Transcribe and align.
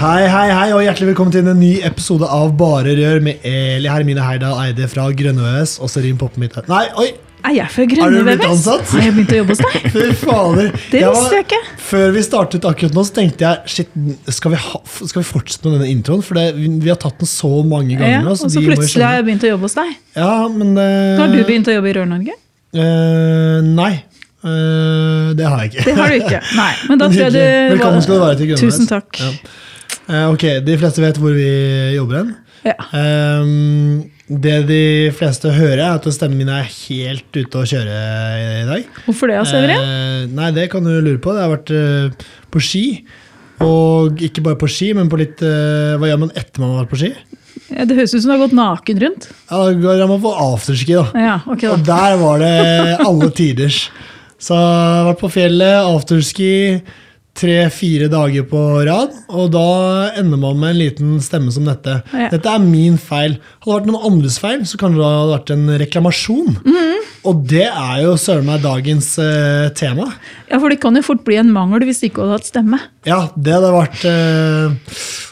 Hei, 0.00 0.22
hei, 0.32 0.46
hei, 0.48 0.68
og 0.72 0.80
hjertelig 0.80 1.10
velkommen 1.10 1.32
til 1.34 1.44
en 1.44 1.58
ny 1.60 1.74
episode 1.84 2.24
av 2.24 2.54
Bare 2.56 2.94
Rør 2.96 3.18
med 3.20 3.42
Eli 3.44 3.90
Hermine 3.92 4.22
Heidal 4.24 4.54
Eide 4.62 4.86
fra 4.88 5.10
Grønne 5.12 5.44
Øs, 5.58 5.74
og 5.76 5.90
Serin 5.92 6.16
Poppen 6.16 6.40
mitt. 6.40 6.56
Nei, 6.70 6.86
oi! 6.96 7.10
Er 7.44 7.52
jeg 7.58 7.68
fra 7.74 7.84
Har 7.84 7.90
Grønne 7.90 8.22
du 8.22 8.30
blitt 8.30 8.44
ansatt? 8.46 8.86
Har 8.94 9.04
jeg 9.04 9.12
begynt 9.18 9.34
å 9.36 9.40
jobbe 9.42 9.58
hos 9.58 9.60
deg? 9.60 9.76
Fy 9.98 10.06
fader. 10.22 10.72
Det 10.88 11.04
visste 11.04 11.36
jeg 11.36 11.46
ikke. 11.50 11.60
Før 11.90 12.16
vi 12.16 12.24
startet 12.24 12.70
akkurat 12.72 12.96
nå, 12.96 13.06
så 13.10 13.16
tenkte 13.20 13.44
jeg 13.44 13.74
shit, 13.74 13.92
skal 14.40 14.56
vi, 14.56 14.64
ha, 14.64 14.82
skal 14.96 15.20
vi 15.20 15.28
fortsette 15.34 15.68
med 15.68 15.76
denne 15.76 15.92
introen? 15.92 16.24
For 16.24 16.40
det, 16.40 16.48
vi, 16.56 16.72
vi 16.80 16.94
har 16.94 17.00
tatt 17.04 17.20
den 17.20 17.34
så 17.36 17.54
mange 17.60 17.92
ganger 18.00 18.16
Ja, 18.16 18.24
nå. 18.24 18.32
og 18.40 18.40
så 18.56 18.64
plutselig 18.70 19.04
har 19.04 19.20
jeg 19.20 19.28
begynt 19.28 19.48
å 19.50 19.52
jobbe 19.52 19.68
hos 19.68 19.80
deg. 19.82 19.94
Ja, 20.16 20.34
men 20.48 20.76
eh, 20.80 21.20
Har 21.20 21.28
du 21.28 21.42
begynt 21.42 21.68
å 21.68 21.76
jobbe 21.76 21.92
i 21.92 21.98
Rør-Norge? 22.00 22.42
Uh, 22.72 23.60
nei. 23.68 23.98
Uh, 24.40 25.36
det 25.36 25.44
har 25.44 25.60
jeg 25.60 25.74
ikke. 25.74 25.90
Det 25.90 26.00
har 26.00 26.08
du 26.08 26.22
ikke. 26.24 26.46
Nei, 26.62 26.74
men 26.88 27.04
da 27.04 27.12
tror 27.12 27.26
jeg 27.26 27.34
du 27.36 27.74
Velkommen 27.76 28.06
skal 28.06 28.16
du 28.16 28.22
være 28.24 28.40
til 28.40 28.54
Grønne 28.54 28.70
Tusen 28.70 28.88
takk. 28.88 29.20
Ja. 29.20 29.68
Eh, 30.10 30.26
ok, 30.32 30.44
De 30.66 30.78
fleste 30.80 31.02
vet 31.04 31.18
hvor 31.22 31.34
vi 31.36 31.50
jobber 31.94 32.20
hen. 32.20 32.32
Ja. 32.66 32.74
Um, 32.92 34.10
det 34.30 34.58
de 34.68 34.82
fleste 35.16 35.50
hører, 35.54 35.80
er 35.80 35.96
at 35.96 36.06
stemmen 36.14 36.42
min 36.42 36.50
er 36.52 36.66
helt 36.66 37.30
ute 37.34 37.62
å 37.62 37.66
kjøre 37.66 37.96
i 38.60 38.66
dag. 38.68 39.00
Hvorfor 39.06 39.30
det, 39.32 39.40
Severin? 39.48 39.80
Eh, 39.80 40.26
nei, 40.36 40.50
det 40.56 40.68
kan 40.72 40.84
du 40.86 40.92
lure 40.92 41.18
på. 41.22 41.34
Det 41.34 41.44
har 41.46 41.54
vært 41.54 41.72
uh, 41.74 42.28
på 42.52 42.62
ski. 42.62 42.84
Og 43.64 44.20
ikke 44.24 44.44
bare 44.44 44.58
på 44.60 44.68
ski, 44.72 44.92
men 44.96 45.10
på 45.12 45.18
litt 45.20 45.42
uh, 45.44 45.98
Hva 46.00 46.08
gjør 46.08 46.22
man 46.22 46.30
etter 46.32 46.62
man 46.62 46.70
har 46.72 46.84
vært 46.86 46.94
på 46.94 47.00
ski? 47.02 47.10
Ja, 47.70 47.84
Det 47.84 47.96
høres 47.98 48.14
ut 48.14 48.22
som 48.22 48.30
du 48.30 48.34
har 48.34 48.40
gått 48.44 48.56
naken 48.56 49.02
rundt. 49.02 49.26
Ja, 49.50 49.58
Da 49.66 49.74
går 49.82 50.06
man 50.08 50.22
på 50.22 50.32
afterski, 50.46 50.96
da. 50.96 51.04
Ja, 51.26 51.34
ok 51.44 51.66
Og 51.74 51.84
da. 51.84 51.98
der 51.98 52.16
var 52.22 52.40
det 52.40 52.54
alle 53.04 53.28
tiders. 53.36 53.82
Så 54.40 54.56
jeg 54.56 54.96
har 54.96 55.10
vært 55.10 55.20
på 55.20 55.32
fjellet, 55.34 55.90
afterski, 55.90 56.52
tre-fire 57.40 58.10
dager 58.12 58.44
på 58.50 58.60
rad. 58.86 59.14
Og 59.32 59.50
da 59.54 59.66
ender 60.20 60.40
man 60.40 60.60
med 60.60 60.74
en 60.74 60.80
liten 60.80 61.14
stemme 61.24 61.52
som 61.54 61.68
dette. 61.68 62.00
Ja. 62.12 62.28
Dette 62.34 62.52
er 62.52 62.62
min 62.64 62.98
feil. 63.00 63.38
Hadde 63.64 63.70
det 63.70 63.78
vært 63.78 63.90
noen 63.90 64.10
andres 64.10 64.38
feil, 64.42 64.66
så 64.68 64.80
kan 64.80 64.96
det 64.96 65.06
ha 65.06 65.24
vært 65.32 65.54
en 65.56 65.66
reklamasjon. 65.80 66.60
Mhm. 66.60 67.08
Og 67.28 67.42
det 67.50 67.66
er 67.68 67.98
jo 68.00 68.14
søren 68.16 68.46
meg 68.48 68.62
dagens 68.64 69.10
eh, 69.20 69.66
tema. 69.76 70.06
Ja, 70.48 70.56
For 70.56 70.72
det 70.72 70.78
kan 70.80 70.96
jo 70.96 71.02
fort 71.04 71.20
bli 71.26 71.36
en 71.36 71.50
mangel 71.52 71.84
hvis 71.84 72.00
du 72.00 72.06
ikke 72.08 72.24
hadde 72.24 72.38
hatt 72.38 72.48
stemme. 72.48 72.78
Ja, 73.08 73.26
det 73.36 73.58
hadde 73.58 73.74
vært 73.74 74.06
eh, 74.08 74.78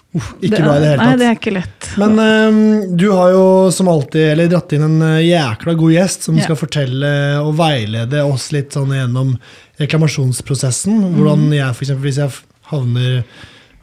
Uh, 0.09 0.25
ikke 0.41 0.63
bra 0.63 0.79
i 0.79 0.81
det 0.81 0.89
hele 0.89 0.97
tatt. 0.97 1.05
Nei, 1.05 1.17
det 1.21 1.27
er 1.29 1.35
ikke 1.37 1.53
lett. 1.53 1.89
Men 2.01 2.15
uh, 2.17 2.85
du 2.97 3.11
har 3.13 3.33
jo 3.35 3.45
som 3.75 3.91
alltid 3.93 4.31
eller 4.33 4.49
dratt 4.49 4.73
inn 4.73 4.87
en 4.87 5.03
øh, 5.05 5.19
jækla 5.21 5.75
god 5.83 5.93
gjest 5.93 6.25
som 6.25 6.39
yeah. 6.39 6.47
skal 6.49 6.57
fortelle 6.57 7.11
og 7.43 7.53
veilede 7.59 8.23
oss 8.25 8.49
litt 8.57 8.73
sånn 8.77 8.95
gjennom 8.97 9.35
reklamasjonsprosessen. 9.81 10.99
Hvordan 11.15 11.47
Mhm. 11.49 11.53
jeg, 11.53 11.75
for 11.75 11.85
eksempel, 11.85 12.05
hvis 12.11 12.19
jeg 12.19 12.31
havner 12.73 13.23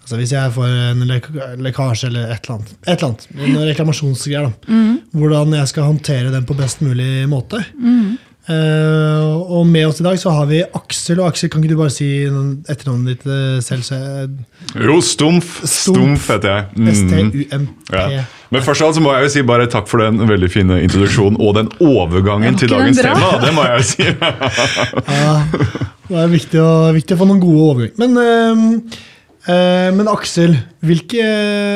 Altså 0.06 0.18
Hvis 0.20 0.32
jeg 0.36 0.52
får 0.54 0.68
en 0.92 1.00
lek 1.10 1.28
lekkasje 1.58 2.06
eller 2.12 2.28
et 2.30 2.44
eller 2.46 2.60
annet, 2.60 2.74
et 2.86 2.92
eller 3.02 3.08
annet 3.08 3.24
en 3.58 3.68
reklamasjonsgreier, 3.72 4.44
da. 4.46 4.52
mm. 4.70 5.00
hvordan 5.18 5.54
jeg 5.58 5.68
skal 5.72 5.84
håndtere 5.88 6.30
den 6.32 6.46
på 6.46 6.54
best 6.60 6.82
mulig 6.86 7.26
måte. 7.28 7.58
Eh, 8.46 9.26
og 9.50 9.66
med 9.66 9.88
oss 9.88 10.00
i 10.00 10.06
dag 10.06 10.20
så 10.22 10.30
har 10.36 10.46
vi 10.50 10.60
Aksel. 10.62 11.20
Og 11.22 11.32
Aksel, 11.32 11.50
kan 11.50 11.64
ikke 11.64 11.74
du 11.74 11.80
bare 11.80 11.94
si 11.94 12.08
etternavnet 12.28 13.16
ditt 13.16 13.26
eh, 13.26 13.58
selv? 13.66 13.86
Så 13.88 13.98
Jo. 14.78 15.00
Stumf. 15.02 15.58
Stumf 15.70 16.28
heter 16.30 16.52
jeg. 16.52 16.66
Mm. 16.78 16.92
STUMP. 17.00 17.40
Ja. 17.94 18.26
Men 18.54 18.62
først 18.62 18.84
og 18.84 18.92
alt 18.92 19.00
så 19.00 19.02
må 19.04 19.16
jeg 19.16 19.26
jo 19.26 19.34
si 19.34 19.44
bare 19.48 19.66
takk 19.72 19.90
for 19.90 20.04
den 20.04 20.22
veldig 20.30 20.52
fine 20.54 20.78
introduksjonen 20.86 21.40
og 21.42 21.58
den 21.58 21.72
overgangen 21.82 22.54
Ja, 22.54 22.60
til 22.62 22.72
dagens 22.72 23.02
den 23.02 23.10
tema. 23.10 23.34
Det 23.42 23.52
må 23.56 23.66
jeg 23.66 23.82
jo 23.82 23.90
si. 23.90 24.06
Ja, 25.16 25.36
det 26.06 26.22
er 26.22 26.30
viktig 26.30 26.62
å, 26.62 26.72
viktig 26.94 27.16
å 27.16 27.20
få 27.20 27.26
noen 27.26 27.42
gode 27.42 27.66
overganger. 27.66 27.98
Men, 27.98 28.18
øh, 28.22 29.00
men 29.48 30.08
Aksel, 30.10 30.56
hvilke 30.86 31.26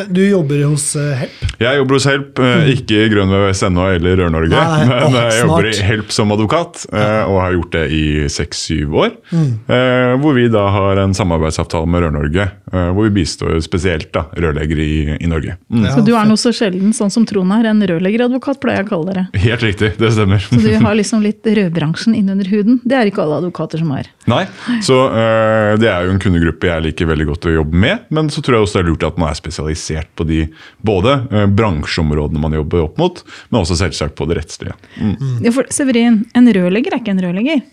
Du 0.10 0.22
jobber 0.24 0.64
hos 0.66 0.96
øh, 0.98 1.12
Help? 1.20 1.44
Jeg 1.60 1.78
jobber 1.80 1.98
hos 1.98 2.06
Help, 2.08 2.40
eh, 2.42 2.70
ikke 2.74 2.98
i 3.04 3.10
Grønn 3.12 3.30
VVS 3.34 3.62
ennå 3.68 3.86
eller 3.98 4.16
Rør-Norge. 4.22 4.62
Men 4.90 4.94
åh, 5.10 5.18
jeg 5.18 5.42
jobber 5.44 5.68
i. 5.68 5.74
Help 5.90 6.14
som 6.16 6.32
advokat, 6.32 6.86
eh, 6.94 7.24
og 7.28 7.40
har 7.44 7.56
gjort 7.58 7.74
det 7.76 7.84
i 7.92 8.04
seks-syv 8.32 8.96
år. 9.04 9.12
Mm. 9.34 9.50
Eh, 9.68 10.14
Hvor 10.24 10.38
vi 10.38 10.46
da 10.54 10.64
har 10.72 11.02
en 11.04 11.14
samarbeidsavtale 11.18 11.90
med 11.92 12.06
Rør-Norge, 12.06 12.46
eh, 12.72 12.90
hvor 12.96 13.10
vi 13.10 13.12
bistår 13.20 13.60
spesielt 13.66 14.08
da, 14.16 14.24
rørleggere 14.40 14.86
i, 14.86 15.18
i 15.20 15.30
Norge. 15.30 15.58
Mm. 15.68 15.84
Ja, 15.84 15.94
Så 15.98 16.06
du 16.08 16.14
er 16.16 16.30
noe 16.30 16.40
så 16.40 16.54
sjelden 16.56 16.96
sånn 16.96 17.12
som 17.14 17.28
Trond 17.30 17.52
er, 17.58 17.68
en 17.74 17.84
rørleggeradvokat, 17.92 18.62
pleier 18.64 18.82
jeg 18.82 18.88
å 18.88 18.92
kalle 18.94 19.12
dere. 19.14 19.26
Helt 19.44 19.68
riktig, 19.68 19.92
det 20.00 20.14
stemmer. 20.16 20.42
Så 20.48 20.62
du 20.64 20.72
har 20.80 20.98
liksom 20.98 21.26
litt 21.26 21.46
rødbransjen 21.60 22.16
innunder 22.18 22.48
huden. 22.54 22.80
Det 22.88 22.98
er 23.02 23.12
ikke 23.12 23.26
alle 23.26 23.42
advokater 23.44 23.84
som 23.84 23.92
har. 23.98 24.08
Nei, 24.30 24.46
så 24.86 25.02
eh, 25.12 25.76
Det 25.82 25.90
er 25.92 26.08
jo 26.08 26.14
en 26.16 26.22
kundegruppe 26.24 26.70
jeg 26.70 26.88
liker 26.88 27.10
veldig 27.10 27.30
godt 27.34 27.50
å 27.50 27.56
jobbe 27.62 27.82
med. 27.86 28.06
Men 28.14 28.30
så 28.34 28.44
tror 28.44 28.58
jeg 28.58 28.68
også 28.68 28.80
det 28.80 28.84
er 28.84 28.90
lurt 28.92 29.08
at 29.08 29.18
man 29.22 29.32
er 29.32 29.40
spesialisert 29.40 30.12
på 30.18 30.28
de 30.30 30.44
både 30.86 31.16
eh, 31.32 31.48
bransjeområdene 31.60 32.44
man 32.44 32.56
jobber 32.58 32.86
opp 32.86 33.02
mot, 33.02 33.24
men 33.50 33.62
også 33.62 33.80
selvsagt 33.80 34.18
på 34.20 34.28
det 34.30 34.40
rettslige. 34.42 34.78
Mm. 35.00 35.44
Ja, 35.46 35.54
for 35.56 35.70
Severin, 35.74 36.24
en 36.38 36.54
rørlegger 36.56 36.96
er 36.96 37.04
ikke 37.04 37.16
en 37.16 37.26
rørlegger. 37.26 37.66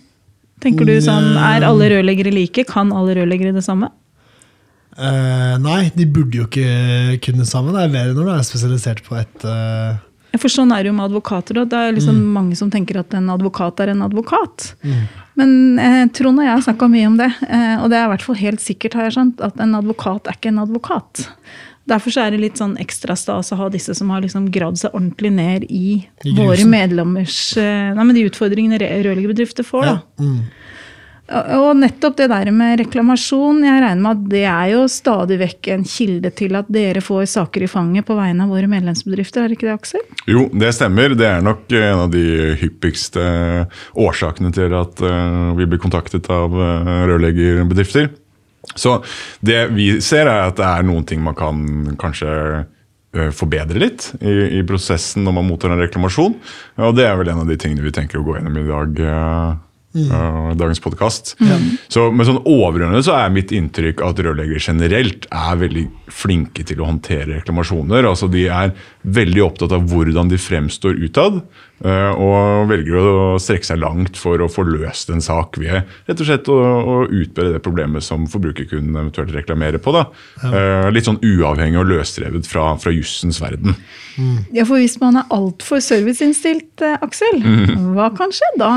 Tenker 0.65 0.89
du 0.89 0.95
sånn, 1.05 1.35
Er 1.37 1.67
alle 1.69 1.91
rørleggere 1.93 2.33
like? 2.33 2.65
Kan 2.69 2.95
alle 2.97 3.19
rørleggere 3.19 3.53
det 3.57 3.65
samme? 3.67 3.91
Uh, 4.97 5.59
nei, 5.61 5.91
de 5.93 6.07
burde 6.09 6.39
jo 6.39 6.47
ikke 6.47 7.19
kunne 7.27 7.45
det 7.45 7.51
samme. 7.51 7.75
Det 7.75 7.83
er 7.85 7.93
verre 7.93 8.17
når 8.17 8.31
du 8.31 8.33
er 8.33 8.47
spesialisert 8.49 9.03
på 9.05 9.19
et 9.21 9.45
uh 9.45 10.39
For 10.41 10.53
sånn 10.53 10.73
er 10.73 10.85
det 10.85 10.91
jo 10.91 10.97
med 10.97 11.11
advokater. 11.11 11.61
Da. 11.61 11.67
det 11.69 11.83
er 11.83 11.95
liksom 11.99 12.23
mange 12.33 12.57
som 12.57 12.73
tenker 12.73 13.03
at 13.03 13.13
en 13.17 13.29
advokat 13.33 13.85
er 13.85 13.93
en 13.93 14.03
advokat. 14.09 14.71
Men 15.37 15.79
eh, 15.83 16.03
Trond 16.17 16.41
og 16.41 16.47
jeg 16.47 16.55
har 16.55 16.65
snakka 16.65 16.89
mye 16.91 17.07
om 17.11 17.17
det, 17.21 17.31
eh, 17.45 17.77
og 17.77 17.91
det 17.93 17.99
er 17.99 18.09
i 18.09 18.13
hvert 18.15 18.25
fall 18.25 18.39
helt 18.41 18.63
sikkert 18.65 18.97
har 18.97 19.09
jeg 19.09 19.17
skjønt, 19.19 19.43
at 19.45 19.59
en 19.61 19.77
advokat 19.79 20.31
er 20.31 20.39
ikke 20.39 20.53
en 20.55 20.63
advokat. 20.65 21.27
Derfor 21.87 22.11
så 22.11 22.25
er 22.25 22.35
det 22.35 22.41
litt 22.43 22.59
sånn 22.59 22.75
ekstra 22.83 23.15
stas 23.19 23.53
å 23.55 23.59
ha 23.61 23.69
disse 23.71 23.95
som 23.95 24.09
har 24.11 24.25
liksom 24.25 24.49
gravd 24.55 24.81
seg 24.81 24.97
ordentlig 24.97 25.31
ned 25.37 25.67
i, 25.71 26.01
I 26.27 26.33
våre 26.35 26.65
medlemmers 26.67 27.39
eh, 27.63 27.93
Nei, 27.95 28.07
men 28.09 28.17
de 28.17 28.25
utfordringene 28.27 28.81
rørleggerbedrifter 28.81 29.67
får. 29.67 29.87
da. 29.87 29.93
ja, 29.95 30.25
mm. 30.25 30.41
Og 31.27 31.73
nettopp 31.75 32.21
det 32.21 32.29
der 32.31 32.53
med 32.55 32.79
reklamasjon, 32.85 33.65
jeg 33.67 33.81
regner 33.83 34.03
med 34.03 34.13
at 34.13 34.27
det 34.31 34.43
er 34.47 34.69
jo 34.77 34.85
stadig 34.91 35.41
vekk 35.41 35.71
en 35.75 35.87
kilde 35.89 36.31
til 36.39 36.55
at 36.59 36.69
dere 36.71 37.03
får 37.03 37.25
saker 37.33 37.65
i 37.67 37.71
fanget 37.71 38.07
på 38.07 38.15
vegne 38.15 38.45
av 38.45 38.53
våre 38.55 38.71
medlemsbedrifter, 38.71 39.43
er 39.43 39.51
det 39.51 39.59
ikke 39.59 39.67
det, 39.67 39.75
Aksel? 39.75 40.05
Jo, 40.31 40.47
det 40.55 40.71
stemmer. 40.77 41.17
Det 41.19 41.27
er 41.27 41.43
nok 41.43 41.75
en 41.81 42.05
av 42.05 42.15
de 42.15 42.55
hyppigste 42.63 43.27
årsakene 43.99 44.55
til 44.55 44.79
at 44.79 45.03
eh, 45.03 45.51
vi 45.59 45.67
blir 45.67 45.83
kontaktet 45.83 46.31
av 46.31 46.55
eh, 46.55 46.95
rørleggerbedrifter. 47.11 48.13
Så 48.77 49.01
det 49.47 49.67
vi 49.75 49.97
ser, 50.05 50.31
er 50.31 50.47
at 50.53 50.59
det 50.61 50.71
er 50.71 50.87
noen 50.87 51.07
ting 51.11 51.27
man 51.27 51.35
kan 51.39 51.61
kanskje 51.99 52.31
eh, 53.17 53.31
forbedre 53.35 53.83
litt 53.83 54.13
i, 54.21 54.61
i 54.61 54.65
prosessen 54.67 55.27
når 55.27 55.41
man 55.41 55.51
mottar 55.51 55.75
en 55.75 55.83
reklamasjon. 55.83 56.39
Og 56.87 56.99
det 56.99 57.11
er 57.11 57.19
vel 57.19 57.35
en 57.35 57.43
av 57.43 57.51
de 57.51 57.59
tingene 57.59 57.83
vi 57.83 57.95
tenker 57.99 58.23
å 58.23 58.27
gå 58.27 58.39
gjennom 58.39 58.63
i 58.63 58.69
dag. 58.71 59.07
Eh, 59.97 60.17
eh, 60.17 60.51
dagens 60.61 60.83
podkast. 60.85 61.35
Så 61.93 62.09
med 62.13 62.29
sånn 62.29 62.43
overordnet 62.45 63.07
så 63.07 63.17
er 63.19 63.33
mitt 63.35 63.55
inntrykk 63.55 64.03
at 64.07 64.21
rørleggere 64.23 64.63
generelt 64.63 65.29
er 65.33 65.61
veldig 65.61 65.87
flinke 66.13 66.65
til 66.67 66.83
å 66.83 66.91
håndtere 66.91 67.41
reklamasjoner. 67.41 68.07
Altså 68.09 68.29
De 68.31 68.47
er 68.53 68.75
veldig 69.07 69.43
opptatt 69.45 69.75
av 69.77 69.87
hvordan 69.91 70.31
de 70.31 70.39
fremstår 70.41 70.99
utad, 71.07 71.41
uh, 71.85 72.13
og 72.15 72.71
velger 72.71 72.97
å 72.99 73.27
strekke 73.43 73.69
seg 73.69 73.81
langt 73.83 74.19
for 74.19 74.43
å 74.43 74.49
få 74.51 74.65
løst 74.67 75.13
en 75.13 75.23
sak 75.23 75.59
ved 75.61 75.87
rett 76.09 76.23
og 76.23 76.27
slett 76.27 76.51
å, 76.51 76.57
å 76.57 76.97
utbedre 77.05 77.57
det 77.57 77.63
problemet 77.65 78.05
som 78.07 78.27
forbrukerkunden 78.31 78.97
eventuelt 78.97 79.35
reklamerer 79.35 79.83
på. 79.83 79.95
da. 79.95 80.07
Uh, 80.43 80.89
Litt 80.95 81.09
sånn 81.09 81.21
uavhengig 81.23 81.81
og 81.83 81.91
løsrevet 81.91 82.49
fra, 82.51 82.73
fra 82.83 82.95
jussens 82.95 83.41
verden. 83.43 83.77
Ja, 84.55 84.65
for 84.65 84.81
hvis 84.81 84.97
man 85.03 85.19
er 85.21 85.27
altfor 85.35 85.83
serviceinnstilt, 85.85 86.81
Aksel, 87.05 87.27
Aksel, 87.43 87.43
hva 87.97 88.09
kan 88.17 88.33
skje 88.35 88.49
da? 88.61 88.71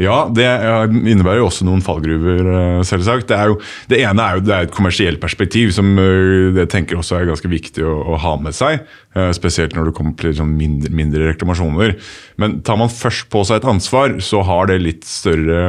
Ja, 0.00 0.24
det 0.34 0.48
innebærer 0.60 1.40
jo 1.40 1.48
også 1.48 1.66
noen 1.66 1.82
fallgruver, 1.84 2.48
eh, 2.52 2.80
selvsagt. 2.86 3.28
Det, 3.30 3.36
er 3.36 3.52
jo, 3.52 3.58
det 3.90 4.00
ene 4.04 4.24
er 4.24 4.38
jo 4.38 4.44
det 4.46 4.54
er 4.56 4.66
et 4.68 4.74
kommersielt 4.74 5.20
perspektiv, 5.22 5.72
som 5.76 5.92
eh, 6.00 6.50
jeg 6.56 6.70
tenker 6.72 7.00
også 7.00 7.18
er 7.18 7.30
ganske 7.30 7.50
viktig 7.50 7.84
å, 7.86 7.94
å 8.14 8.18
ha 8.20 8.34
med 8.42 8.56
seg. 8.56 8.84
eh, 9.16 9.30
Spesielt 9.36 9.76
når 9.76 9.90
det 9.90 9.96
kommer 9.98 10.16
til 10.20 10.34
sånn 10.36 10.52
mindre, 10.58 10.92
mindre 10.94 11.30
reklamasjoner. 11.32 11.96
Men 12.40 12.60
tar 12.66 12.80
man 12.80 12.92
først 12.92 13.28
på 13.32 13.44
seg 13.48 13.60
et 13.60 13.70
ansvar, 13.72 14.18
så 14.24 14.42
har 14.46 14.70
det 14.70 14.80
litt 14.84 15.08
større 15.08 15.60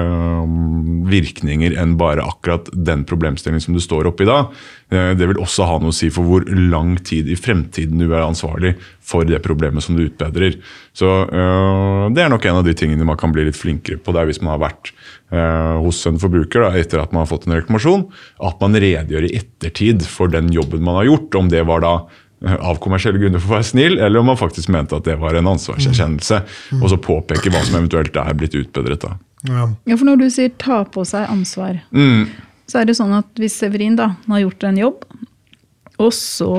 virkninger 1.12 1.76
enn 1.80 1.98
bare 2.00 2.26
akkurat 2.26 2.70
den 2.74 3.06
problemstillingen 3.08 3.64
som 3.64 3.76
du 3.78 3.82
står 3.84 4.10
oppe 4.12 4.26
i 4.26 4.30
da. 4.30 4.44
Eh, 4.92 5.14
Det 5.16 5.28
vil 5.30 5.40
også 5.40 5.66
ha 5.70 5.78
noe 5.80 5.94
å 5.94 5.96
si 5.96 6.10
for 6.12 6.28
hvor 6.28 6.44
lang 6.52 6.98
tid 7.08 7.30
i 7.32 7.38
fremtiden 7.40 7.98
du 8.02 8.10
er 8.12 8.26
ansvarlig 8.26 8.74
for 9.00 9.24
det 9.28 9.42
problemet 9.44 9.84
som 9.84 9.96
du 9.96 10.04
utbedrer. 10.06 10.58
Så 10.94 11.08
øh, 11.32 12.10
Det 12.14 12.24
er 12.24 12.30
nok 12.34 12.46
en 12.46 12.60
av 12.60 12.66
de 12.68 12.74
tingene 12.76 13.08
man 13.08 13.18
kan 13.20 13.32
bli 13.32 13.46
litt 13.48 13.56
flinkere 13.60 13.98
på. 14.04 14.12
det 14.12 14.22
er 14.22 14.26
Hvis 14.32 14.42
man 14.44 14.58
har 14.60 14.66
vært 14.70 14.92
øh, 15.32 15.78
hos 15.86 16.06
en 16.08 16.20
forbruker 16.20 16.66
da, 16.68 16.74
etter 16.78 17.00
at 17.00 17.14
man 17.16 17.24
har 17.24 17.32
fått 17.32 17.48
en 17.48 17.56
reklamasjon, 17.56 18.10
at 18.44 18.60
man 18.60 18.76
redegjør 18.76 19.30
i 19.30 19.36
ettertid 19.40 20.04
for 20.04 20.28
den 20.28 20.52
jobben 20.52 20.84
man 20.84 21.00
har 21.00 21.08
gjort. 21.08 21.40
Om 21.40 21.50
det 21.50 21.64
var 21.68 21.82
da 21.88 21.96
av 22.42 22.80
kommersielle 22.82 23.20
grunner 23.22 23.40
for 23.40 23.54
å 23.54 23.58
være 23.60 23.68
snill, 23.70 24.00
eller 24.02 24.18
om 24.20 24.26
man 24.32 24.38
faktisk 24.40 24.72
mente 24.74 24.98
at 24.98 25.06
det 25.06 25.20
var 25.22 25.36
en 25.38 25.46
ansvarserkjennelse. 25.52 26.40
Og 26.82 26.88
så 26.90 26.98
påpeke 26.98 27.52
hva 27.54 27.62
som 27.64 27.78
eventuelt 27.78 28.16
er 28.18 28.34
blitt 28.34 28.56
utbedret. 28.58 29.00
da. 29.06 29.12
Ja. 29.48 29.68
Ja, 29.86 29.96
for 29.98 30.06
når 30.10 30.24
du 30.24 30.30
sier 30.34 30.50
ta 30.58 30.82
på 30.90 31.06
seg 31.06 31.30
ansvar, 31.30 31.78
så 32.72 32.80
er 32.80 32.88
det 32.88 32.96
sånn 32.96 33.12
at 33.18 33.28
hvis 33.40 33.58
Severin 33.60 33.98
da 34.00 34.14
har 34.30 34.46
gjort 34.46 34.64
en 34.70 34.80
jobb, 34.80 35.06
og 36.02 36.12
så 36.16 36.56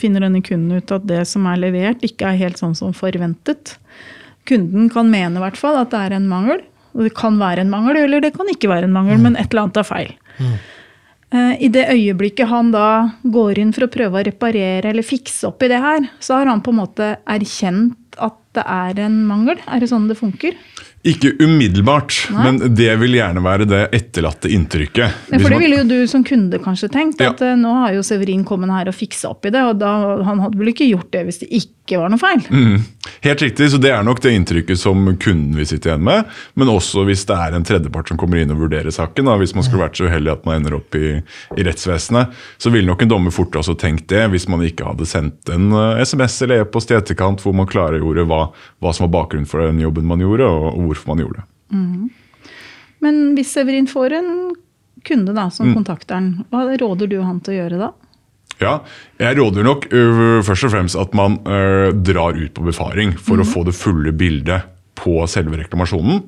finner 0.00 0.24
denne 0.24 0.40
kunden 0.46 0.78
ut 0.78 0.92
at 0.94 1.04
det 1.08 1.24
som 1.28 1.48
er 1.50 1.58
levert, 1.60 2.04
ikke 2.06 2.30
er 2.30 2.38
helt 2.40 2.60
sånn 2.60 2.76
som 2.78 2.94
forventet. 2.96 3.74
Kunden 4.48 4.88
kan 4.92 5.10
mene 5.10 5.36
i 5.36 5.42
hvert 5.42 5.58
fall 5.58 5.76
at 5.82 5.90
det 5.92 6.00
er 6.06 6.16
en 6.16 6.28
mangel. 6.30 6.62
Og 6.96 7.04
det 7.06 7.12
kan 7.18 7.36
være 7.38 7.62
en 7.62 7.70
mangel, 7.70 8.00
eller 8.00 8.22
det 8.24 8.32
kan 8.34 8.48
ikke 8.50 8.70
være 8.70 8.88
en 8.88 8.94
mangel, 8.94 9.20
men 9.22 9.36
et 9.38 9.50
eller 9.52 9.66
annet 9.66 9.82
er 9.82 9.86
feil. 9.86 10.14
Mm. 10.40 10.54
I 11.62 11.68
det 11.70 11.84
øyeblikket 11.92 12.50
han 12.50 12.72
da 12.74 12.86
går 13.22 13.60
inn 13.62 13.70
for 13.74 13.86
å 13.86 13.92
prøve 13.92 14.18
å 14.18 14.24
reparere 14.26 14.90
eller 14.90 15.06
fikse 15.06 15.46
opp 15.46 15.62
i 15.62 15.68
det 15.70 15.78
her, 15.78 16.08
så 16.18 16.40
har 16.40 16.50
han 16.50 16.62
på 16.64 16.72
en 16.72 16.80
måte 16.80 17.12
erkjent 17.30 18.18
at 18.18 18.34
det 18.58 18.64
er 18.66 19.04
en 19.04 19.20
mangel. 19.28 19.60
Er 19.70 19.78
det 19.78 19.92
sånn 19.92 20.08
det 20.10 20.18
funker? 20.18 20.56
Ikke 21.00 21.30
umiddelbart, 21.40 22.12
Nei. 22.28 22.42
men 22.44 22.74
det 22.76 22.90
vil 23.00 23.14
gjerne 23.16 23.40
være 23.40 23.64
det 23.64 23.80
etterlatte 23.96 24.50
inntrykket. 24.52 25.30
For 25.30 25.48
det 25.48 25.60
ville 25.62 25.78
jo 25.78 25.86
du 25.88 25.98
som 26.10 26.20
kunde 26.26 26.60
kanskje 26.60 26.90
tenkt. 26.92 27.22
At 27.24 27.40
eh, 27.40 27.56
nå 27.56 27.72
har 27.86 27.94
jo 27.96 28.04
Severin 28.04 28.42
kommet 28.44 28.68
her 28.74 28.90
og 28.92 28.96
fiksa 28.98 29.30
opp 29.32 29.48
i 29.48 29.54
det, 29.54 29.62
og 29.64 29.78
da, 29.80 29.94
han 30.26 30.42
hadde 30.44 30.60
vel 30.60 30.74
ikke 30.74 30.90
gjort 30.90 31.08
det 31.14 31.24
hvis 31.24 31.40
det 31.40 31.48
ikke 31.56 32.02
var 32.02 32.12
noe 32.12 32.20
feil? 32.20 32.44
Mm. 32.52 32.84
Helt 33.24 33.42
riktig, 33.42 33.70
så 33.72 33.80
det 33.80 33.94
er 33.94 34.04
nok 34.04 34.20
det 34.20 34.34
inntrykket 34.36 34.78
som 34.78 35.08
kunden 35.16 35.56
vil 35.56 35.66
sitte 35.70 35.88
igjen 35.88 36.04
med. 36.04 36.28
Men 36.60 36.72
også 36.74 37.06
hvis 37.08 37.24
det 37.30 37.38
er 37.46 37.56
en 37.56 37.64
tredjepart 37.66 38.12
som 38.12 38.20
kommer 38.20 38.42
inn 38.42 38.52
og 38.52 38.60
vurderer 38.60 38.92
saken. 38.92 39.30
Da, 39.30 39.38
hvis 39.40 39.56
man 39.56 39.64
skulle 39.64 39.86
vært 39.86 39.96
så 39.96 40.10
uheldig 40.10 40.34
at 40.36 40.44
man 40.44 40.60
ender 40.60 40.76
opp 40.82 41.00
i, 41.00 41.16
i 41.56 41.66
rettsvesenet, 41.66 42.36
så 42.60 42.74
ville 42.74 42.92
nok 42.92 43.06
en 43.06 43.14
dommer 43.14 43.34
fort 43.34 43.56
også 43.56 43.74
tenkt 43.80 44.10
det, 44.12 44.26
hvis 44.34 44.46
man 44.52 44.66
ikke 44.68 44.92
hadde 44.92 45.08
sendt 45.08 45.48
en 45.56 45.72
eh, 45.72 46.04
SMS 46.04 46.42
eller 46.44 46.66
e-post 46.66 46.92
i 46.92 46.98
etterkant 47.00 47.40
hvor 47.40 47.56
man 47.56 47.68
klargjorde 47.70 48.28
hva, 48.28 48.44
hva 48.84 48.92
som 48.92 49.08
var 49.08 49.14
bakgrunnen 49.16 49.48
for 49.48 49.64
den 49.64 49.80
jobben 49.80 50.08
man 50.12 50.20
gjorde, 50.20 50.44
og 50.44 50.89
hvorfor 50.90 51.12
man 51.14 51.22
gjorde 51.24 51.40
det. 51.40 51.46
Men 53.00 53.20
hvis 53.36 53.54
Severin 53.56 53.88
får 53.88 54.18
en 54.18 54.30
kunde 55.06 55.32
da, 55.32 55.46
Mm. 55.48 55.50
som 55.56 55.74
kontakter 55.74 56.14
han, 56.18 56.44
hva 56.50 56.66
råder 56.76 57.08
du 57.08 57.20
han 57.24 57.40
til 57.40 57.54
å 57.54 57.58
gjøre 57.62 57.78
da? 57.80 57.92
Ja, 58.60 58.72
jeg 59.16 59.38
råder 59.38 59.64
nok 59.64 59.86
uh, 59.88 60.42
først 60.44 60.66
og 60.68 60.74
fremst 60.74 60.98
at 61.00 61.14
man 61.16 61.38
uh, 61.48 61.88
drar 61.96 62.36
ut 62.36 62.52
på 62.52 62.66
befaring 62.66 63.14
for 63.16 63.40
å 63.40 63.46
få 63.48 63.64
det 63.64 63.72
fulle 63.78 64.12
bildet 64.12 64.66
på 65.00 65.16
selve 65.30 65.56
reklamasjonen. 65.62 66.22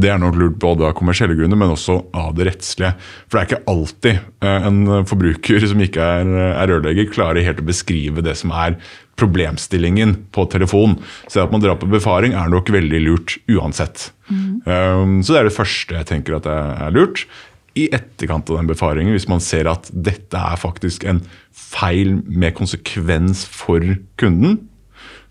Det 0.00 0.10
er 0.10 0.20
nok 0.20 0.38
lurt 0.40 0.60
både 0.62 0.86
av 0.88 0.94
kommersielle 0.96 1.36
grunner, 1.36 1.58
men 1.60 1.74
også 1.74 1.98
av 2.16 2.32
det 2.38 2.48
rettslige. 2.48 2.94
For 3.26 3.36
det 3.36 3.42
er 3.42 3.50
ikke 3.50 3.72
alltid 3.72 4.46
en 4.50 4.78
forbruker 5.08 5.66
som 5.68 5.82
ikke 5.84 6.12
er, 6.20 6.30
er 6.52 6.70
rørlegger, 6.72 7.10
klarer 7.12 7.44
helt 7.46 7.60
å 7.60 7.68
beskrive 7.68 8.24
det 8.24 8.36
som 8.40 8.54
er 8.56 8.78
problemstillingen 9.20 10.14
på 10.34 10.44
telefon. 10.52 10.98
Så 11.28 11.42
at 11.44 11.52
man 11.52 11.64
drar 11.64 11.78
på 11.80 11.88
befaring 11.90 12.36
er 12.36 12.52
nok 12.52 12.70
veldig 12.72 13.02
lurt 13.04 13.36
uansett. 13.52 14.10
Um, 14.30 15.20
så 15.22 15.32
det 15.32 15.40
er 15.40 15.50
det 15.50 15.56
første 15.56 16.00
jeg 16.00 16.10
tenker 16.10 16.38
at 16.38 16.48
er 16.50 16.94
lurt 16.94 17.26
i 17.76 17.90
etterkant 17.92 18.48
av 18.50 18.60
den 18.60 18.70
befaringen, 18.70 19.12
hvis 19.12 19.28
man 19.28 19.42
ser 19.44 19.68
at 19.68 19.90
dette 19.92 20.40
er 20.40 20.56
faktisk 20.60 21.04
en 21.08 21.20
feil 21.52 22.16
med 22.24 22.56
konsekvens 22.56 23.44
for 23.52 23.84
kunden, 24.20 24.62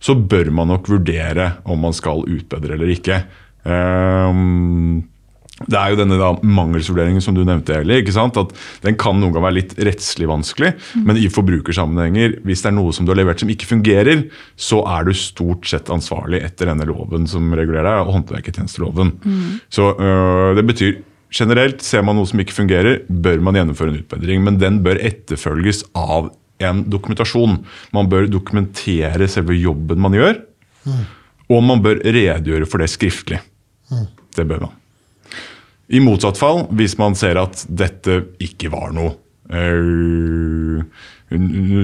så 0.03 0.15
bør 0.15 0.51
man 0.53 0.71
nok 0.73 0.89
vurdere 0.91 1.51
om 1.65 1.83
man 1.87 1.95
skal 1.95 2.25
utbedre 2.27 2.77
eller 2.77 2.93
ikke. 2.93 3.19
Ehm, 3.65 5.03
det 5.55 5.77
er 5.79 5.93
jo 5.93 5.99
denne 6.01 6.17
da, 6.19 6.33
mangelsvurderingen 6.43 7.23
som 7.23 7.35
du 7.35 7.45
nevnte, 7.47 7.77
Eli, 7.79 8.01
at 8.03 8.55
Den 8.83 8.97
kan 8.99 9.15
noen 9.15 9.31
ganger 9.31 9.45
være 9.45 9.57
litt 9.61 9.73
rettslig 9.79 10.27
vanskelig, 10.27 10.73
men 11.07 11.15
i 11.15 11.29
forbrukersammenhenger, 11.31 12.41
hvis 12.43 12.65
det 12.65 12.73
er 12.73 12.75
noe 12.75 12.91
som 12.91 13.07
du 13.07 13.13
har 13.13 13.21
levert 13.21 13.39
som 13.39 13.49
ikke 13.49 13.69
fungerer, 13.69 14.25
så 14.59 14.81
er 14.83 15.07
du 15.07 15.13
stort 15.15 15.63
sett 15.71 15.89
ansvarlig 15.89 16.43
etter 16.43 16.67
denne 16.67 16.87
loven 16.89 17.23
som 17.31 17.55
regulerer 17.55 17.87
deg, 17.87 18.11
håndverkertjenesteloven. 18.17 19.15
Så 19.71 19.93
øh, 19.95 20.55
det 20.59 20.67
betyr 20.67 21.03
Generelt, 21.35 21.81
ser 21.83 22.03
man 22.05 22.15
noe 22.15 22.27
som 22.29 22.39
ikke 22.39 22.55
fungerer, 22.55 23.01
bør 23.09 23.41
man 23.43 23.57
gjennomføre 23.57 23.91
en 23.91 23.99
utbedring. 23.99 24.43
Men 24.45 24.59
den 24.61 24.77
bør 24.85 24.99
etterfølges 25.03 25.83
av 25.97 26.29
en 26.63 26.83
dokumentasjon. 26.89 27.59
Man 27.95 28.09
bør 28.11 28.29
dokumentere 28.31 29.27
selve 29.31 29.57
jobben 29.57 30.01
man 30.01 30.15
gjør, 30.15 30.39
og 31.51 31.63
man 31.65 31.83
bør 31.83 32.01
redegjøre 32.05 32.69
for 32.69 32.83
det 32.83 32.91
skriftlig. 32.93 33.41
Det 34.35 34.47
bør 34.47 34.67
man. 34.67 34.75
I 35.93 36.01
motsatt 36.01 36.39
fall, 36.41 36.63
hvis 36.73 36.97
man 36.97 37.13
ser 37.17 37.37
at 37.37 37.61
dette 37.69 38.23
ikke 38.41 38.71
var 38.73 38.93
noe 38.95 39.13
øh, 39.53 40.81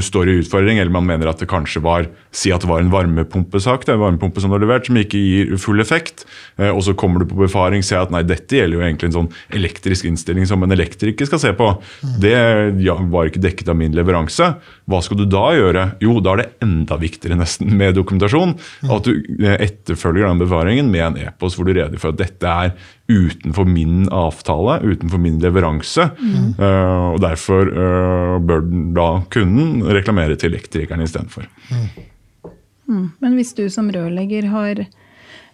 står 0.02 0.30
i 0.32 0.38
utfordring, 0.42 0.80
eller 0.82 0.92
man 0.94 1.06
mener 1.08 1.30
at 1.32 1.40
det 1.42 1.50
kanskje 1.52 1.82
var 1.84 2.10
Si 2.32 2.48
at 2.56 2.64
det 2.64 2.70
var 2.70 2.80
en 2.80 2.88
varmepumpesak, 2.94 3.82
det 3.84 3.92
er 3.92 3.98
en 3.98 4.06
varmepumpe 4.06 4.40
som 4.40 4.48
du 4.48 4.56
har 4.56 4.62
levert, 4.64 4.86
som 4.88 4.96
ikke 4.96 5.20
gir 5.20 5.50
full 5.60 5.82
effekt. 5.84 6.24
eh, 6.58 6.70
Og 6.72 6.80
så 6.86 6.94
kommer 6.96 7.20
du 7.20 7.26
på 7.28 7.36
befaring 7.42 7.84
og 7.84 7.88
ser 7.90 8.00
at 8.00 8.12
nei, 8.14 8.22
dette 8.24 8.56
gjelder 8.56 8.78
jo 8.78 8.84
egentlig 8.86 9.10
en 9.10 9.16
sånn 9.18 9.28
elektrisk 9.52 10.06
innstilling 10.08 10.48
som 10.48 10.64
en 10.64 10.72
elektriker 10.72 11.28
skal 11.28 11.42
se 11.44 11.52
på. 11.52 11.68
Det 12.24 12.32
ja, 12.86 12.96
var 12.96 13.28
ikke 13.28 13.44
dekket 13.44 13.68
av 13.68 13.76
min 13.76 13.92
leveranse. 13.92 14.48
Hva 14.88 15.02
skal 15.04 15.20
du 15.20 15.26
da 15.28 15.44
gjøre? 15.58 15.84
Jo, 16.00 16.22
da 16.24 16.38
er 16.38 16.44
det 16.46 16.50
enda 16.64 16.96
viktigere 17.02 17.36
nesten 17.36 17.68
med 17.76 17.96
dokumentasjon. 18.00 18.56
At 18.88 19.04
du 19.04 19.20
eh, 19.44 19.58
etterfølger 19.68 20.30
den 20.30 20.40
befaringen 20.46 20.90
med 20.90 21.04
en 21.10 21.20
e-post 21.28 21.60
hvor 21.60 21.68
du 21.68 21.74
redegjør 21.76 22.00
for 22.06 22.16
at 22.16 22.22
dette 22.24 22.48
er 22.48 22.72
utenfor 23.12 23.68
min 23.68 24.06
avtale, 24.16 24.78
utenfor 24.88 25.20
min 25.20 25.42
leveranse. 25.44 26.08
Eh, 26.56 27.06
og 27.12 27.20
derfor 27.20 27.68
bør 28.40 28.64
den 28.64 28.94
da 28.96 29.10
kunden 29.42 29.84
reklamere 29.90 30.38
til 30.40 30.54
elektrikeren 30.54 31.04
istedenfor. 31.04 31.50
Men 32.92 33.38
hvis 33.38 33.54
du 33.58 33.68
som 33.72 33.90
rørlegger 33.92 34.50
har 34.52 34.86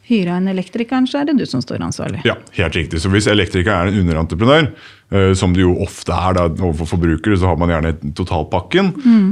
hyra 0.07 0.37
en 0.39 0.47
elektriker, 0.47 1.03
så 1.09 1.21
er 1.21 1.27
det 1.27 1.35
du 1.41 1.45
som 1.49 1.61
står 1.63 1.81
ansvarlig. 1.83 2.21
Ja, 2.27 2.37
helt 2.55 2.77
riktig. 2.79 3.01
Så 3.03 3.11
hvis 3.11 3.27
elektriker 3.27 3.73
er 3.73 3.89
en 3.89 3.99
underentreprenør, 3.99 4.69
eh, 5.11 5.33
som 5.35 5.51
det 5.55 5.65
jo 5.65 5.73
ofte 5.83 6.15
er 6.15 6.37
da, 6.37 6.45
overfor 6.47 6.93
forbrukere, 6.93 7.35
så 7.39 7.49
har 7.49 7.59
man 7.59 7.73
gjerne 7.73 7.93
totalpakken. 8.15 8.93
Mm. 9.03 9.27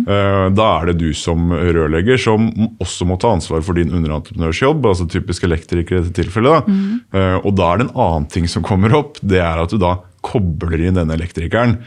da 0.56 0.66
er 0.80 0.92
det 0.92 0.98
du 1.00 1.14
som 1.16 1.52
rørlegger 1.52 2.20
som 2.22 2.50
også 2.84 3.08
må 3.08 3.18
ta 3.22 3.32
ansvar 3.36 3.64
for 3.66 3.78
din 3.78 3.94
underentreprenørsjobb, 3.96 4.86
altså 4.86 5.08
typisk 5.10 5.48
elektriker 5.48 5.98
i 5.98 6.02
dette 6.04 6.16
tilfellet. 6.20 6.68
Da. 6.68 6.76
Mm. 6.76 7.40
og 7.44 7.52
da 7.56 7.72
er 7.72 7.80
det 7.80 7.88
en 7.88 7.98
annen 8.06 8.28
ting 8.32 8.48
som 8.52 8.66
kommer 8.66 8.94
opp, 8.96 9.20
det 9.24 9.40
er 9.40 9.64
at 9.64 9.72
du 9.72 9.80
da 9.82 9.98
kobler 10.26 10.82
inn 10.82 11.00
denne 11.00 11.16
elektrikeren. 11.16 11.80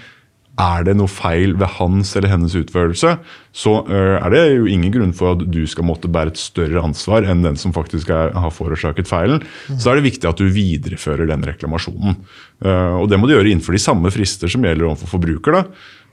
Er 0.59 0.83
det 0.83 0.97
noe 0.99 1.11
feil 1.11 1.53
ved 1.55 1.71
hans 1.77 2.17
eller 2.19 2.33
hennes 2.33 2.57
utførelse, 2.59 3.13
så 3.55 3.75
øh, 3.87 4.17
er 4.19 4.33
det 4.35 4.41
jo 4.57 4.65
ingen 4.67 4.91
grunn 4.91 5.13
for 5.15 5.37
at 5.37 5.45
du 5.47 5.61
skal 5.71 5.87
måtte 5.87 6.11
bære 6.11 6.33
et 6.33 6.41
større 6.41 6.83
ansvar 6.83 7.27
enn 7.31 7.45
den 7.47 7.59
som 7.61 7.75
faktisk 7.75 8.11
er, 8.11 8.33
har 8.35 8.55
forårsaket 8.55 9.07
feilen. 9.07 9.45
Så 9.71 9.93
er 9.93 9.99
det 9.99 10.09
viktig 10.09 10.27
at 10.27 10.43
du 10.43 10.51
viderefører 10.51 11.31
den 11.31 11.47
reklamasjonen. 11.47 12.19
Eh, 12.67 12.97
og 12.99 13.07
det 13.11 13.21
må 13.21 13.31
du 13.31 13.37
gjøre 13.37 13.53
innenfor 13.53 13.77
de 13.77 13.83
samme 13.85 14.11
frister 14.15 14.51
som 14.51 14.67
gjelder 14.67 14.89
overfor 14.91 15.15
forbruker. 15.15 15.61
Da. 15.61 15.63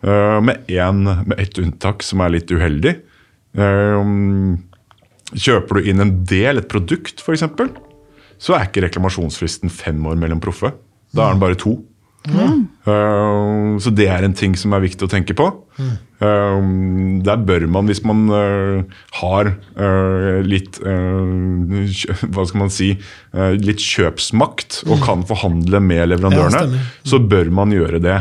Eh, 0.05 0.37
med, 0.45 0.69
en, 0.77 1.01
med 1.25 1.41
ett 1.41 1.57
unntak 1.61 2.05
som 2.05 2.21
er 2.21 2.37
litt 2.37 2.53
uheldig. 2.53 2.95
Eh, 3.57 4.13
kjøper 5.33 5.79
du 5.81 5.89
inn 5.89 6.05
en 6.05 6.15
del, 6.29 6.61
et 6.61 6.69
produkt 6.69 7.25
f.eks., 7.25 7.47
så 8.35 8.53
er 8.53 8.67
ikke 8.67 8.83
reklamasjonsfristen 8.83 9.71
fem 9.71 10.05
år 10.05 10.17
mellom 10.21 10.41
proffe. 10.43 10.73
Da 11.15 11.25
er 11.25 11.33
den 11.33 11.41
bare 11.41 11.57
to. 11.57 11.79
Uh, 12.25 13.77
så 13.81 13.91
det 13.93 14.07
er 14.11 14.25
en 14.25 14.35
ting 14.37 14.55
som 14.57 14.73
er 14.75 14.83
viktig 14.85 15.05
å 15.07 15.11
tenke 15.11 15.35
på. 15.37 15.47
Uh, 15.75 16.61
der 17.25 17.41
bør 17.43 17.65
man, 17.69 17.89
hvis 17.89 18.01
man 18.07 18.21
uh, 18.31 18.99
har 19.19 19.49
litt 20.45 20.77
Hva 20.79 22.45
skal 22.47 22.61
man 22.61 22.71
si 22.71 22.93
litt 23.35 23.83
kjøpsmakt 23.83 24.79
og 24.87 25.03
kan 25.03 25.25
forhandle 25.27 25.81
med 25.83 26.13
leverandørene, 26.13 26.61
stemmer. 26.63 26.87
så 27.03 27.19
bør 27.19 27.51
man 27.59 27.73
gjøre 27.75 27.99
det. 28.03 28.17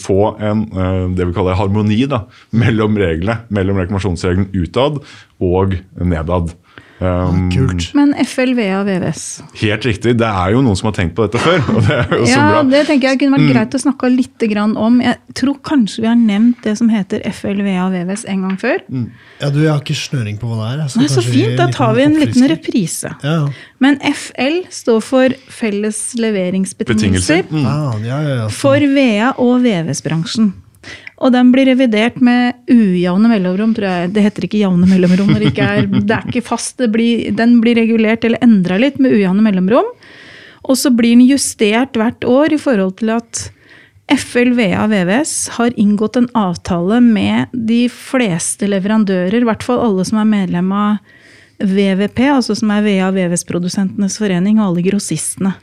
Få 0.00 0.32
en 0.40 0.64
det 1.16 1.28
vi 1.28 1.36
kaller 1.36 1.58
harmoni 1.58 2.00
da, 2.10 2.24
mellom 2.56 2.96
reglene, 3.00 3.42
mellom 3.52 3.80
reklamasjonsregelen 3.82 4.50
utad 4.64 5.02
og 5.42 5.76
nedad. 6.00 6.54
Um, 7.02 7.48
Kult. 7.50 7.88
Men 7.98 8.12
FLVA 8.22 8.82
VVS 8.86 9.22
Helt 9.58 9.86
riktig. 9.88 10.12
Det 10.20 10.28
er 10.28 10.52
jo 10.54 10.60
noen 10.62 10.76
som 10.78 10.86
har 10.90 10.94
tenkt 10.94 11.16
på 11.16 11.24
dette 11.26 11.40
før. 11.42 11.58
og 11.74 11.80
det 11.88 11.96
er 11.98 12.12
jo 12.14 12.24
så 12.26 12.30
Ja, 12.36 12.44
bra. 12.52 12.60
Mm. 12.62 12.70
det 12.70 12.82
tenker 12.86 13.08
jeg 13.10 13.18
kunne 13.22 13.38
vært 13.40 13.50
greit 13.52 13.74
å 13.74 13.80
snakke 13.82 14.10
litt 14.14 14.44
grann 14.52 14.76
om. 14.78 15.00
Jeg 15.02 15.18
tror 15.40 15.58
kanskje 15.66 16.04
vi 16.04 16.08
har 16.12 16.18
nevnt 16.20 16.62
det 16.62 16.76
som 16.78 16.88
heter 16.92 17.24
FLVA 17.32 17.88
VVS 17.96 18.24
en 18.30 18.44
gang 18.46 18.56
før. 18.60 18.78
Ja, 19.42 19.50
du, 19.50 19.58
jeg 19.64 19.72
har 19.72 19.80
ikke 19.82 19.98
snøring 19.98 20.38
på 20.38 20.46
hva 20.52 20.60
det 20.62 20.86
er. 20.86 20.96
Nei, 21.02 21.08
Så 21.10 21.24
fint, 21.26 21.56
da 21.58 21.66
tar 21.74 21.94
vi 21.98 22.06
en 22.06 22.14
liten 22.20 22.46
reprise. 22.52 23.10
Ja, 23.26 23.48
Men 23.82 23.98
FL 24.06 24.62
står 24.70 25.00
for 25.02 25.34
Felles 25.50 26.14
leveringsbetingelser 26.20 27.42
Mm. 27.50 27.66
ah, 27.66 27.96
ja, 28.04 28.20
ja, 28.22 28.34
ja. 28.44 28.48
for 28.48 28.78
VA- 28.78 29.34
og 29.38 29.62
VVS-bransjen. 29.64 30.52
Og 31.22 31.30
den 31.30 31.52
blir 31.54 31.68
revidert 31.70 32.18
med 32.24 32.58
ujevne 32.70 33.30
mellomrom, 33.30 33.76
tror 33.76 33.88
jeg. 33.88 34.12
Det 34.16 34.24
heter 34.24 34.48
ikke 34.48 34.62
jevne 34.64 34.88
mellomrom 34.90 35.30
når 35.30 35.44
det 35.44 35.52
ikke 35.52 35.70
er 35.70 35.88
Det 36.08 36.16
er 36.16 36.28
ikke 36.28 36.44
fast. 36.50 36.76
Det 36.82 36.90
blir, 36.94 37.30
den 37.38 37.60
blir 37.62 37.78
regulert 37.78 38.26
eller 38.26 38.42
endra 38.42 38.80
litt 38.82 38.98
med 39.02 39.14
ujevne 39.14 39.44
mellomrom. 39.44 39.92
Og 40.62 40.78
så 40.78 40.90
blir 40.94 41.14
den 41.14 41.26
justert 41.26 41.98
hvert 41.98 42.26
år 42.26 42.54
i 42.54 42.60
forhold 42.60 42.96
til 43.00 43.14
at 43.14 43.48
FLVA 44.12 44.86
VVS 44.90 45.34
har 45.56 45.72
inngått 45.80 46.18
en 46.18 46.28
avtale 46.36 46.98
med 47.00 47.54
de 47.54 47.86
fleste 47.88 48.66
leverandører, 48.68 49.38
i 49.40 49.46
hvert 49.46 49.64
fall 49.64 49.80
alle 49.80 50.04
som 50.04 50.20
er 50.20 50.28
medlem 50.28 50.68
av 50.74 50.98
VVP, 51.62 52.18
altså 52.26 52.56
som 52.58 52.72
er 52.74 52.82
VA 52.84 53.12
VVS-produsentenes 53.14 54.18
forening, 54.20 54.58
og 54.58 54.72
alle 54.72 54.84
grossistene. 54.84 55.54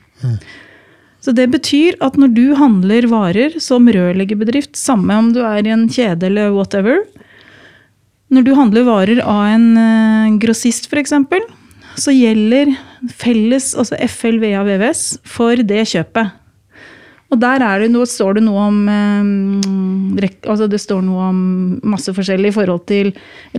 Så 1.19 1.33
det 1.35 1.49
betyr 1.51 1.97
at 2.03 2.15
når 2.19 2.31
du 2.35 2.45
handler 2.55 3.07
varer 3.11 3.57
som 3.61 3.89
rørleggerbedrift, 3.91 4.77
samme 4.79 5.17
om 5.19 5.33
du 5.35 5.41
er 5.43 5.65
i 5.67 5.73
en 5.73 5.87
kjede 5.91 6.29
eller 6.29 6.53
whatever 6.55 7.03
Når 8.29 8.45
du 8.45 8.53
handler 8.55 8.85
varer 8.87 9.19
av 9.25 9.47
en 9.49 9.69
eh, 9.81 10.37
grossist 10.39 10.87
f.eks., 10.87 11.15
så 11.99 12.13
gjelder 12.13 12.75
felles, 13.11 13.73
altså 13.75 13.97
FLVA 14.05 14.61
VVS, 14.63 15.01
for 15.27 15.59
det 15.59 15.81
kjøpet. 15.89 16.35
Og 17.29 17.37
der 17.37 17.61
er 17.61 17.83
det 17.83 17.91
noe, 17.93 18.07
står 18.09 18.39
det 18.39 18.43
noe 18.47 18.63
om 18.71 18.77
eh, 18.89 20.29
altså 20.49 20.65
Det 20.69 20.79
står 20.81 21.03
noe 21.05 21.27
om 21.29 21.41
masse 21.85 22.09
forskjellig 22.15 22.49
i 22.49 22.55
forhold 22.55 22.87
til 22.89 23.11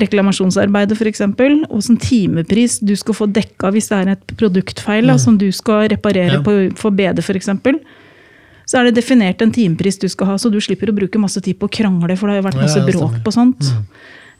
reklamasjonsarbeidet 0.02 0.96
f.eks. 0.98 1.22
Åssen 1.70 2.00
timepris 2.02 2.80
du 2.82 2.96
skal 2.98 3.14
få 3.14 3.28
dekka 3.30 3.70
hvis 3.70 3.90
det 3.92 4.00
er 4.00 4.12
et 4.16 4.34
produktfeil 4.40 5.06
da, 5.12 5.16
som 5.22 5.38
du 5.38 5.48
skal 5.54 5.88
reparere 5.92 6.40
Ja. 6.40 6.42
på, 6.46 6.56
for 6.78 6.90
BD 6.90 7.22
f.eks. 7.22 7.50
Så 8.70 8.78
er 8.78 8.86
det 8.86 8.98
definert 9.00 9.40
en 9.42 9.50
timepris 9.54 9.98
du 9.98 10.06
skal 10.08 10.28
ha, 10.30 10.38
så 10.38 10.50
du 10.50 10.60
slipper 10.62 10.90
å 10.90 10.94
bruke 10.94 11.18
masse 11.18 11.40
tid 11.42 11.58
på 11.58 11.66
å 11.66 11.72
krangle, 11.74 12.14
for 12.18 12.26
det 12.28 12.36
har 12.36 12.42
jo 12.42 12.48
vært 12.50 12.60
masse 12.62 12.78
ja, 12.78 12.86
bråk 12.86 13.16
på 13.24 13.32
sånt. 13.34 13.70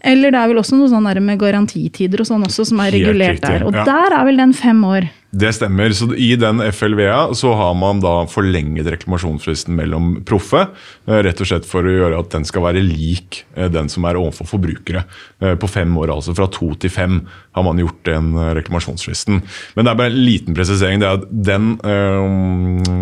Eller 0.00 0.33
det 0.33 0.40
er 0.40 0.50
vel 0.52 0.61
også 0.62 0.78
noe 0.78 0.88
sånn 0.88 1.07
der 1.09 1.21
med 1.25 1.40
garantitider 1.40 2.23
og 2.23 2.28
sånn 2.28 2.45
også, 2.47 2.64
som 2.71 2.80
er 2.80 2.95
regulert 2.95 3.42
der. 3.45 3.64
Og 3.69 3.75
ja. 3.76 3.85
der 3.85 4.16
er 4.16 4.28
vel 4.28 4.38
den 4.40 4.54
fem 4.57 4.80
år. 4.88 5.09
Det 5.30 5.52
stemmer. 5.54 5.92
så 5.95 6.09
I 6.19 6.33
den 6.40 6.59
FLVA 6.75 7.35
så 7.38 7.52
har 7.54 7.75
man 7.78 8.00
da 8.02 8.25
forlenget 8.26 8.88
reklamasjonsfristen 8.90 9.76
mellom 9.78 10.25
proffe. 10.26 10.64
eh, 11.07 11.21
Rett 11.23 11.40
og 11.40 11.47
slett 11.47 11.69
for 11.69 11.87
å 11.87 11.92
gjøre 11.92 12.19
at 12.19 12.33
den 12.35 12.45
skal 12.49 12.64
være 12.64 12.83
lik 12.83 13.45
eh, 13.54 13.69
den 13.71 13.88
som 13.92 14.09
er 14.11 14.19
overfor 14.19 14.49
forbrukere. 14.57 15.04
Eh, 15.40 15.54
På 15.54 15.71
fem 15.71 15.92
år, 15.99 16.11
altså. 16.16 16.35
Fra 16.35 16.49
to 16.50 16.73
til 16.75 16.90
fem 16.90 17.21
har 17.54 17.66
man 17.66 17.78
gjort 17.78 18.02
den 18.09 18.33
reklamasjonsfristen. 18.59 19.42
Men 19.76 19.85
det 19.87 19.92
er 19.92 20.00
bare 20.00 20.11
en 20.11 20.25
liten 20.25 20.57
presisering. 20.57 20.99
det 20.99 21.07
er 21.07 21.21
at 21.21 21.28
den, 21.30 21.76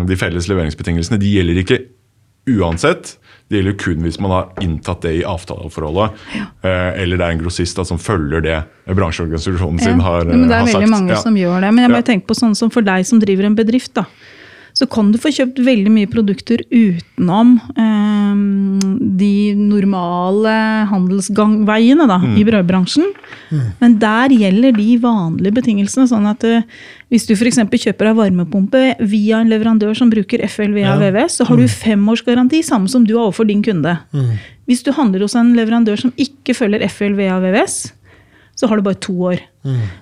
De 0.09 0.17
felles 0.19 0.47
leveringsbetingelsene 0.49 1.19
de 1.21 1.33
gjelder 1.33 1.63
ikke 1.63 1.79
uansett. 2.59 3.17
Det 3.49 3.57
gjelder 3.57 3.77
kun 3.81 4.03
hvis 4.05 4.19
man 4.21 4.29
har 4.31 4.49
inntatt 4.61 5.01
det 5.01 5.11
i 5.17 5.23
avtaleforholdet. 5.25 6.11
eh, 6.61 7.01
Eller 7.01 7.17
det 7.17 7.25
er 7.25 7.31
en 7.33 7.39
grossist 7.41 7.75
da, 7.79 7.83
som 7.83 7.97
følger 7.97 8.41
det 8.45 8.57
bransjeorganisasjonen 8.93 9.79
sin 9.81 9.99
har, 10.05 10.21
sagt. 10.21 10.29
men 10.35 10.47
det 10.47 10.53
eh, 10.53 10.59
er 10.61 10.65
har 10.65 10.73
veldig 10.73 10.89
mange 10.91 11.09
Ja. 11.15 11.21
som 11.23 11.33
gjør 11.35 11.61
det. 11.61 11.73
Men 11.73 11.83
jeg 11.83 11.91
bare 11.91 12.03
Ja. 12.05 12.09
tenker 12.13 12.27
på 12.27 12.37
sånn 12.37 12.55
som 12.55 12.69
for 12.69 12.81
deg 12.81 13.05
som 13.05 13.19
driver 13.19 13.45
en 13.45 13.55
bedrift. 13.55 13.93
da. 13.93 14.05
Så 14.79 14.85
kan 14.87 15.09
du 15.11 15.17
få 15.19 15.27
kjøpt 15.35 15.57
veldig 15.65 15.91
mye 15.91 16.07
produkter 16.07 16.61
utenom 16.71 17.57
eh, 17.75 18.85
de 19.19 19.31
normale 19.59 20.53
handelsgangveiene 20.87 22.05
da, 22.07 22.17
Mm. 22.19 22.37
i 22.39 22.43
brødbransjen. 22.47 23.09
Men 23.81 23.97
der 23.99 24.29
gjelder 24.31 24.71
de 24.77 24.97
vanlige 25.03 25.51
betingelsene. 25.57 26.07
sånn 26.07 26.29
at 26.29 26.43
eh, 26.47 26.61
Hvis 27.11 27.25
du 27.27 27.33
f.eks. 27.35 27.57
kjøper 27.57 28.07
ei 28.07 28.13
varmepumpe 28.13 28.95
via 29.01 29.39
en 29.41 29.49
leverandør 29.49 29.95
som 29.97 30.09
bruker 30.11 30.43
FLVA 30.47 30.85
Ja. 30.85 30.97
VVS, 31.01 31.39
så 31.41 31.45
har 31.49 31.57
du 31.57 31.63
femårsgaranti, 31.67 32.61
samme 32.63 32.87
som 32.87 33.03
du 33.03 33.15
har 33.17 33.25
overfor 33.27 33.47
din 33.47 33.63
kunde. 33.63 33.97
Hvis 34.67 34.83
du 34.85 34.91
handler 34.93 35.19
hos 35.25 35.35
en 35.35 35.55
leverandør 35.57 35.97
som 35.99 36.13
ikke 36.17 36.53
følger 36.55 36.85
FLVA 36.87 37.39
VVS, 37.41 37.91
så 38.55 38.67
har 38.69 38.75
du 38.77 38.83
bare 38.83 38.99
to 39.01 39.13
år. 39.13 39.39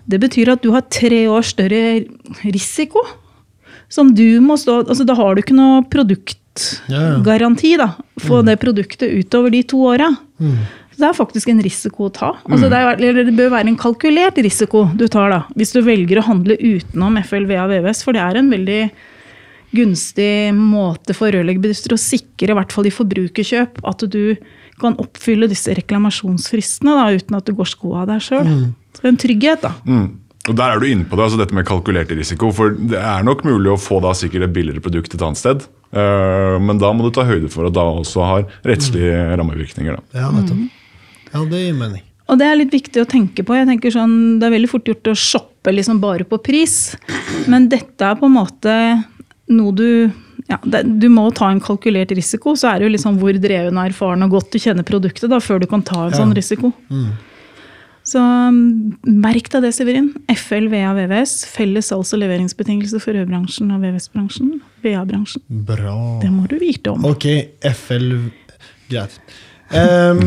Det 0.08 0.20
betyr 0.20 0.52
at 0.52 0.62
du 0.62 0.72
har 0.72 0.82
tre 0.82 1.26
år 1.32 1.42
større 1.48 2.06
risiko. 2.44 3.00
Som 3.90 4.12
du 4.16 4.40
må 4.44 4.58
stå 4.60 4.82
Altså, 4.86 5.06
da 5.08 5.16
har 5.16 5.36
du 5.36 5.42
ikke 5.42 5.56
noe 5.56 5.84
produktgaranti 5.92 7.76
da, 7.80 7.94
for 8.24 8.44
det 8.44 8.58
produktet 8.60 9.14
utover 9.16 9.54
de 9.54 9.64
to 9.64 9.80
åra. 9.94 10.12
Så 10.38 11.04
det 11.04 11.10
er 11.12 11.18
faktisk 11.20 11.50
en 11.54 11.62
risiko 11.62 12.08
å 12.08 12.14
ta. 12.14 12.32
Altså, 12.50 12.72
det, 12.74 12.78
er, 12.78 12.98
eller 12.98 13.28
det 13.28 13.36
bør 13.38 13.52
være 13.54 13.70
en 13.70 13.78
kalkulert 13.78 14.40
risiko 14.42 14.88
du 14.98 15.06
tar 15.08 15.30
da, 15.30 15.44
hvis 15.56 15.76
du 15.76 15.84
velger 15.86 16.20
å 16.20 16.26
handle 16.26 16.58
utenom 16.58 17.20
FLVA 17.22 17.68
VVS, 17.70 18.02
for 18.04 18.18
det 18.18 18.24
er 18.24 18.40
en 18.40 18.50
veldig 18.50 18.82
gunstig 19.78 20.54
måte 20.56 21.14
for 21.14 21.30
rørleggerbedrifter 21.36 21.94
å 21.94 22.00
sikre, 22.02 22.54
i 22.54 22.58
hvert 22.58 22.74
fall 22.74 22.88
i 22.88 22.94
forbrukerkjøp, 22.96 23.82
at 23.86 24.06
du 24.10 24.38
kan 24.82 24.96
oppfylle 25.02 25.50
disse 25.52 25.74
reklamasjonsfristene 25.78 26.94
da, 26.98 27.08
uten 27.14 27.38
at 27.38 27.46
du 27.46 27.54
går 27.58 27.70
skoa 27.70 28.04
av 28.06 28.12
deg 28.14 28.24
sjøl. 28.24 28.48
Så 28.96 29.04
det 29.04 29.08
er 29.08 29.14
en 29.14 29.22
trygghet, 29.22 29.66
da. 29.68 29.74
Mm. 29.86 30.08
Og 30.48 30.56
Der 30.56 30.74
er 30.74 30.80
du 30.80 30.88
inne 30.88 31.04
på 31.08 31.18
det, 31.20 31.26
altså 31.28 31.40
dette 31.42 31.56
med 31.56 31.68
kalkulert 31.68 32.12
risiko. 32.16 32.54
For 32.56 32.72
det 32.72 33.00
er 33.02 33.26
nok 33.28 33.44
mulig 33.48 33.74
å 33.74 33.80
få 33.82 34.00
da 34.04 34.14
sikkert 34.16 34.48
et 34.48 34.56
billigere 34.56 34.84
produkt 34.84 35.14
et 35.14 35.24
annet 35.24 35.40
sted. 35.40 35.66
Eh, 35.92 36.58
men 36.64 36.80
da 36.82 36.92
må 36.96 37.06
du 37.06 37.12
ta 37.16 37.26
høyde 37.28 37.50
for 37.52 37.68
at 37.68 37.76
da 37.76 37.86
også 38.00 38.28
har 38.28 38.46
rettslige 38.68 39.24
rammevirkninger. 39.40 39.98
Da. 40.00 40.22
Ja, 40.24 40.30
nettopp. 40.36 40.68
Ja, 41.34 41.44
det 41.52 41.64
gir 41.66 41.76
mening. 41.76 42.04
Og 42.28 42.40
det 42.40 42.48
er 42.48 42.58
litt 42.60 42.74
viktig 42.76 43.04
å 43.04 43.08
tenke 43.08 43.44
på. 43.48 43.56
Jeg 43.56 43.70
tenker 43.70 43.94
sånn, 43.94 44.40
Det 44.40 44.48
er 44.48 44.56
veldig 44.56 44.72
fort 44.72 44.88
gjort 44.88 45.12
å 45.12 45.16
shoppe 45.16 45.74
liksom 45.76 46.00
bare 46.04 46.28
på 46.28 46.40
pris. 46.44 46.96
Men 47.48 47.70
dette 47.72 48.04
er 48.04 48.16
på 48.20 48.28
en 48.28 48.36
måte 48.36 48.74
noe 49.48 49.72
du 49.76 50.12
ja, 50.48 50.58
det, 50.64 50.84
Du 51.00 51.08
må 51.12 51.30
ta 51.36 51.50
en 51.52 51.62
kalkulert 51.64 52.12
risiko. 52.16 52.56
Så 52.56 52.70
er 52.72 52.80
det 52.80 52.88
jo 52.88 52.94
liksom 52.96 53.20
hvor 53.20 53.36
dreven 53.36 53.80
og 53.80 53.88
erfaren 53.90 54.24
og 54.24 54.36
godt 54.36 54.52
du 54.56 54.60
kjenner 54.60 54.88
produktet 54.88 55.32
da, 55.32 55.40
før 55.44 55.64
du 55.64 55.68
kan 55.72 55.84
ta 55.84 56.08
en 56.08 56.16
sånn 56.16 56.36
risiko. 56.36 56.74
Så 58.08 58.22
um, 58.22 58.96
merk 59.04 59.50
deg 59.52 59.66
det, 59.66 59.74
Severin. 59.76 60.14
FLVA 60.32 60.94
VVS. 60.96 61.42
Felles 61.52 61.90
salgs- 61.92 62.14
og 62.16 62.22
leveringsbetingelser 62.22 63.04
for 63.04 63.18
rødbransjen 63.18 63.74
og 63.76 63.84
VVS-bransjen. 63.84 64.54
VA-bransjen. 64.86 65.44
Bra. 65.68 65.98
Det 66.22 66.32
må 66.32 66.48
du 66.48 66.56
vite 66.62 66.94
om. 66.94 67.04
Ok, 67.10 67.28
FL 67.68 68.14
Greit. 68.88 69.20
Um, 69.68 70.22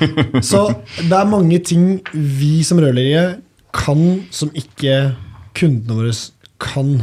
så 0.50 0.62
det 0.96 1.12
er 1.12 1.28
mange 1.28 1.58
ting 1.60 1.98
vi 2.14 2.62
som 2.64 2.80
rørleggere 2.80 3.42
kan 3.76 4.22
som 4.32 4.48
ikke 4.56 5.12
kundene 5.58 5.98
våre 5.98 6.14
kan. 6.64 6.94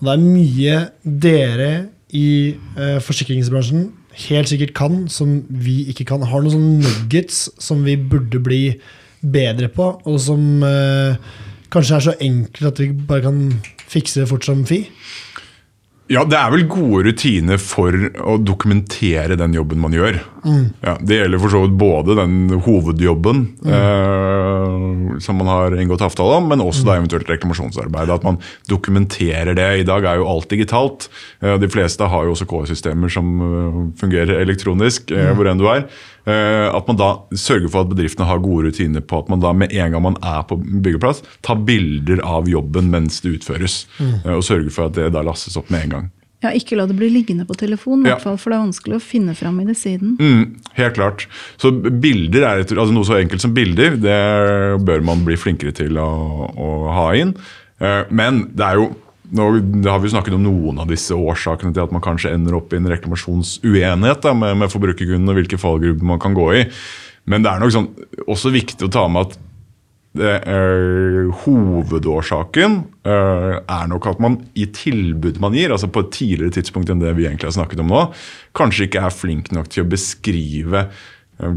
Og 0.00 0.04
det 0.04 0.12
er 0.12 0.26
mye 0.26 0.76
dere 1.24 1.72
i 2.12 2.28
uh, 2.76 3.00
forsikringsbransjen 3.00 3.88
helt 4.26 4.50
sikkert 4.50 4.74
kan, 4.76 5.04
som 5.08 5.38
vi 5.48 5.86
ikke 5.88 6.04
kan. 6.08 6.24
Har 6.26 6.42
noen 6.42 6.52
sånne 6.52 6.80
nuggets 6.84 7.46
som 7.62 7.84
vi 7.86 7.96
burde 7.96 8.42
bli 8.42 8.64
bedre 9.20 9.68
på, 9.72 9.92
og 10.04 10.20
som 10.22 10.62
eh, 10.66 11.32
kanskje 11.72 11.96
er 11.96 12.06
så 12.08 12.16
enkelt 12.20 12.70
at 12.72 12.82
vi 12.82 12.92
bare 12.92 13.26
kan 13.28 13.42
fikse 13.90 14.22
det 14.22 14.30
fort 14.30 14.46
som 14.46 14.64
fi? 14.68 14.84
Ja, 16.10 16.24
Det 16.26 16.34
er 16.34 16.50
vel 16.50 16.64
gode 16.66 17.04
rutiner 17.06 17.60
for 17.62 17.94
å 17.94 18.34
dokumentere 18.42 19.36
den 19.38 19.52
jobben 19.54 19.78
man 19.78 19.94
gjør. 19.94 20.16
Ja, 20.82 20.96
det 20.98 21.20
gjelder 21.20 21.38
for 21.38 21.54
så 21.54 21.60
vidt 21.62 21.76
både 21.78 22.16
den 22.18 22.56
hovedjobben 22.64 23.44
eh, 23.62 25.20
som 25.22 25.38
man 25.38 25.50
har 25.52 25.76
inngått 25.78 26.02
avtale 26.02 26.40
om, 26.40 26.48
men 26.50 26.64
også 26.64 26.88
da 26.88 26.96
eventuelt 26.98 27.30
reklamasjonsarbeidet. 27.30 28.16
At 28.16 28.26
man 28.26 28.40
dokumenterer 28.66 29.54
det. 29.54 29.68
I 29.84 29.86
dag 29.86 30.08
er 30.08 30.18
jo 30.18 30.26
alt 30.32 30.50
digitalt. 30.50 31.06
Eh, 31.44 31.54
de 31.62 31.70
fleste 31.70 32.10
har 32.10 32.26
jo 32.26 32.34
også 32.34 32.48
KS-systemer 32.50 33.12
som 33.12 33.30
eh, 33.46 33.80
fungerer 34.02 34.42
elektronisk 34.42 35.14
eh, 35.14 35.30
hvor 35.36 35.46
enn 35.46 35.62
du 35.62 35.68
er. 35.70 35.86
Eh, 36.26 36.66
at 36.76 36.86
man 36.90 36.96
da 37.00 37.10
sørger 37.32 37.70
for 37.72 37.80
at 37.86 37.92
bedriftene 37.94 38.26
har 38.28 38.38
gode 38.44 38.68
rutiner 38.68 39.00
på 39.00 39.22
at 39.22 39.28
man 39.32 39.40
da 39.40 39.52
med 39.56 39.72
en 39.72 39.92
gang 39.94 40.02
man 40.02 40.16
er 40.22 40.42
på 40.50 40.58
byggeplass, 40.60 41.22
tar 41.42 41.56
bilder 41.64 42.20
av 42.26 42.48
jobben 42.50 42.90
mens 42.92 43.20
det 43.24 43.38
utføres. 43.38 43.86
Mm. 43.98 44.16
Og 44.36 44.42
sørger 44.44 44.70
for 44.74 44.90
at 44.90 44.98
det 44.98 45.12
da 45.16 45.22
lastes 45.24 45.56
opp 45.56 45.70
med 45.72 45.86
en 45.86 45.94
gang. 45.96 46.10
Ja, 46.42 46.54
Ikke 46.56 46.72
la 46.76 46.86
det 46.88 46.94
bli 46.96 47.10
liggende 47.12 47.44
på 47.44 47.52
telefonen, 47.52 48.06
i 48.06 48.08
Ja. 48.08 48.14
hvert 48.14 48.22
fall, 48.24 48.36
for 48.40 48.48
det 48.50 48.56
er 48.56 48.64
vanskelig 48.64 48.96
å 48.96 49.02
finne 49.04 49.34
fram 49.36 49.58
i 49.60 49.64
det 49.68 49.76
siden. 49.76 50.14
Mm, 50.16 50.56
helt 50.72 50.94
klart. 50.96 51.26
Så 51.60 51.68
bilder 52.00 52.46
er 52.48 52.60
et, 52.62 52.72
altså 52.72 52.94
Noe 52.96 53.04
så 53.04 53.18
enkelt 53.20 53.40
som 53.44 53.52
bilder 53.52 53.96
det 54.00 54.80
bør 54.86 55.02
man 55.04 55.24
bli 55.26 55.36
flinkere 55.36 55.72
til 55.76 55.98
å, 56.00 56.08
å 56.56 56.70
ha 56.96 57.10
inn. 57.14 57.34
Eh, 57.80 58.04
Men 58.10 58.46
det 58.56 58.64
er 58.64 58.74
jo 58.80 58.88
nå 59.30 59.46
har 59.86 60.00
vi 60.02 60.10
snakket 60.12 60.34
om 60.36 60.42
noen 60.44 60.80
av 60.82 60.90
disse 60.90 61.14
årsakene 61.14 61.74
til 61.74 61.84
at 61.84 61.92
man 61.94 62.02
kanskje 62.04 62.32
ender 62.34 62.56
opp 62.58 62.72
i 62.72 62.80
en 62.80 62.88
reklamasjonsuenighet 62.90 64.24
da, 64.24 64.34
med, 64.36 64.56
med 64.62 64.72
forbrukerkundene, 64.72 65.36
hvilke 65.38 65.60
fallgrupper 65.60 66.10
man 66.12 66.20
kan 66.22 66.34
gå 66.36 66.48
i. 66.58 66.64
Men 67.30 67.44
det 67.44 67.52
er 67.52 67.62
nok 67.62 67.74
sånn, 67.74 67.88
også 68.26 68.52
viktig 68.54 68.88
å 68.88 68.92
ta 68.92 69.04
med 69.12 69.28
at 69.28 69.38
eh, 70.50 71.30
hovedårsaken 71.44 72.80
eh, 73.06 73.54
er 73.60 73.86
nok 73.92 74.10
at 74.10 74.22
man 74.24 74.40
i 74.58 74.66
tilbud 74.74 75.38
man 75.42 75.54
gir, 75.54 75.74
altså 75.74 75.90
på 75.92 76.04
et 76.06 76.12
tidligere 76.16 76.56
tidspunkt 76.58 76.90
enn 76.90 77.02
det 77.02 77.14
vi 77.18 77.28
egentlig 77.28 77.50
har 77.50 77.58
snakket 77.60 77.84
om 77.84 77.92
nå, 77.92 78.04
kanskje 78.58 78.88
ikke 78.88 79.06
er 79.06 79.14
flink 79.14 79.52
nok 79.54 79.70
til 79.70 79.86
å 79.86 79.90
beskrive 79.92 80.86
eh, 80.88 81.56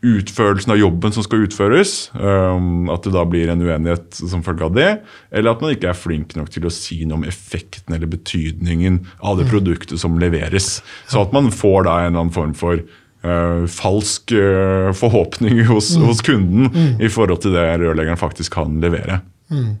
utførelsen 0.00 0.72
av 0.72 0.78
jobben 0.80 1.12
som 1.12 1.24
skal 1.24 1.44
utføres. 1.44 2.08
Um, 2.14 2.88
at 2.92 3.04
det 3.04 3.12
da 3.14 3.24
blir 3.28 3.50
en 3.52 3.60
uenighet 3.60 4.16
som 4.16 4.44
følge 4.44 4.64
av 4.64 4.76
det. 4.76 4.88
Eller 5.28 5.52
at 5.52 5.64
man 5.64 5.74
ikke 5.74 5.90
er 5.92 5.98
flink 5.98 6.32
nok 6.38 6.48
til 6.54 6.66
å 6.68 6.72
si 6.72 7.02
noe 7.04 7.20
om 7.20 7.28
effekten 7.28 7.96
eller 7.96 8.10
betydningen 8.10 9.02
av 9.18 9.40
det 9.40 9.50
produktet 9.50 10.00
som 10.00 10.16
leveres. 10.20 10.78
Så 11.10 11.20
at 11.20 11.36
man 11.36 11.52
får 11.52 11.84
da 11.88 11.98
en 12.00 12.12
eller 12.12 12.24
annen 12.24 12.34
form 12.34 12.56
for 12.56 12.80
uh, 12.80 13.68
falsk 13.68 14.32
uh, 14.32 14.88
forhåpning 14.96 15.62
hos, 15.68 15.92
mm. 15.96 16.08
hos 16.08 16.24
kunden 16.24 16.72
mm. 16.72 16.90
i 17.04 17.12
forhold 17.12 17.44
til 17.44 17.56
det 17.56 17.68
rørleggeren 17.84 18.20
faktisk 18.20 18.56
kan 18.56 18.80
levere. 18.80 19.20
Mm. 19.52 19.76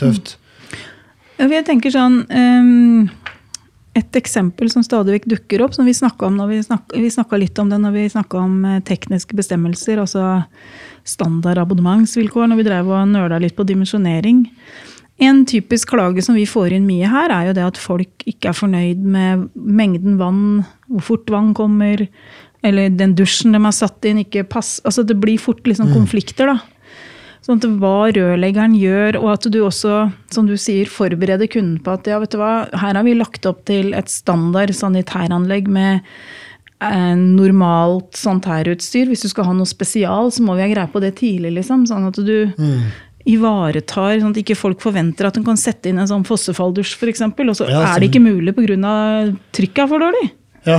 Tøft. 0.00 0.36
Jeg 1.40 1.64
tenker 1.66 1.90
sånn 1.90 2.22
um 2.28 3.08
et 3.98 4.16
eksempel 4.16 4.70
som 4.72 4.84
stadig 4.84 5.18
vekk 5.18 5.26
dukker 5.34 5.64
opp, 5.66 5.74
som 5.76 5.84
vi 5.88 5.92
snakka 5.96 6.30
om 6.30 6.38
vi 6.48 6.62
snakka, 6.64 6.96
vi 6.96 7.10
litt 7.42 7.58
om 7.60 7.68
det 7.68 7.80
når 7.82 7.92
vi 7.92 8.04
snakka 8.14 8.38
om 8.40 8.64
eh, 8.64 8.80
tekniske 8.88 9.36
bestemmelser, 9.36 10.00
altså 10.00 10.44
standard 11.04 11.60
abonnementsvilkår, 11.60 12.48
når 12.48 12.62
vi 12.62 12.66
drev 12.70 12.88
og 12.88 13.10
nøla 13.10 13.40
litt 13.42 13.56
på 13.58 13.66
dimensjonering. 13.68 14.46
En 15.22 15.44
typisk 15.46 15.92
klage 15.92 16.24
som 16.24 16.38
vi 16.38 16.46
får 16.48 16.72
inn 16.72 16.88
mye 16.88 17.10
her, 17.10 17.34
er 17.34 17.50
jo 17.50 17.56
det 17.58 17.66
at 17.66 17.80
folk 17.80 18.24
ikke 18.24 18.50
er 18.50 18.56
fornøyd 18.56 19.02
med 19.04 19.50
mengden 19.54 20.16
vann, 20.20 20.62
hvor 20.88 21.04
fort 21.12 21.32
vann 21.34 21.52
kommer, 21.54 22.06
eller 22.64 22.94
den 22.96 23.12
dusjen 23.18 23.52
de 23.52 23.60
har 23.60 23.76
satt 23.76 24.08
inn, 24.08 24.22
ikke 24.24 24.46
pass, 24.48 24.78
Altså 24.88 25.04
det 25.04 25.18
blir 25.20 25.42
fort 25.42 25.66
liksom 25.68 25.92
konflikter, 25.92 26.54
da. 26.54 26.71
Sånn 27.42 27.58
at 27.58 27.66
hva 27.82 28.06
rørleggeren 28.14 28.76
gjør, 28.78 29.18
og 29.18 29.32
at 29.32 29.48
du 29.50 29.58
også, 29.66 29.96
som 30.30 30.46
du 30.46 30.54
sier, 30.60 30.86
forbereder 30.86 31.50
kunden 31.50 31.80
på 31.82 31.96
at 31.96 32.06
ja, 32.06 32.20
vet 32.22 32.34
du 32.34 32.38
hva, 32.38 32.68
her 32.70 32.94
har 32.94 33.02
vi 33.02 33.16
lagt 33.18 33.48
opp 33.50 33.64
til 33.66 33.90
et 33.98 34.10
standard 34.12 34.70
sanitæranlegg 34.78 35.66
med 35.66 36.04
eh, 36.86 37.14
normalt 37.18 38.14
sanitærutstyr. 38.20 39.10
Hvis 39.10 39.26
du 39.26 39.32
skal 39.32 39.48
ha 39.48 39.56
noe 39.58 39.66
spesial, 39.66 40.30
så 40.30 40.44
må 40.46 40.54
vi 40.54 40.62
ha 40.62 40.70
greie 40.70 40.92
på 40.92 41.02
det 41.02 41.16
tidlig, 41.18 41.56
liksom. 41.58 41.82
Sånn 41.90 42.06
at 42.12 42.20
du 42.22 42.52
mm. 42.54 42.84
ivaretar, 43.34 44.20
sånn 44.22 44.36
at 44.36 44.42
ikke 44.44 44.58
folk 44.60 44.84
forventer 44.84 45.26
at 45.26 45.40
de 45.40 45.42
kan 45.46 45.58
sette 45.58 45.90
inn 45.90 45.98
en 45.98 46.10
sånn 46.12 46.28
fossefalldusj, 46.28 46.94
f.eks. 46.94 47.24
Og 47.26 47.56
så 47.58 47.66
ja, 47.66 47.82
er 47.88 47.98
det 47.98 48.12
ikke 48.12 48.22
mulig 48.22 48.54
pga. 48.54 48.78
trykket 49.50 49.82
er 49.88 49.90
for 49.90 50.06
dårlig. 50.06 50.30
Ja. 50.68 50.78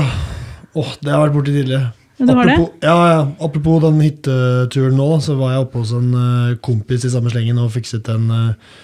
Åh, 0.79 0.96
det 1.03 1.12
har 1.12 1.25
vært 1.25 1.36
borti 1.36 1.58
tidligere. 1.60 1.91
Apropos? 2.22 2.70
Ja, 2.82 2.96
ja, 3.10 3.22
apropos 3.39 3.82
den 3.82 4.01
hytteturen 4.03 4.98
nå, 5.00 5.10
så 5.24 5.36
var 5.39 5.55
jeg 5.55 5.65
oppe 5.65 5.82
hos 5.82 5.93
en 5.98 6.12
uh, 6.13 6.55
kompis 6.62 7.08
i 7.08 7.12
samme 7.13 7.34
slengen 7.34 7.58
og 7.62 7.72
fikset 7.74 8.10
en, 8.13 8.27
uh, 8.29 8.82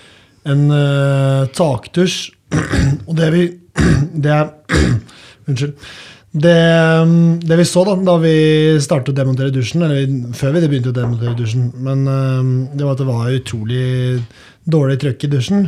en 0.50 0.64
uh, 0.74 1.46
takdusj. 1.54 2.32
og 3.08 3.14
det 3.20 3.34
vi 3.36 3.50
Det 4.26 4.40
Unnskyld. 5.50 5.76
Det, 6.30 6.58
um, 7.02 7.38
det, 7.42 7.56
vi 7.58 7.66
så 7.66 7.84
da 7.88 7.96
da 8.06 8.18
vi 8.22 8.34
startet 8.82 9.14
å 9.14 9.18
demontere 9.18 9.54
dusjen, 9.54 9.86
eller 9.86 10.34
før 10.38 10.58
vi 10.58 10.68
begynte 10.68 10.92
å 10.92 10.98
demontere 10.98 11.38
dusjen, 11.38 11.72
men 11.82 12.04
det 12.06 12.86
var 12.86 12.94
at 12.94 13.02
det 13.02 13.08
var 13.08 13.32
utrolig 13.34 13.88
dårlig 14.70 15.00
trøkk 15.02 15.26
i 15.26 15.32
dusjen. 15.32 15.64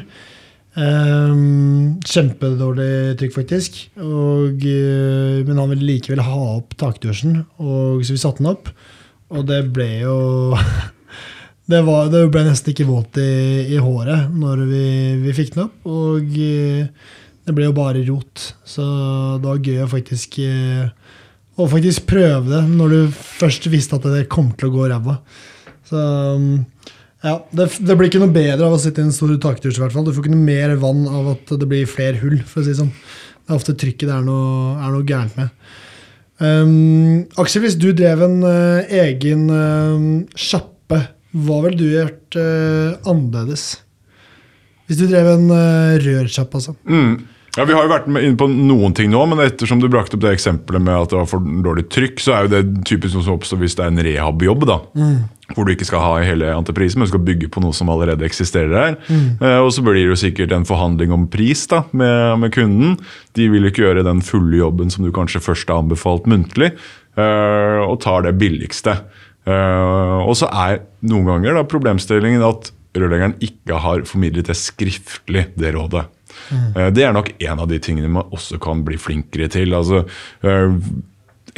Um, 0.71 1.97
kjempedårlig 2.07 3.17
trykk, 3.19 3.33
faktisk. 3.35 3.77
Og, 3.99 4.63
uh, 4.63 5.41
men 5.43 5.59
han 5.59 5.71
ville 5.73 5.89
likevel 5.89 6.23
ha 6.23 6.39
opp 6.55 6.77
takdusjen, 6.79 7.41
og, 7.59 8.05
så 8.05 8.15
vi 8.15 8.21
satte 8.21 8.43
den 8.43 8.51
opp. 8.53 8.71
Og 9.31 9.43
det 9.47 9.61
ble 9.75 9.89
jo 10.03 10.15
det, 11.71 11.81
var, 11.87 12.07
det, 12.11 12.23
ble 12.31 12.45
nesten 12.47 12.71
ikke 12.71 12.87
våt 12.87 13.19
i, 13.19 13.67
i 13.75 13.79
håret 13.79 14.31
når 14.35 14.65
vi, 14.69 14.85
vi, 15.25 15.35
fikk 15.35 15.55
den 15.55 15.67
opp. 15.67 15.77
Og 15.91 16.39
uh, 16.39 17.13
det 17.41 17.57
ble 17.57 17.67
jo 17.67 17.75
bare 17.75 18.07
rot. 18.07 18.49
Så 18.63 18.85
det 19.41 19.49
var 19.49 19.63
gøy 19.67 19.83
å 19.83 19.91
faktisk, 19.91 20.39
uh, 20.39 20.87
å 21.59 21.67
faktisk 21.67 22.07
prøve 22.13 22.47
det 22.47 22.65
når 22.71 22.95
du 22.95 23.23
først 23.35 23.67
visste 23.73 23.99
at 23.99 24.07
det 24.07 24.29
kom 24.31 24.53
til 24.55 24.71
å 24.71 24.75
gå 24.77 24.91
ræva. 24.93 25.19
Så 25.91 25.99
um, 25.99 26.61
ja, 27.21 27.35
det, 27.53 27.67
det, 27.85 27.95
blir 27.97 28.09
ikke 28.09 28.23
noe 28.23 28.33
bedre 28.33 28.65
av 28.65 28.75
å 28.75 28.81
sitte 28.81 29.03
i 29.03 29.05
en 29.05 29.13
stor 29.13 29.33
fall. 29.37 30.05
Du 30.07 30.13
får 30.13 30.23
ikke 30.23 30.33
noe 30.33 30.47
mer 30.47 30.73
vann 30.81 31.05
av 31.05 31.35
at 31.35 31.53
det 31.61 31.69
blir 31.69 31.89
flere 31.89 32.17
hull. 32.23 32.39
for 32.47 32.63
å 32.63 32.65
si 32.65 32.73
sånn. 32.77 32.89
Det 32.91 33.53
er 33.53 33.59
ofte 33.59 33.77
trykket 33.77 34.09
det 34.09 34.15
er 34.15 34.25
noe, 34.25 34.75
er 34.81 34.93
noe 34.95 35.05
gærent 35.05 35.37
med. 35.37 35.53
Um, 36.41 37.27
Aksel, 37.37 37.61
hvis 37.61 37.77
du 37.77 37.91
drev 37.93 38.23
en 38.25 38.39
uh, 38.41 38.81
egen 39.03 39.43
uh, 39.53 41.03
hva 41.31 41.61
ville 41.63 41.77
du 41.79 41.85
gjort 41.93 42.35
uh, 42.35 42.97
annerledes? 43.07 43.65
Hvis 44.89 44.99
du 44.99 45.05
drev 45.07 45.29
en 45.31 45.45
uh, 45.53 45.99
rørsjappe, 46.01 46.59
altså. 46.59 46.73
Mm. 46.83 47.21
Ja, 47.57 47.65
Vi 47.67 47.75
har 47.75 47.83
jo 47.83 47.91
vært 47.91 48.07
inne 48.07 48.37
på 48.39 48.47
noen 48.47 48.93
ting 48.95 49.09
nå, 49.11 49.25
men 49.27 49.41
ettersom 49.43 49.81
du 49.81 49.89
brakte 49.91 50.15
opp 50.15 50.23
det 50.23 50.31
eksempelet 50.37 50.83
med 50.85 50.95
at 50.95 51.11
det 51.11 51.19
var 51.19 51.27
for 51.27 51.43
dårlig 51.65 51.89
trykk, 51.91 52.21
så 52.23 52.35
er 52.35 52.45
jo 52.45 52.51
det 52.53 52.61
typisk 52.87 53.17
noe 53.17 53.25
som 53.25 53.35
oppstår 53.35 53.59
hvis 53.59 53.75
det 53.75 53.83
er 53.83 53.91
en 53.91 54.03
rehabjobb. 54.07 54.63
da. 54.69 54.77
Mm. 54.95 55.17
Hvor 55.51 55.67
du 55.67 55.73
ikke 55.73 55.87
skal 55.89 56.03
ha 56.05 56.13
hele 56.23 56.53
entreprisen, 56.55 57.01
men 57.01 57.09
du 57.09 57.11
skal 57.11 57.25
bygge 57.27 57.49
på 57.51 57.63
noe 57.63 57.75
som 57.75 57.91
allerede 57.91 58.23
eksisterer 58.23 58.71
der. 58.71 58.95
Mm. 59.11 59.25
Eh, 59.43 59.57
og 59.59 59.73
så 59.75 59.83
blir 59.83 59.99
det 59.99 60.07
jo 60.13 60.21
sikkert 60.23 60.55
en 60.55 60.67
forhandling 60.69 61.11
om 61.11 61.27
pris 61.33 61.65
da, 61.67 61.83
med, 61.91 62.39
med, 62.39 62.55
kunden. 62.55 62.95
De 63.35 63.49
vil 63.51 63.67
ikke 63.67 63.83
gjøre 63.83 64.07
den 64.07 64.23
fulle 64.23 64.61
jobben 64.61 64.93
som 64.93 65.03
du 65.03 65.11
kanskje 65.11 65.43
først 65.43 65.73
har 65.73 65.83
anbefalt 65.83 66.31
muntlig, 66.31 66.71
eh, 67.19 67.81
og 67.83 67.99
tar 68.05 68.23
det 68.29 68.37
billigste. 68.39 68.95
Eh, 69.43 70.19
og 70.23 70.37
så 70.39 70.47
er 70.69 70.85
noen 71.03 71.27
ganger 71.27 71.59
da 71.59 71.67
problemstillingen 71.67 72.47
at 72.47 72.71
rørleggeren 72.97 73.37
ikke 73.43 73.77
har 73.83 74.03
formidlet 74.09 74.49
det 74.49 74.57
skriftlig, 74.59 75.45
det 75.59 75.73
rådet. 75.75 76.07
Mm. 76.51 76.93
Det 76.95 77.05
er 77.05 77.15
nok 77.15 77.31
en 77.39 77.63
av 77.63 77.69
de 77.69 77.79
tingene 77.83 78.11
man 78.11 78.35
også 78.35 78.59
kan 78.61 78.83
bli 78.87 78.99
flinkere 78.99 79.49
til. 79.51 79.75
altså 79.75 80.03
eh, 80.47 80.75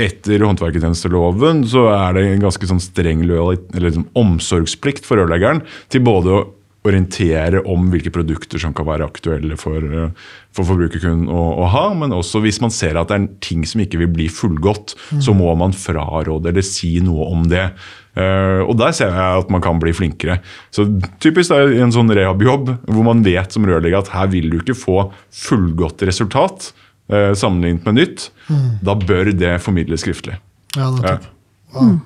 etter 0.02 0.42
håndverkertjenesteloven 0.42 1.64
så 1.70 1.86
er 1.94 2.16
det 2.16 2.24
en 2.26 2.46
ganske 2.48 2.70
sånn 2.70 2.82
streng 2.82 3.22
liksom 3.28 4.08
omsorgsplikt 4.18 5.06
for 5.06 5.22
rørleggeren 5.22 5.62
til 5.94 6.06
både 6.06 6.34
å 6.34 6.44
orientere 6.84 7.62
om 7.70 7.86
hvilke 7.94 8.12
produkter 8.12 8.60
som 8.60 8.74
kan 8.76 8.88
være 8.88 9.08
aktuelle 9.08 9.56
for, 9.60 9.80
eh, 9.80 10.32
for 10.56 10.68
forbrukerkunden 10.68 11.32
å, 11.32 11.44
å, 11.64 11.68
ha. 11.72 11.84
Men 11.96 12.16
også 12.16 12.42
hvis 12.44 12.60
man 12.64 12.74
ser 12.76 13.00
at 13.00 13.12
det 13.12 13.20
er 13.20 13.28
ting 13.44 13.64
som 13.68 13.84
ikke 13.84 14.02
vil 14.02 14.12
bli 14.12 14.28
fullgodt, 14.32 14.96
mm. 15.14 15.22
så 15.24 15.36
må 15.38 15.54
man 15.60 15.76
fraråde 15.76 16.52
eller 16.52 16.66
si 16.68 16.98
noe 17.04 17.30
om 17.32 17.48
det. 17.52 17.70
Uh, 18.14 18.62
og 18.68 18.76
der 18.78 18.92
ser 18.94 19.10
jeg 19.10 19.42
at 19.42 19.50
man 19.50 19.64
kan 19.64 19.80
bli 19.82 19.90
flinkere. 19.96 20.38
Så 20.76 20.86
typisk 21.24 21.50
det 21.50 21.62
er 21.64 21.80
en 21.82 21.94
sånn 21.96 22.14
rehab-jobb 22.14 22.70
hvor 22.86 23.08
man 23.08 23.24
vet 23.26 23.56
som 23.56 23.66
rørlegger 23.66 24.04
at 24.04 24.12
her 24.14 24.30
vil 24.36 24.52
du 24.52 24.60
ikke 24.60 24.78
få 24.78 25.08
fullgodt 25.34 26.04
resultat 26.06 26.70
uh, 27.10 27.32
sammenlignet 27.34 27.88
med 27.90 27.98
nytt, 27.98 28.28
mm. 28.52 28.68
da 28.86 28.98
bør 29.00 29.32
det 29.34 29.56
formidles 29.66 30.06
skriftlig. 30.06 30.38
Ja, 30.78 30.92
det 30.94 31.10
er 31.10 31.26
wow. 31.74 31.96
mm. 31.96 31.98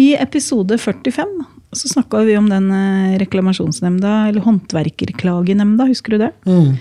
I 0.00 0.12
episode 0.20 0.76
45 0.80 1.32
så 1.76 1.88
snakka 1.92 2.24
vi 2.26 2.36
om 2.38 2.48
den 2.50 2.70
eh, 2.74 3.18
reklamasjonsnemnda, 3.22 4.28
eller 4.28 4.44
håndverkerklagenemnda, 4.46 5.86
husker 5.90 6.16
du 6.16 6.24
det? 6.26 6.32
Mm. 6.46 6.76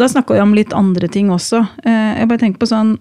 Da 0.00 0.08
snakka 0.08 0.34
vi 0.34 0.40
om 0.40 0.54
litt 0.56 0.72
andre 0.72 1.08
ting 1.12 1.28
også. 1.34 1.60
Jeg 1.84 2.28
bare 2.30 2.40
tenker 2.40 2.62
på 2.62 2.68
sånn 2.70 2.94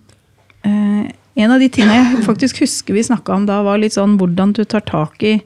en 0.66 1.52
av 1.54 1.62
de 1.62 1.70
tingene 1.72 1.96
jeg 1.96 2.24
faktisk 2.26 2.60
husker 2.66 2.98
vi 2.98 3.06
snakka 3.08 3.38
om 3.38 3.46
da, 3.48 3.62
var 3.64 3.80
litt 3.80 3.96
sånn 3.96 4.18
hvordan 4.20 4.52
du 4.58 4.66
tar 4.68 4.84
tak 4.84 5.24
i 5.24 5.38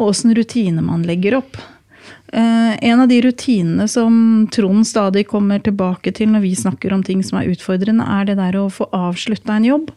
og 0.00 0.14
åssen 0.14 0.32
rutine 0.32 0.80
man 0.80 1.04
legger 1.04 1.36
opp. 1.42 1.58
Eh, 2.32 2.84
en 2.84 3.00
av 3.00 3.08
de 3.08 3.20
rutinene 3.22 3.88
som 3.88 4.48
Trond 4.52 4.86
stadig 4.86 5.26
kommer 5.28 5.58
tilbake 5.58 6.12
til 6.14 6.30
når 6.32 6.44
vi 6.46 6.54
snakker 6.56 6.94
om 6.94 7.02
ting 7.04 7.24
som 7.26 7.40
er 7.40 7.50
utfordrende, 7.50 8.06
er 8.06 8.30
det 8.30 8.38
der 8.38 8.58
å 8.60 8.68
få 8.72 8.88
avslutta 8.96 9.58
en 9.58 9.66
jobb. 9.66 9.90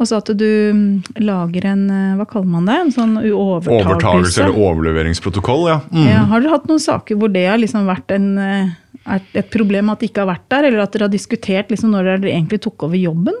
Og 0.00 0.08
så 0.08 0.16
at 0.22 0.30
du 0.32 0.46
mm, 0.72 1.16
lager 1.20 1.66
en 1.68 1.82
eh, 1.92 2.12
hva 2.16 2.24
kaller 2.28 2.48
man 2.48 2.68
det, 2.68 2.76
en 2.86 2.92
sånn 2.94 3.18
overtakelse. 3.20 3.84
Overtakelse 3.84 4.44
eller 4.46 4.60
overleveringsprotokoll, 4.64 5.66
ja. 5.68 5.80
Mm. 5.92 6.06
ja. 6.08 6.22
Har 6.30 6.40
dere 6.40 6.54
hatt 6.54 6.70
noen 6.70 6.80
saker 6.80 7.20
hvor 7.20 7.32
det 7.34 7.44
har 7.50 7.60
liksom 7.60 7.84
vært 7.88 8.14
en, 8.16 8.30
eh, 8.40 8.70
et 9.18 9.50
problem 9.52 9.92
at 9.92 10.00
det 10.00 10.10
ikke 10.10 10.24
har 10.24 10.32
vært 10.32 10.48
der, 10.52 10.68
eller 10.68 10.84
at 10.84 10.94
dere 10.94 11.08
har 11.08 11.12
diskutert 11.12 11.72
liksom 11.72 11.94
når 11.94 12.12
dere 12.14 12.32
egentlig 12.32 12.60
tok 12.64 12.88
over 12.88 13.00
jobben? 13.00 13.36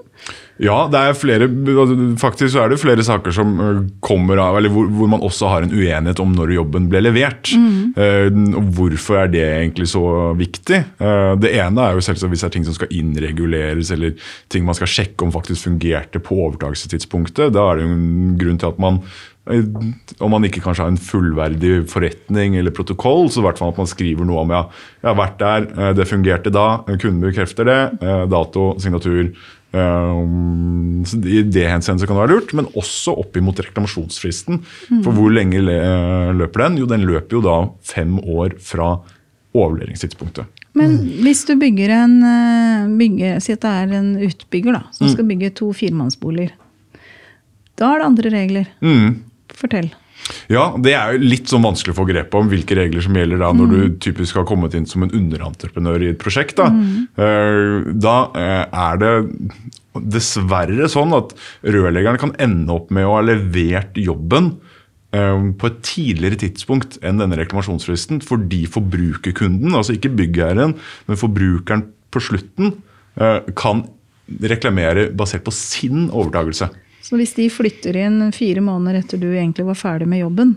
Ja, 0.60 0.82
det 0.92 1.00
er 1.00 1.14
flere, 1.16 1.46
altså, 1.48 1.94
faktisk 2.20 2.52
så 2.52 2.64
er 2.66 2.72
det 2.72 2.80
flere 2.82 3.04
saker 3.04 3.32
som 3.32 3.54
øh, 3.64 3.78
kommer 4.04 4.36
av, 4.42 4.58
eller 4.58 4.72
hvor, 4.72 4.90
hvor 4.92 5.08
man 5.08 5.22
også 5.24 5.48
har 5.48 5.64
en 5.64 5.72
uenighet 5.72 6.20
om 6.20 6.34
når 6.36 6.52
jobben 6.58 6.90
ble 6.92 7.00
levert. 7.00 7.48
Mm. 7.56 7.94
Uh, 7.96 8.58
Hvorfor 8.76 9.22
er 9.22 9.32
det 9.32 9.44
egentlig 9.46 9.88
så 9.94 10.02
viktig? 10.36 10.82
Uh, 11.00 11.32
det 11.40 11.54
ene 11.56 11.86
er 11.86 11.96
jo 11.96 12.04
selvsagt 12.04 12.34
hvis 12.34 12.44
det 12.44 12.50
er 12.50 12.54
ting 12.58 12.68
som 12.68 12.76
skal 12.76 12.92
innreguleres, 12.92 13.94
eller 13.96 14.12
ting 14.52 14.68
man 14.68 14.76
skal 14.76 14.92
sjekke 14.92 15.24
om 15.24 15.32
faktisk 15.32 15.70
fungerte 15.70 16.20
på 16.20 16.36
overtakelsestidspunktet. 16.50 17.54
Da 17.56 17.64
er 17.70 17.80
det 17.80 17.88
jo 17.88 17.96
en 17.96 18.36
grunn 18.42 18.60
til 18.60 18.74
at 18.74 18.84
man 18.84 19.00
om 19.48 20.30
man 20.30 20.44
ikke 20.46 20.60
kanskje 20.62 20.84
har 20.84 20.90
en 20.92 21.00
fullverdig 21.00 21.86
forretning 21.90 22.58
eller 22.60 22.74
protokoll, 22.76 23.30
så 23.32 23.40
i 23.40 23.46
hvert 23.48 23.58
fall 23.58 23.72
at 23.72 23.80
man 23.80 23.88
skriver 23.88 24.28
noe 24.28 24.44
om 24.44 24.52
ja, 24.52 24.60
jeg 25.00 25.08
har 25.08 25.16
vært 25.18 25.38
der, 25.40 25.70
det 25.96 26.06
fungerte 26.10 26.52
da, 26.54 26.66
kunden 26.92 27.22
bekrefter 27.24 27.66
det, 27.66 27.80
dato, 28.30 28.66
signatur, 28.82 29.32
I 29.72 31.42
det 31.46 31.66
henseende 31.70 32.06
kan 32.06 32.18
det 32.18 32.22
være 32.24 32.34
lurt, 32.36 32.54
men 32.58 32.68
også 32.78 33.16
opp 33.22 33.36
imot 33.40 33.62
reklamasjonsfristen. 33.64 34.60
For 34.90 35.14
hvor 35.14 35.30
lenge 35.34 35.62
løper 35.64 36.66
den? 36.66 36.80
Jo, 36.82 36.90
den 36.90 37.06
løper 37.08 37.38
jo 37.38 37.44
da 37.46 37.58
fem 37.86 38.18
år 38.20 38.58
fra 38.62 38.96
overleveringstidspunktet. 39.56 40.60
Men 40.78 40.98
hvis 41.24 41.42
du 41.48 41.56
bygger 41.58 41.90
en 41.96 42.12
eh, 42.22 42.90
bygge, 43.00 43.32
Si 43.42 43.54
at 43.56 43.64
det 43.64 43.70
er 43.70 43.94
en 43.98 44.12
utbygger 44.22 44.76
da, 44.76 44.82
som 44.94 45.10
skal 45.10 45.26
bygge 45.26 45.50
to 45.58 45.72
firemannsboliger. 45.74 46.52
Da 47.80 47.94
er 47.94 48.02
det 48.02 48.06
andre 48.06 48.32
regler. 48.34 48.70
Mm. 48.84 49.29
Fortell. 49.60 49.90
Ja, 50.52 50.76
Det 50.78 50.92
er 50.94 51.14
jo 51.14 51.22
litt 51.24 51.50
sånn 51.50 51.64
vanskelig 51.64 51.94
å 51.94 52.00
få 52.00 52.06
grep 52.08 52.34
om 52.38 52.48
hvilke 52.50 52.76
regler 52.78 53.04
som 53.04 53.16
gjelder 53.16 53.40
da 53.40 53.50
når 53.56 53.70
du 53.72 53.78
typisk 54.04 54.38
har 54.38 54.46
kommet 54.48 54.74
inn 54.76 54.86
som 54.88 55.04
en 55.04 55.12
underentreprenør 55.16 56.04
i 56.04 56.10
et 56.12 56.20
prosjekt. 56.20 56.58
Da, 56.60 56.68
mm. 56.70 57.96
da 58.00 58.16
eh, 58.38 58.64
er 58.68 59.00
det 59.00 59.14
dessverre 60.16 60.88
sånn 60.90 61.14
at 61.16 61.32
rørleggeren 61.66 62.20
kan 62.20 62.34
ende 62.42 62.74
opp 62.76 62.92
med 62.94 63.08
å 63.08 63.16
ha 63.16 63.22
levert 63.26 63.96
jobben 63.98 64.52
eh, 65.16 65.46
på 65.58 65.70
et 65.70 65.80
tidligere 65.86 66.40
tidspunkt 66.44 67.00
enn 67.02 67.22
denne 67.22 67.38
reklamasjonsfristen 67.40 68.22
fordi 68.26 68.66
forbrukerkunden, 68.70 69.74
altså 69.74 69.96
ikke 69.96 70.12
byggherren, 70.20 70.76
men 71.08 71.20
forbrukeren 71.20 71.88
på 72.10 72.22
slutten, 72.28 72.76
eh, 73.18 73.40
kan 73.58 73.86
reklamere 74.46 75.08
basert 75.16 75.42
på 75.46 75.54
sin 75.54 76.06
overtakelse. 76.06 76.70
Så 77.10 77.18
hvis 77.18 77.34
de 77.34 77.48
flytter 77.50 77.96
inn 77.98 78.20
fire 78.36 78.62
måneder 78.62 79.00
etter 79.02 79.18
du 79.18 79.32
egentlig 79.32 79.66
var 79.66 79.74
ferdig 79.74 80.06
med 80.06 80.20
jobben, 80.22 80.52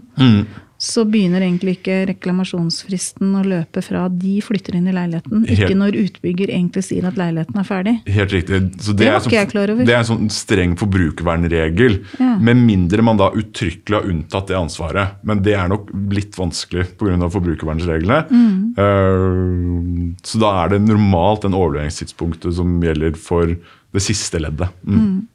så 0.83 1.05
begynner 1.07 1.41
egentlig 1.41 1.77
ikke 1.77 1.95
reklamasjonsfristen 2.09 3.31
å 3.39 3.43
løpe 3.47 3.81
fra 3.81 4.03
de 4.11 4.35
flytter 4.43 4.75
inn 4.77 4.89
i 4.91 4.93
leiligheten, 4.93 5.45
ikke 5.47 5.69
Helt- 5.69 5.79
når 5.79 5.97
utbygger 6.01 6.51
egentlig 6.51 6.83
sier 6.83 7.07
at 7.07 7.15
leiligheten 7.17 7.57
er 7.57 7.63
ferdig. 7.65 7.93
Helt 8.05 8.35
riktig. 8.35 8.59
Så 8.83 8.93
Det 8.93 9.07
var 9.07 9.15
er 9.15 9.19
sånn- 9.23 9.31
ikke 9.31 9.39
jeg 9.39 9.49
klar 9.53 9.69
over. 9.73 9.85
Det 9.85 9.95
er 9.95 9.99
en 10.03 10.11
sånn 10.11 10.29
streng 10.29 10.75
forbrukervernregel. 10.77 11.97
Ja. 12.19 12.37
Med 12.37 12.57
mindre 12.57 13.01
man 13.01 13.17
da 13.17 13.31
uttrykkelig 13.31 13.95
har 14.01 14.09
unntatt 14.11 14.47
det 14.47 14.57
ansvaret. 14.59 15.15
Men 15.23 15.41
det 15.41 15.55
er 15.55 15.67
nok 15.69 15.89
litt 16.11 16.35
vanskelig 16.35 16.85
pga. 16.99 17.29
forbrukervernreglene. 17.31 18.29
Mm. 18.29 18.73
Uh, 18.77 20.13
så 20.21 20.39
da 20.39 20.65
er 20.65 20.69
det 20.75 20.81
normalt 20.85 21.41
den 21.47 21.53
overleveringstidspunktet 21.53 22.53
som 22.53 22.79
gjelder 22.83 23.15
for 23.15 23.45
det 23.47 24.01
siste 24.01 24.39
leddet. 24.41 24.69
Mm. 24.85 25.27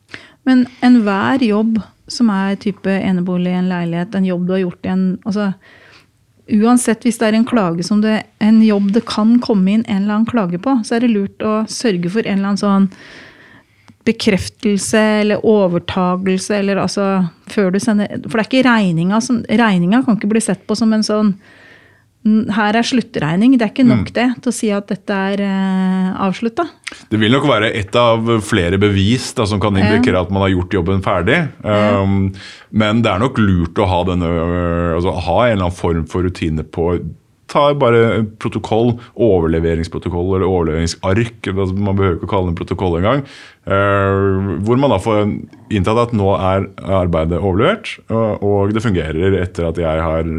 Men 0.49 0.65
enhver 0.85 1.43
jobb 1.45 1.81
som 2.09 2.31
er 2.33 2.57
type 2.61 2.89
enebolig, 2.89 3.53
en 3.53 3.69
leilighet, 3.69 4.15
en 4.17 4.25
jobb 4.25 4.47
du 4.49 4.55
har 4.57 4.65
gjort 4.65 4.89
i 4.89 4.95
en 4.95 5.05
altså, 5.25 5.53
Uansett 6.49 7.03
hvis 7.05 7.19
det 7.21 7.27
er 7.27 7.35
en 7.37 7.45
klage 7.45 7.85
som 7.85 7.99
det, 8.01 8.23
en 8.41 8.63
jobb 8.65 8.87
det 8.95 9.03
kan 9.05 9.35
komme 9.45 9.69
inn 9.69 9.83
en 9.85 9.99
eller 10.07 10.15
annen 10.15 10.31
klage 10.31 10.57
på, 10.65 10.79
så 10.81 10.97
er 10.97 11.05
det 11.05 11.11
lurt 11.13 11.45
å 11.45 11.59
sørge 11.69 12.09
for 12.15 12.25
en 12.25 12.39
eller 12.39 12.55
annen 12.55 12.63
sånn 12.63 12.87
bekreftelse 14.09 15.03
eller 15.21 15.45
overtagelse 15.45 16.57
eller 16.57 16.81
altså 16.81 17.27
før 17.53 17.75
du 17.75 17.79
sender 17.83 18.09
For 18.25 18.39
det 18.39 18.47
er 18.47 18.49
ikke 18.49 18.65
regninga 18.65 19.21
som 19.21 19.43
Regninga 19.45 20.01
kan 20.07 20.17
ikke 20.17 20.31
bli 20.33 20.41
sett 20.41 20.63
på 20.65 20.79
som 20.79 20.95
en 20.97 21.05
sånn 21.05 21.35
"N- 21.35 21.41
her 22.27 22.77
er 22.77 22.87
sluttregning. 22.87 23.55
Det 23.57 23.65
er 23.65 23.71
ikke 23.73 23.87
nok 23.87 24.11
det 24.17 24.27
til 24.43 24.51
å 24.51 24.55
si 24.55 24.71
at 24.75 24.89
dette 24.91 25.19
er 25.33 25.43
eh, 25.45 26.09
avslutta. 26.27 26.67
Det 27.09 27.21
vil 27.21 27.33
nok 27.33 27.47
være 27.49 27.71
et 27.79 27.95
av 27.99 28.27
flere 28.45 28.81
bevis 28.81 29.31
da, 29.39 29.47
som 29.49 29.61
kan 29.63 29.77
indikere 29.79 30.21
at 30.21 30.33
man 30.35 30.45
har 30.45 30.53
gjort 30.53 30.77
jobben 30.81 31.05
ferdig. 31.05 31.39
Um, 31.63 32.35
men 32.71 33.05
det 33.05 33.13
er 33.13 33.23
nok 33.23 33.39
lurt 33.41 33.79
å 33.81 33.89
ha, 33.89 34.03
denne, 34.11 34.29
altså, 34.99 35.15
ha 35.29 35.39
en 35.47 35.55
eller 35.55 35.69
annen 35.69 35.79
form 35.79 36.05
for 36.11 36.27
rutine 36.27 36.67
på 36.67 36.91
Ta 37.49 37.69
bare 37.81 38.25
protokoll, 38.43 38.95
overleveringsprotokoll 39.15 40.35
eller 40.37 40.49
overleveringsark. 40.49 41.49
Man 41.73 41.97
behøver 41.97 42.19
ikke 42.19 42.29
å 42.29 42.33
kalle 42.33 42.51
det 42.51 42.55
en 42.55 42.59
protokoll 42.59 42.99
engang. 43.01 43.23
Uh, 43.69 44.59
hvor 44.65 44.81
man 44.81 44.93
da 44.93 44.97
får 45.01 45.23
inntatt 45.77 46.03
at 46.07 46.13
nå 46.17 46.29
er 46.37 46.69
arbeidet 47.01 47.41
overlevert, 47.41 47.91
og, 48.09 48.45
og 48.45 48.73
det 48.73 48.85
fungerer 48.85 49.37
etter 49.43 49.69
at 49.69 49.81
jeg 49.81 50.05
har 50.07 50.31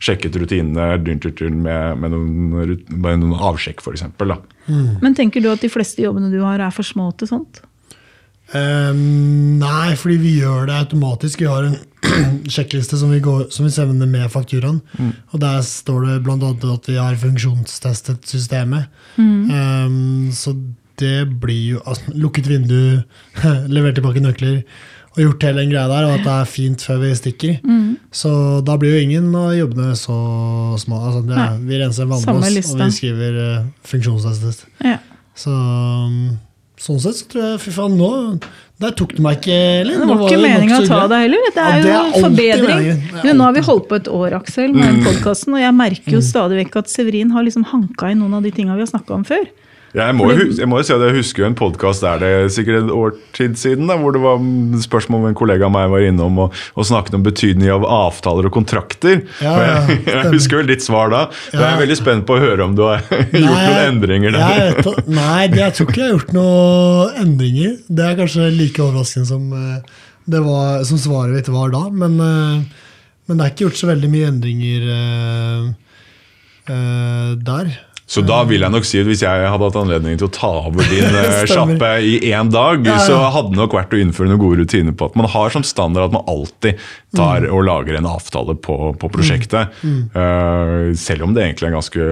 sjekket 0.00 0.38
rutinene 0.40 0.94
dyn, 1.04 1.20
dyn, 1.20 1.34
dyn, 1.36 1.58
med, 1.66 2.00
med, 2.00 2.16
noen, 2.16 2.78
med 2.88 3.24
noen 3.24 3.36
avsjekk, 3.50 3.84
f.eks. 3.84 4.06
Men 4.68 5.16
tenker 5.16 5.44
du 5.44 5.50
at 5.52 5.64
de 5.64 5.72
fleste 5.72 6.04
jobbene 6.04 6.32
du 6.32 6.40
har, 6.44 6.60
er 6.64 6.72
for 6.72 6.86
små 6.86 7.10
til 7.20 7.32
sånt? 7.32 7.60
Ehm, 8.56 9.58
nei, 9.60 9.92
fordi 9.98 10.16
vi 10.22 10.34
gjør 10.40 10.68
det 10.70 10.78
automatisk. 10.78 11.42
Vi 11.42 11.50
har 11.50 11.68
en 11.68 11.78
sjekkliste 12.54 12.98
som 13.00 13.12
vi, 13.12 13.20
går, 13.24 13.48
som 13.52 13.66
vi 13.66 13.72
sender 13.74 14.08
med 14.08 14.30
fakturaen. 14.32 14.80
Og 15.32 15.40
der 15.42 15.60
står 15.66 16.06
det 16.06 16.18
bl.a. 16.26 16.52
at 16.72 16.88
vi 16.88 16.98
har 16.98 17.18
funksjonstestet 17.20 18.28
systemet. 18.28 18.88
Ehm, 19.18 20.30
så 20.32 20.56
det 20.98 21.28
blir 21.40 21.76
jo 21.76 21.82
altså, 21.86 22.14
Lukket 22.18 22.48
vindu, 22.50 23.02
levert 23.74 23.98
tilbake 23.98 24.22
nøkler 24.24 24.62
og 25.18 25.22
gjort 25.24 25.44
hele 25.48 25.62
den 25.64 25.70
greia 25.72 25.88
der, 25.90 26.06
og 26.06 26.12
at 26.14 26.26
det 26.26 26.32
er 26.32 26.50
fint 26.50 26.82
før 26.84 27.00
vi 27.02 27.08
stikker. 27.18 27.54
Så 28.14 28.30
da 28.66 28.76
blir 28.78 28.94
jo 28.94 29.06
ingen 29.06 29.32
av 29.34 29.54
jobbene 29.56 29.96
så 29.98 30.18
små. 30.78 31.00
Altså, 31.08 31.22
det 31.26 31.38
er, 31.42 31.56
vi 31.64 31.80
renser 31.80 32.06
en 32.06 32.20
Samme 32.22 32.44
og 32.46 32.84
vi 32.84 32.90
skriver 32.94 33.38
uh, 33.40 33.64
funksjonstestet. 33.88 34.68
Ja. 34.84 35.00
Så 35.38 35.50
um, 35.50 36.36
sånn 36.82 36.98
sett 37.02 37.18
så 37.18 37.28
tror 37.32 37.44
jeg 37.44 37.60
Fy 37.64 37.74
faen, 37.74 37.94
nå 37.98 38.10
Der 38.78 38.92
tok 38.98 39.16
du 39.16 39.22
meg 39.24 39.40
ikke, 39.40 39.54
Elin. 39.82 40.02
Det 40.02 40.08
var 40.08 40.24
ikke 40.28 40.42
meninga 40.42 40.76
å 40.78 40.86
ta 40.86 41.00
deg 41.10 41.24
heller. 41.26 41.46
Det 41.48 41.62
er 41.62 41.78
Ja, 41.78 41.82
det 41.82 41.94
er 41.94 42.10
jo 42.12 42.24
forbedring. 42.26 43.00
Men 43.14 43.24
Du, 43.24 43.30
nå 43.40 43.48
har 43.48 43.56
vi 43.56 43.62
holdt 43.66 43.88
på 43.90 43.98
et 43.98 44.10
år, 44.20 44.36
Aksel, 44.38 44.70
med 44.76 45.00
mm. 45.00 45.00
podkasten, 45.08 45.56
og 45.58 45.64
jeg 45.64 45.74
merker 45.74 46.14
jo 46.14 46.20
stadig 46.22 46.60
vekk 46.60 46.78
at 46.84 46.92
Severin 46.92 47.32
har 47.34 47.46
liksom 47.46 47.66
hanka 47.72 48.12
i 48.12 48.18
noen 48.18 48.38
av 48.38 48.46
de 48.46 48.52
tinga 48.54 48.78
vi 48.78 48.86
har 48.86 48.92
snakka 48.92 49.16
om 49.18 49.26
før. 49.26 49.48
Jeg 49.96 50.14
må, 50.18 50.26
jo 50.36 50.48
jeg 50.52 50.68
må 50.68 50.80
jo 50.80 50.84
si 50.84 50.92
at 50.92 51.02
jeg 51.06 51.16
husker 51.16 51.46
en 51.46 51.54
podkast 51.56 52.02
der 52.04 52.20
det 52.20 52.28
er 52.28 52.50
sikkert 52.52 52.82
et 52.82 52.90
år 52.92 53.14
siden, 53.56 53.86
da, 53.88 53.96
hvor 53.96 54.12
det 54.12 54.20
var 54.20 54.42
spørsmål 54.84 55.22
om 55.22 55.28
en 55.30 55.38
kollega 55.38 55.64
av 55.64 55.72
meg 55.72 55.88
var 55.92 56.04
innom 56.04 56.40
og, 56.44 56.58
og 56.76 56.88
snakket 56.88 57.16
om 57.16 57.24
betydning 57.24 57.72
av 57.72 57.86
avtaler 57.88 58.50
og 58.50 58.52
kontrakter. 58.58 59.22
Ja, 59.40 59.54
og 59.54 59.64
ja, 59.64 59.78
jeg, 59.88 60.02
jeg 60.12 60.34
husker 60.34 60.60
vel 60.60 60.68
ditt 60.68 60.84
svar 60.84 61.12
da. 61.14 61.22
Jeg 61.54 61.64
er 61.64 61.80
veldig 61.80 61.98
spent 62.00 62.26
på 62.28 62.36
å 62.36 62.42
høre 62.42 62.68
om 62.68 62.76
du 62.76 62.84
har 62.84 63.00
gjort 63.08 63.32
noen 63.38 63.80
endringer 63.86 64.36
der. 64.36 64.60
Jeg 64.66 65.06
nei, 65.08 65.48
jeg 65.56 65.78
tror 65.78 65.88
ikke 65.88 66.02
jeg 66.02 66.06
har 66.06 66.14
gjort 66.18 66.36
noen 66.36 67.22
endringer. 67.24 67.74
Det 67.88 68.04
er 68.04 68.20
kanskje 68.20 68.52
like 68.58 68.84
overraskende 68.84 69.32
som, 69.32 69.48
eh, 69.56 70.04
det 70.28 70.44
var, 70.44 70.84
som 70.88 71.00
svaret 71.00 71.38
mitt 71.38 71.48
var 71.52 71.72
da. 71.72 71.86
Men, 71.88 72.20
eh, 72.20 72.86
men 73.28 73.40
det 73.40 73.44
er 73.44 73.54
ikke 73.54 73.70
gjort 73.70 73.80
så 73.80 73.88
veldig 73.90 74.08
mye 74.12 74.28
endringer 74.30 74.84
uh, 74.88 75.66
uh, 76.72 77.32
der. 77.44 77.72
Så 78.08 78.22
da 78.24 78.38
vil 78.48 78.62
jeg 78.64 78.72
nok 78.72 78.86
si 78.88 78.98
at 79.02 79.06
hvis 79.06 79.20
jeg 79.20 79.48
hadde 79.52 79.66
hatt 79.68 79.76
anledning 79.76 80.16
til 80.16 80.30
å 80.30 80.32
ta 80.32 80.48
over 80.64 80.80
din 80.88 81.04
eh, 81.04 81.42
sjappe 81.50 81.90
i 82.00 82.14
én 82.32 82.48
dag, 82.50 82.80
Ja, 82.88 82.94
ja. 82.96 83.04
så 83.04 83.18
hadde 83.34 83.50
det 83.52 83.60
nok 83.60 83.74
vært 83.76 83.92
å 83.92 84.00
innføre 84.00 84.30
noen 84.32 84.40
gode 84.40 84.62
rutiner 84.62 84.96
på 84.96 85.10
at 85.10 85.18
man 85.20 85.28
har 85.28 85.52
som 85.52 85.62
standard 85.62 86.08
at 86.08 86.16
man 86.16 86.24
alltid 86.26 86.80
tar 87.16 87.44
Mm. 87.44 87.52
og 87.54 87.62
lager 87.64 87.96
en 87.96 88.06
avtale 88.08 88.54
på, 88.60 88.74
på 89.00 89.08
prosjektet. 89.12 89.70
Eh, 89.84 90.92
selv 90.98 91.24
om 91.24 91.32
det 91.36 91.44
egentlig 91.44 91.68
er 91.68 91.74
ganske 91.76 92.06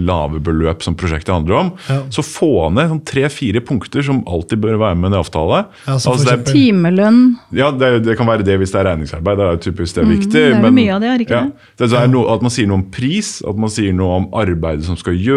lave 0.00 0.40
beløp 0.44 0.82
som 0.84 0.94
prosjektet 0.98 1.32
handler 1.34 1.56
om. 1.58 1.70
Ja. 1.88 1.98
Så 2.12 2.24
få 2.24 2.68
ned 2.72 2.88
sånn 2.92 3.02
tre-fire 3.08 3.60
punkter 3.64 4.04
som 4.06 4.22
alltid 4.28 4.60
bør 4.62 4.78
være 4.80 4.96
med 5.00 5.10
i 5.10 5.14
en 5.14 5.18
avtale. 5.20 5.62
Ja, 5.86 5.96
Altså, 5.96 6.12
er- 6.14 6.36
eksempel- 6.38 6.52
Timelønn. 6.54 7.20
ja, 7.52 7.70
det, 7.70 8.04
det 8.04 8.16
kan 8.16 8.26
være 8.26 8.44
det 8.44 8.58
hvis 8.60 8.72
det 8.72 8.80
er 8.80 8.88
regningsarbeid. 8.92 9.36
Det 9.40 9.46
er 9.48 9.56
typisk 9.70 9.94
det 9.94 10.04
er 10.04 10.10
viktig. 10.10 10.32
det 10.32 10.46
er 10.56 10.62
men- 10.62 10.74
mye 10.74 10.94
av 10.94 11.00
det, 11.00 11.08
er 11.10 11.18
ikke 11.26 11.30
ja, 11.36 11.42
det? 11.76 11.90
det 11.90 11.92
er 12.00 12.06
no, 12.08 12.26
At 12.32 12.42
man 12.42 12.50
sier 12.50 12.66
noe 12.70 12.80
om 12.80 12.86
pris, 12.90 13.42
at 13.46 13.56
man 13.56 13.68
sier 13.70 13.92
noe 13.92 14.16
om 14.20 14.28
arbeidet 14.32 14.84
som 14.84 14.96
skal 14.96 15.14
gjøres. 15.14 15.29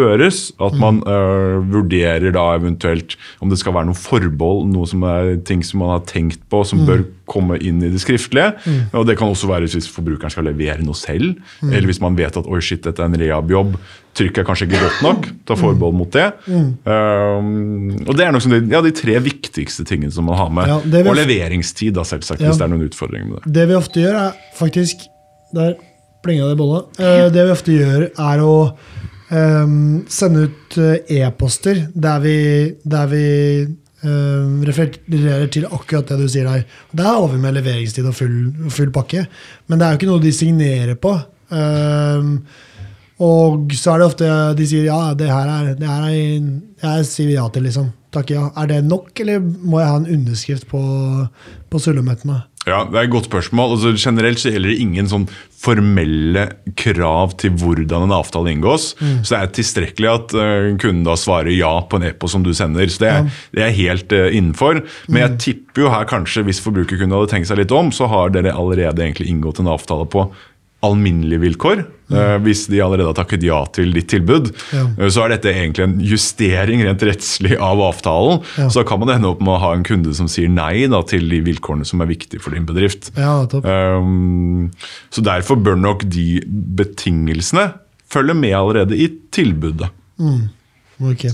At 0.60 0.76
man 0.80 1.00
øh, 1.06 1.64
vurderer 1.72 2.30
da 2.34 2.44
eventuelt 2.58 3.16
om 3.40 3.50
det 3.50 3.58
skal 3.60 3.74
være 3.76 3.88
noen 3.90 3.98
forbehold, 3.98 4.66
noe 4.72 4.86
som 4.90 5.02
er 5.08 5.36
ting 5.46 5.62
som 5.64 5.80
man 5.84 5.94
har 5.96 6.04
tenkt 6.08 6.40
på 6.50 6.62
som 6.66 6.84
bør 6.86 7.04
komme 7.30 7.56
inn 7.64 7.80
i 7.82 7.88
det 7.92 8.00
skriftlige. 8.02 8.52
Og 8.92 9.06
Det 9.08 9.16
kan 9.18 9.28
også 9.32 9.48
være 9.48 9.68
hvis 9.68 9.88
forbrukeren 9.88 10.30
skal 10.32 10.44
levere 10.44 10.82
noe 10.84 10.94
selv, 10.98 11.34
eller 11.62 11.86
hvis 11.88 12.00
man 12.04 12.16
vet 12.18 12.36
at 12.36 12.46
oi 12.46 12.60
shit, 12.60 12.82
dette 12.84 13.00
er 13.02 13.06
en 13.08 13.16
rehab-jobb. 13.20 13.78
Trykket 14.14 14.42
er 14.44 14.46
kanskje 14.46 14.68
ikke 14.68 14.82
godt 14.84 15.00
nok. 15.02 15.24
Ta 15.48 15.56
forbehold 15.58 15.96
mot 15.98 16.12
det. 16.14 16.28
Um, 16.46 17.88
og 18.06 18.12
Det 18.14 18.26
er 18.26 18.30
nok 18.34 18.44
som 18.44 18.52
de, 18.54 18.60
ja, 18.70 18.82
de 18.84 18.92
tre 18.94 19.16
viktigste 19.24 19.86
tingene 19.88 20.12
som 20.14 20.28
man 20.28 20.38
har 20.38 20.52
med. 20.54 20.70
Ja, 20.70 20.76
og 21.08 21.16
leveringstid, 21.18 21.94
da, 21.96 22.04
selvsagt, 22.06 22.40
Ja. 22.40 22.48
hvis 22.52 22.60
det 22.60 22.66
er 22.68 22.70
noen 22.74 22.86
utfordringer 22.86 23.26
med 23.26 23.40
det. 23.42 23.54
Det 23.56 23.66
vi 23.68 23.74
ofte 23.74 24.00
gjør, 24.04 24.14
er 24.28 24.32
faktisk 24.58 25.08
Der 25.54 25.74
plinga 26.24 26.48
det 26.48 26.56
bolla. 26.58 26.80
Eh, 26.98 27.28
det 27.30 27.44
vi 27.46 27.50
ofte 27.52 27.74
gjør, 27.76 28.08
er 28.18 28.40
å 28.42 28.54
ehm, 29.34 30.04
sende 30.10 30.46
ut 30.48 30.76
eh, 30.80 31.16
e-poster 31.20 31.86
der 31.94 32.20
vi, 32.24 32.36
der 32.84 33.08
vi 33.10 33.24
um, 34.04 34.60
refererer 34.66 35.48
til 35.52 35.66
akkurat 35.68 36.12
det 36.12 36.20
du 36.20 36.28
sier 36.30 36.48
der. 36.48 36.66
Det 36.92 37.04
er 37.04 37.16
over 37.16 37.40
med 37.40 37.56
leveringstid 37.58 38.06
og 38.08 38.16
full, 38.18 38.38
full 38.72 38.92
pakke, 38.94 39.26
men 39.68 39.80
det 39.80 39.86
er 39.86 39.94
jo 39.94 40.00
ikke 40.00 40.12
noe 40.12 40.24
de 40.24 40.34
signerer 40.34 40.94
på. 41.00 41.16
Um, 41.54 42.38
og 43.24 43.70
så 43.78 43.92
er 43.92 44.00
det 44.00 44.06
ofte 44.08 44.30
de 44.58 44.66
sier 44.66 44.88
ja, 44.88 45.12
det 45.18 45.28
her 45.30 45.50
er, 45.50 45.74
det 45.78 45.86
her 45.86 46.06
er 46.08 46.16
Jeg 46.82 47.04
sier 47.06 47.36
ja 47.36 47.44
til, 47.52 47.68
liksom. 47.68 47.92
Takk, 48.14 48.30
ja. 48.34 48.48
Er 48.58 48.70
det 48.70 48.80
nok, 48.86 49.12
eller 49.22 49.40
må 49.42 49.80
jeg 49.80 49.90
ha 49.90 50.00
en 50.00 50.10
underskrift 50.18 50.66
på, 50.70 50.80
på? 51.70 51.80
Ja, 52.66 52.84
Det 52.90 52.96
er 52.96 53.02
et 53.02 53.10
godt 53.10 53.30
spørsmål. 53.30 53.76
Altså, 53.76 53.94
generelt 53.98 54.38
så 54.40 54.50
gjelder 54.50 54.70
det 54.70 54.80
ingen 54.80 55.08
sånn 55.10 55.26
formelle 55.64 56.46
krav 56.78 57.36
til 57.40 57.54
hvordan 57.60 58.06
en 58.06 58.16
avtale 58.16 58.52
inngås. 58.52 58.92
Så 59.22 59.34
det 59.34 59.40
er 59.40 59.52
tilstrekkelig 59.58 60.10
at 60.10 60.34
uh, 60.36 60.70
kunden 60.80 61.04
da 61.06 61.16
svarer 61.18 61.52
ja 61.54 61.72
på 61.88 62.00
en 62.00 62.08
e-post 62.10 62.36
som 62.36 62.44
du 62.46 62.52
sender. 62.56 62.88
Så 62.92 63.04
det 63.04 63.12
er, 63.12 63.28
det 63.56 63.66
er 63.66 63.76
helt 63.78 64.16
uh, 64.16 64.28
innenfor. 64.28 64.82
Men 65.08 65.24
jeg 65.24 65.38
tipper 65.48 65.86
jo 65.86 65.92
her 65.92 66.08
kanskje, 66.10 66.44
hvis 66.48 66.62
forbrukerkunden 66.64 67.16
hadde 67.16 67.32
tenkt 67.32 67.50
seg 67.50 67.62
litt 67.62 67.74
om, 67.74 67.92
så 67.94 68.08
har 68.10 68.34
dere 68.34 68.54
allerede 68.54 69.04
egentlig 69.04 69.30
inngått 69.32 69.62
en 69.62 69.72
avtale 69.74 70.08
på 70.10 70.28
alminnelige 70.84 71.42
vilkår. 71.48 71.84
Eh, 72.14 72.34
hvis 72.44 72.66
de 72.68 72.82
allerede 72.84 73.08
har 73.08 73.16
takket 73.16 73.42
ja 73.46 73.62
til 73.72 73.94
ditt 73.96 74.10
tilbud, 74.12 74.50
Ja. 74.74 74.82
eh, 74.98 75.08
så 75.08 75.24
er 75.24 75.32
dette 75.34 75.48
egentlig 75.54 75.84
en 75.86 75.94
justering 76.04 76.82
rent 76.84 77.00
rettslig 77.08 77.56
av 77.56 77.80
avtalen. 77.80 78.42
Ja. 78.60 78.68
Så 78.68 78.82
da 78.82 78.84
kan 78.90 79.00
man 79.00 79.08
ende 79.14 79.30
opp 79.32 79.40
med 79.40 79.54
å 79.56 79.60
ha 79.62 79.72
en 79.74 79.86
kunde 79.86 80.12
som 80.14 80.28
sier 80.28 80.52
nei 80.52 80.84
da, 80.92 81.00
til 81.02 81.26
de 81.32 81.40
vilkårene 81.46 81.86
som 81.88 82.04
er 82.04 82.10
viktige 82.12 82.42
for 82.44 82.52
din 82.54 82.66
bedrift. 82.68 83.10
Ja. 83.16 83.40
Um, 83.64 84.70
så 85.10 85.24
derfor 85.24 85.56
bør 85.56 85.80
nok 85.80 86.04
de 86.12 86.42
betingelsene 86.44 87.70
følge 88.12 88.36
med 88.36 88.52
allerede 88.54 88.94
i 89.00 89.08
tilbudet. 89.34 89.88
Ok. 91.00 91.24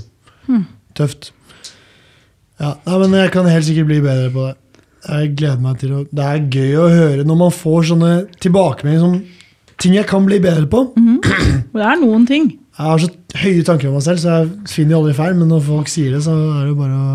Tøft. 0.96 1.32
Ja, 2.60 2.74
nei, 2.86 2.96
men 3.08 3.18
jeg 3.24 3.32
kan 3.34 3.46
helt 3.48 3.66
sikkert 3.66 3.88
bli 3.90 4.00
bedre 4.04 4.30
på 4.34 4.46
det. 4.48 4.56
Jeg 5.00 5.30
gleder 5.38 5.60
meg 5.64 5.78
til 5.80 5.92
å 5.96 6.00
Det 6.12 6.24
er 6.28 6.42
gøy 6.52 6.74
å 6.76 6.88
høre 6.92 7.22
når 7.24 7.38
man 7.40 7.54
får 7.56 7.86
sånne 7.88 8.10
tilbakemeldinger 8.44 9.00
som 9.00 9.14
ting 9.80 9.96
jeg 9.96 10.08
kan 10.10 10.26
bli 10.26 10.40
bedre 10.42 10.66
på. 10.70 10.86
Og 10.94 11.78
det 11.78 11.86
er 11.86 12.00
noen 12.02 12.26
ting. 12.28 12.50
Jeg 12.80 12.86
har 12.86 13.00
så 13.02 13.10
høye 13.42 13.64
tanker 13.66 13.90
om 13.90 13.96
meg 13.98 14.04
selv, 14.06 14.20
så 14.22 14.40
jeg 14.40 14.50
finner 14.72 14.96
jo 14.96 15.00
aldri 15.02 15.14
feil. 15.18 15.38
Men 15.38 15.50
når 15.52 15.64
folk 15.66 15.90
sier 15.92 16.16
det, 16.16 16.24
så 16.26 16.34
er 16.34 16.68
det 16.70 16.76
bare 16.78 16.98
å 16.98 17.14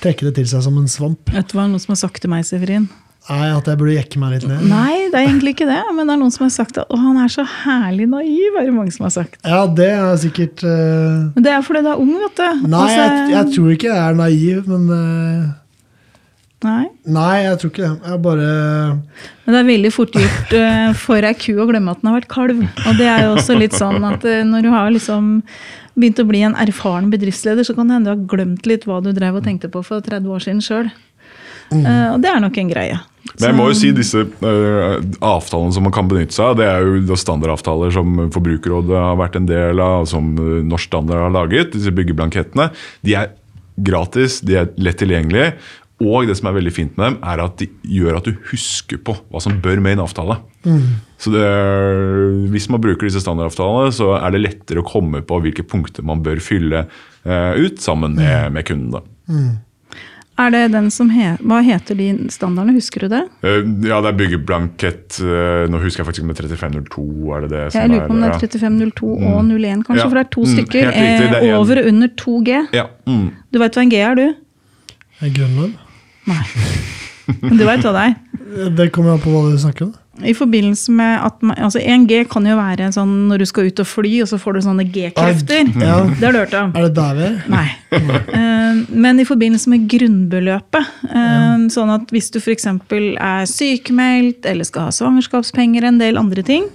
trekke 0.00 0.28
det 0.28 0.34
til 0.38 0.48
seg 0.50 0.64
som 0.66 0.76
en 0.80 0.90
svamp. 0.90 1.32
Vet 1.34 1.50
du 1.50 1.56
hva 1.58 1.68
noen 1.68 1.82
som 1.82 1.94
har 1.94 2.02
sagt 2.04 2.22
til 2.22 2.32
meg, 2.32 2.46
Severin? 2.48 2.88
Nei, 3.28 3.50
At 3.52 3.68
jeg 3.68 3.78
burde 3.78 3.94
jekke 3.94 4.18
meg 4.18 4.32
litt 4.32 4.46
ned. 4.48 4.62
Nei, 4.70 5.10
det 5.12 5.18
er 5.18 5.26
egentlig 5.28 5.52
ikke 5.54 5.68
det. 5.68 5.80
Men 5.94 6.08
det 6.08 6.14
er 6.14 6.20
noen 6.22 6.32
som 6.34 6.46
har 6.46 6.52
sagt 6.54 6.78
at 6.80 6.90
å, 6.90 6.98
han 6.98 7.18
er 7.20 7.30
så 7.30 7.44
herlig 7.44 8.08
naiv. 8.10 8.56
er 8.58 8.66
det 8.70 8.74
mange 8.74 8.94
som 8.94 9.06
har 9.06 9.12
sagt. 9.14 9.36
Ja, 9.44 9.60
det 9.68 9.90
er 9.92 10.16
sikkert 10.22 10.64
uh... 10.64 11.28
Men 11.36 11.46
det 11.46 11.52
er 11.52 11.66
fordi 11.66 11.84
du 11.84 11.90
er 11.92 12.00
ung, 12.00 12.14
vet 12.16 12.40
du. 12.40 12.64
Nei, 12.64 12.80
Altså, 12.80 13.02
jeg, 13.04 13.26
jeg 13.34 13.54
tror 13.54 13.74
ikke 13.76 13.90
jeg 13.90 14.00
er 14.00 14.18
naiv, 14.18 14.70
men 14.72 14.88
eh, 14.96 15.50
nei. 16.66 16.86
Nei, 17.08 17.42
jeg 17.46 17.58
tror 17.60 17.72
ikke 17.72 17.82
det. 17.82 17.92
Jeg 18.10 18.22
bare 18.24 18.48
Men 19.44 19.54
det 19.54 19.60
er 19.60 19.68
veldig 19.68 19.92
fort 19.94 20.16
gjort 20.16 20.54
uh, 20.56 20.88
for 20.98 21.26
ei 21.26 21.34
ku 21.38 21.52
å 21.56 21.68
glemme 21.68 21.94
at 21.94 22.02
den 22.02 22.10
har 22.10 22.18
vært 22.20 22.32
kalv. 22.32 22.64
Og 22.86 22.98
det 23.00 23.08
er 23.10 23.26
jo 23.26 23.36
også 23.36 23.58
litt 23.58 23.76
sånn 23.76 24.04
at 24.06 24.24
uh, 24.26 24.40
når 24.46 24.66
du 24.66 24.72
har 24.74 24.90
liksom 24.94 25.38
begynt 26.00 26.22
å 26.22 26.26
bli 26.28 26.42
en 26.46 26.56
erfaren 26.60 27.10
bedriftsleder, 27.12 27.66
så 27.66 27.74
kan 27.76 27.88
det 27.88 27.98
hende 27.98 28.10
du 28.10 28.14
har 28.14 28.26
glemt 28.30 28.68
litt 28.68 28.86
hva 28.88 29.00
du 29.04 29.10
drev 29.16 29.40
og 29.40 29.46
tenkte 29.46 29.72
på 29.72 29.82
for 29.84 30.04
30 30.04 30.28
år 30.30 30.44
siden 30.44 30.60
sjøl. 30.64 30.90
og 31.70 32.20
det 32.22 32.30
er 32.30 32.40
nok 32.42 32.56
en 32.58 32.70
greie. 32.70 33.00
Men 33.30 33.44
jeg 33.46 33.56
må 33.58 33.66
jo 33.70 33.76
si 33.78 33.90
disse 33.94 34.22
uh, 34.22 34.96
avtalene 35.22 35.74
som 35.74 35.84
man 35.86 35.94
kan 35.94 36.08
benytte 36.10 36.34
seg 36.34 36.52
av, 36.52 36.56
det 36.58 36.66
er 36.70 36.86
jo 36.86 37.18
standardavtaler 37.18 37.92
som 37.94 38.24
Forbrukerrådet 38.32 38.96
har 38.96 39.18
vært 39.20 39.36
en 39.38 39.50
del 39.50 39.82
av, 39.82 40.08
som 40.10 40.32
Norsk 40.66 40.88
Standard 40.88 41.26
har 41.26 41.36
laget, 41.36 41.74
disse 41.74 41.92
byggeblankettene. 41.94 42.70
De 43.06 43.18
er 43.18 43.34
gratis, 43.84 44.40
de 44.44 44.58
er 44.60 44.70
lett 44.80 44.98
tilgjengelige. 45.00 45.54
Og 46.00 46.26
det 46.26 46.36
som 46.38 46.48
er 46.48 46.54
veldig 46.56 46.72
fint 46.72 46.94
med 46.96 47.04
dem, 47.10 47.16
er 47.22 47.42
at 47.44 47.58
de 47.60 47.66
gjør 47.84 48.16
at 48.16 48.24
du 48.24 48.32
husker 48.50 48.96
på 49.04 49.18
hva 49.30 49.40
som 49.44 49.58
bør 49.60 49.82
med 49.84 49.92
i 49.92 49.98
en 49.98 50.04
avtale. 50.06 50.38
Så 51.20 51.28
det, 51.34 51.44
Hvis 52.52 52.68
man 52.72 52.80
bruker 52.80 53.04
disse 53.08 53.20
standardavtalene, 53.20 53.92
så 53.92 54.14
er 54.16 54.30
det 54.32 54.40
lettere 54.46 54.80
å 54.80 54.86
komme 54.88 55.20
på 55.22 55.40
hvilke 55.44 55.62
punkter 55.68 56.02
man 56.06 56.22
bør 56.24 56.40
fylle 56.40 56.86
øh, 57.26 57.52
ut 57.60 57.80
sammen 57.84 58.14
med, 58.16 58.52
med 58.56 58.64
kunden. 58.64 58.90
da. 58.96 59.02
Er 60.40 60.48
det 60.54 60.60
den 60.72 60.86
som 60.90 61.10
he 61.12 61.34
Hva 61.44 61.58
heter 61.60 61.98
de 61.98 62.06
standardene, 62.32 62.72
husker 62.78 63.04
du 63.04 63.08
det? 63.12 63.20
Uh, 63.44 63.60
Ja, 63.84 63.98
det 64.00 64.08
er 64.08 64.16
byggeblankett 64.22 65.18
uh, 65.20 65.66
Nå 65.68 65.82
husker 65.82 66.00
jeg 66.00 66.06
faktisk 66.08 66.24
ikke 66.24 66.32
er 66.32 66.48
3502. 66.56 67.04
er 67.36 67.44
det 67.44 67.50
det 67.52 67.64
som 67.74 67.80
Jeg 67.82 67.90
lurer 67.92 68.06
på 68.06 68.14
om 68.16 68.22
det 68.24 68.30
er 68.30 68.40
3502 68.40 69.10
og 69.18 69.50
01, 69.50 69.84
kanskje, 69.84 70.00
Ja. 70.00 70.08
for 70.08 70.16
det 70.16 70.24
er 70.24 70.30
to 70.32 70.40
Mm, 70.46 70.54
stykker. 70.54 70.88
riktig, 70.88 71.42
er 71.42 71.58
over 71.58 71.82
og 71.82 71.86
under 71.92 72.08
2G. 72.24 72.56
Ja, 72.72 72.86
mm. 73.06 73.26
Du 73.52 73.58
veit 73.60 73.76
hva 73.76 73.82
en 73.84 73.90
G 73.92 74.00
er, 74.00 74.14
du? 74.16 74.26
er 75.20 75.28
Grønland. 75.36 75.74
Nei. 76.30 76.44
Men 77.40 77.58
du 77.60 77.66
veit 77.66 77.84
hva 77.86 77.92
det 77.94 78.04
er? 78.08 78.70
Det 78.74 78.88
kommer 78.94 79.14
an 79.14 79.20
på 79.22 79.30
hva 79.30 79.50
du 79.52 79.58
snakker 79.62 79.86
om. 79.90 79.96
I 80.26 80.34
forbindelse 80.36 80.92
med 80.92 81.14
at 81.24 81.38
man, 81.46 81.56
altså 81.64 81.80
1G 81.80 82.24
kan 82.28 82.44
jo 82.44 82.56
være 82.58 82.90
sånn 82.92 83.12
når 83.30 83.40
du 83.40 83.46
skal 83.48 83.70
ut 83.70 83.80
og 83.80 83.88
fly, 83.88 84.10
og 84.24 84.28
så 84.28 84.36
får 84.42 84.58
du 84.58 84.60
sånne 84.66 84.84
G-krefter. 84.92 85.70
Ja. 85.80 85.94
Det 86.10 86.26
har 86.26 86.34
du 86.34 86.40
hørt 86.42 86.56
om? 86.58 86.74
Er 86.76 86.88
det 86.88 86.94
der 86.98 87.14
vi 87.16 87.24
er? 87.28 87.38
Nei. 87.54 87.66
Eh, 87.94 88.82
Men 88.90 89.18
i 89.22 89.26
forbindelse 89.26 89.70
med 89.72 89.86
grunnbeløpet, 89.90 90.90
eh, 91.08 91.64
sånn 91.72 91.94
at 91.94 92.12
hvis 92.12 92.28
du 92.34 92.38
f.eks. 92.42 92.66
er 92.68 93.48
sykemeldt 93.48 94.46
eller 94.50 94.68
skal 94.68 94.88
ha 94.90 94.94
svangerskapspenger, 94.94 95.88
en 95.88 95.98
del 96.02 96.20
andre 96.20 96.44
ting, 96.46 96.68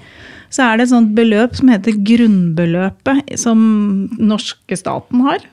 så 0.49 0.65
er 0.69 0.77
det 0.77 0.87
et 0.87 0.93
sånt 0.95 1.13
beløp 1.17 1.55
som 1.59 1.69
heter 1.71 1.97
grunnbeløpet, 2.07 3.35
som 3.41 3.59
norske 4.17 4.77
staten 4.79 5.23
har. 5.27 5.43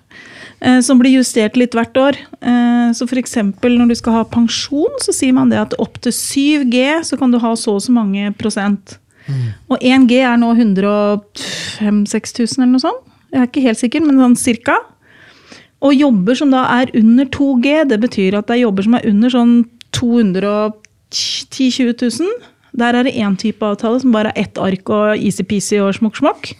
Eh, 0.62 0.80
Som 0.80 0.98
blir 1.02 1.12
justert 1.18 1.56
litt 1.58 1.74
hvert 1.76 1.96
år. 2.00 2.18
Eh, 2.40 2.92
Så 2.92 3.06
f.eks. 3.08 3.36
når 3.62 3.88
du 3.88 3.94
skal 3.96 4.12
ha 4.18 4.24
pensjon, 4.24 4.98
så 5.00 5.12
sier 5.16 5.32
man 5.32 5.48
det 5.50 5.58
at 5.58 5.74
opp 5.80 5.98
til 6.04 6.12
7G 6.12 7.02
så 7.08 7.16
kan 7.18 7.30
du 7.32 7.38
ha 7.38 7.54
så 7.56 7.76
og 7.78 7.82
så 7.82 7.92
mange 7.92 8.32
prosent. 8.36 8.98
Og 9.70 9.78
1G 9.80 10.18
er 10.26 10.36
nå 10.36 10.50
105 10.52 12.06
6000 12.10 12.62
eller 12.62 12.72
noe 12.74 12.82
sånt. 12.82 13.04
Jeg 13.32 13.40
er 13.40 13.46
ikke 13.48 13.62
helt 13.64 13.80
sikker, 13.80 14.02
men 14.04 14.18
sånn 14.20 14.36
cirka. 14.36 14.74
Og 15.82 15.94
jobber 15.96 16.36
som 16.36 16.50
da 16.52 16.66
er 16.82 16.90
under 16.98 17.24
2G, 17.32 17.88
det 17.88 17.98
betyr 18.02 18.36
at 18.38 18.46
det 18.50 18.58
er 18.58 18.64
jobber 18.66 18.82
som 18.86 18.94
er 18.98 19.06
under 19.08 19.32
sånn 19.32 19.54
210 19.96 20.74
000-20 21.12 22.20
000. 22.20 22.28
Der 22.78 22.96
er 22.96 23.04
det 23.04 23.14
én 23.20 23.34
type 23.36 23.62
avtale 23.66 24.00
som 24.00 24.12
bare 24.14 24.32
er 24.34 24.44
ett 24.46 24.58
ark 24.60 24.88
og 24.90 25.16
easy-peasy 25.16 25.80
og 25.82 25.94
smokk-smokk. 25.96 26.52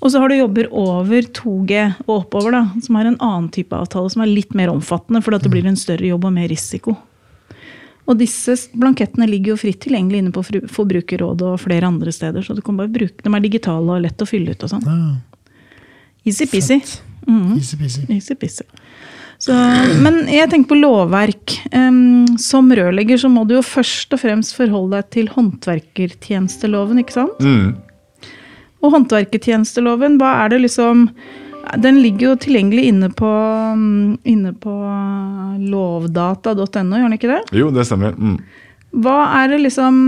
Og 0.00 0.08
så 0.08 0.20
har 0.20 0.32
du 0.32 0.38
jobber 0.38 0.70
over 0.72 1.26
2G 1.36 1.80
og 2.06 2.14
oppover, 2.14 2.56
da, 2.56 2.62
som 2.80 2.96
er 2.96 3.10
en 3.10 3.20
annen 3.20 3.50
type 3.52 3.76
avtale 3.76 4.08
som 4.12 4.24
er 4.24 4.32
litt 4.32 4.54
mer 4.56 4.72
omfattende, 4.72 5.20
fordi 5.24 5.40
at 5.40 5.46
det 5.46 5.52
blir 5.52 5.68
en 5.68 5.78
større 5.78 6.08
jobb 6.08 6.24
og 6.24 6.34
mer 6.38 6.48
risiko. 6.48 6.96
Og 8.08 8.16
disse 8.18 8.56
blankettene 8.74 9.28
ligger 9.28 9.54
jo 9.54 9.60
fritt 9.60 9.82
tilgjengelig 9.84 10.22
inne 10.22 10.32
på 10.34 10.42
Forbrukerrådet 10.72 11.52
og 11.52 11.60
flere 11.62 11.90
andre 11.90 12.14
steder, 12.14 12.42
så 12.42 12.56
du 12.56 12.62
kan 12.64 12.80
bare 12.80 12.90
bruke 12.90 13.22
dem. 13.22 13.36
er 13.36 13.44
digitale 13.44 13.98
og 13.98 14.02
lett 14.06 14.24
å 14.24 14.28
fylle 14.28 14.56
ut 14.56 14.64
og 14.66 14.72
sånn. 14.72 14.88
Ja, 14.88 14.96
Easy-peasy. 16.26 16.80
Mm. 17.28 17.56
Easy-peasy. 17.56 18.06
Easy-peasy. 18.12 18.66
Så, 19.40 19.54
men 20.04 20.26
jeg 20.28 20.50
tenker 20.52 20.74
på 20.74 20.80
lovverk. 20.82 21.54
Um, 21.72 22.26
som 22.40 22.68
rørlegger 22.76 23.22
så 23.22 23.30
må 23.32 23.46
du 23.48 23.54
jo 23.56 23.62
først 23.64 24.12
og 24.12 24.20
fremst 24.20 24.52
forholde 24.56 24.98
deg 24.98 25.14
til 25.16 25.30
håndverkertjenesteloven, 25.32 27.00
ikke 27.00 27.16
sant? 27.22 27.40
Mm. 27.40 27.70
Og 28.80 28.94
håndverkertjenesteloven, 28.94 30.16
hva 30.20 30.32
er 30.44 30.54
det 30.54 30.64
liksom 30.64 31.08
Den 31.84 32.00
ligger 32.00 32.30
jo 32.30 32.36
tilgjengelig 32.40 32.86
inne 32.88 33.10
på, 33.12 33.28
mm, 33.76 34.18
inne 34.24 34.54
på 34.56 34.72
lovdata.no, 35.70 36.96
gjør 36.96 37.06
den 37.06 37.18
ikke 37.18 37.30
det? 37.30 37.42
Jo, 37.52 37.68
det 37.74 37.84
stemmer. 37.86 38.16
Mm. 38.16 38.38
Hva 39.04 39.18
er 39.42 39.52
det 39.52 39.60
liksom 39.66 40.00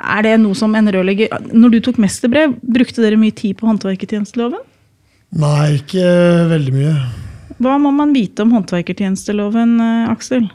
Er 0.00 0.24
det 0.26 0.34
noe 0.42 0.56
som 0.58 0.74
en 0.74 0.90
rørlegger 0.90 1.52
Når 1.52 1.76
du 1.76 1.78
tok 1.84 2.00
mesterbrev, 2.02 2.56
brukte 2.62 3.04
dere 3.04 3.20
mye 3.20 3.36
tid 3.36 3.58
på 3.60 3.68
håndverkertjenesteloven? 3.68 4.64
Nei, 5.40 5.76
ikke 5.78 6.06
veldig 6.50 6.72
mye. 6.74 6.94
Hva 7.62 7.76
må 7.78 7.92
man 7.94 8.10
vite 8.16 8.42
om 8.42 8.50
håndverkertjenesteloven, 8.56 9.76
eh, 9.84 10.08
Aksel? 10.10 10.48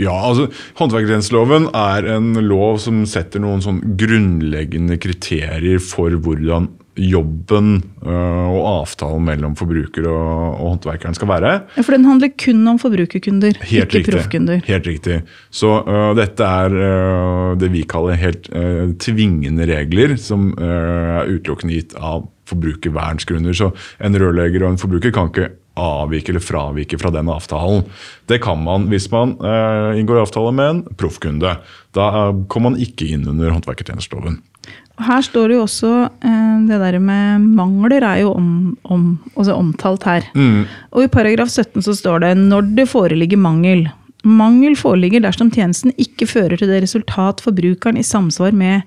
Ja, 0.00 0.14
altså 0.28 0.48
Håndverkertjenesteloven 0.78 1.68
er 1.76 2.06
en 2.14 2.32
lov 2.46 2.78
som 2.82 3.02
setter 3.08 3.42
noen 3.44 3.60
sånn 3.64 3.82
grunnleggende 4.00 4.96
kriterier 5.02 5.82
for 5.84 6.14
hvordan 6.16 6.70
jobben 6.92 7.78
øh, 8.04 8.48
og 8.52 8.66
avtalen 8.68 9.24
mellom 9.24 9.54
forbruker 9.56 10.04
og, 10.10 10.32
og 10.58 10.66
håndverkeren 10.74 11.16
skal 11.16 11.30
være. 11.30 11.52
Ja, 11.76 11.84
For 11.84 11.96
den 11.96 12.04
handler 12.04 12.32
kun 12.36 12.60
om 12.68 12.80
forbrukerkunder, 12.82 13.56
Helt 13.70 13.96
ikke 13.96 14.12
proffkunder. 14.12 14.60
Helt 14.66 14.90
riktig. 14.90 15.22
Så 15.48 15.78
øh, 15.86 16.10
dette 16.18 16.44
er 16.44 16.76
øh, 16.76 17.56
det 17.60 17.72
vi 17.72 17.86
kaller 17.88 18.20
helt 18.20 18.50
øh, 18.52 18.92
tvingende 19.00 19.68
regler, 19.72 20.16
som 20.20 20.52
er 20.58 21.32
utelukkende 21.32 21.80
gitt 21.80 21.96
av 21.96 22.28
forbrukervernsgrunner. 22.52 23.56
Så 23.56 23.72
en 24.02 24.20
rørlegger 24.20 24.66
og 24.66 24.74
en 24.74 24.82
forbruker 24.82 25.14
kan 25.14 25.32
ikke 25.32 25.48
avvike 25.74 26.32
eller 26.32 26.44
fravike 26.44 26.98
fra 26.98 27.10
den 27.10 27.28
avtalen. 27.32 27.84
Det 28.26 28.38
kan 28.44 28.60
man 28.64 28.88
hvis 28.92 29.10
man 29.12 29.36
eh, 29.40 30.00
inngår 30.00 30.22
avtale 30.22 30.52
med 30.52 30.70
en 30.70 30.82
proffkunde. 30.98 31.56
Da 31.96 32.08
eh, 32.08 32.32
kommer 32.52 32.72
man 32.72 32.80
ikke 32.80 33.08
inn 33.14 33.24
under 33.28 33.52
håndverkertjenesteloven. 33.54 34.40
Her 35.02 35.24
står 35.24 35.48
det 35.48 35.56
jo 35.56 35.64
også 35.64 35.92
eh, 36.04 36.58
det 36.68 36.82
der 36.82 36.98
med 37.02 37.48
mangler 37.56 38.04
er 38.04 38.20
jo 38.22 38.34
om, 38.36 38.52
om, 38.82 39.08
også 39.34 39.56
omtalt 39.56 40.06
her. 40.08 40.28
Og 40.92 41.06
i 41.06 41.10
paragraf 41.12 41.50
17 41.50 41.82
så 41.88 41.96
står 41.96 42.26
det 42.26 42.36
når 42.42 42.70
det 42.76 42.88
foreligger 42.92 43.40
mangel. 43.40 43.88
Mangel 44.22 44.76
foreligger 44.78 45.24
dersom 45.24 45.50
tjenesten 45.50 45.94
ikke 45.98 46.28
fører 46.30 46.60
til 46.60 46.70
det 46.70 46.84
resultat 46.84 47.42
forbrukeren 47.42 47.98
i 47.98 48.06
samsvar 48.06 48.54
med 48.54 48.86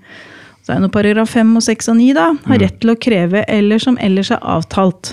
så 0.66 0.74
er 0.74 0.80
det 0.80 0.88
noe 0.88 0.94
paragraf 0.96 1.30
5 1.36 1.52
og 1.60 1.62
6 1.62 1.92
og 1.92 1.98
9 2.00 2.06
da, 2.18 2.24
har 2.48 2.58
rett 2.64 2.80
til 2.82 2.90
å 2.90 2.98
kreve 2.98 3.44
eller 3.54 3.82
som 3.84 4.00
ellers 4.02 4.32
er 4.34 4.42
avtalt. 4.42 5.12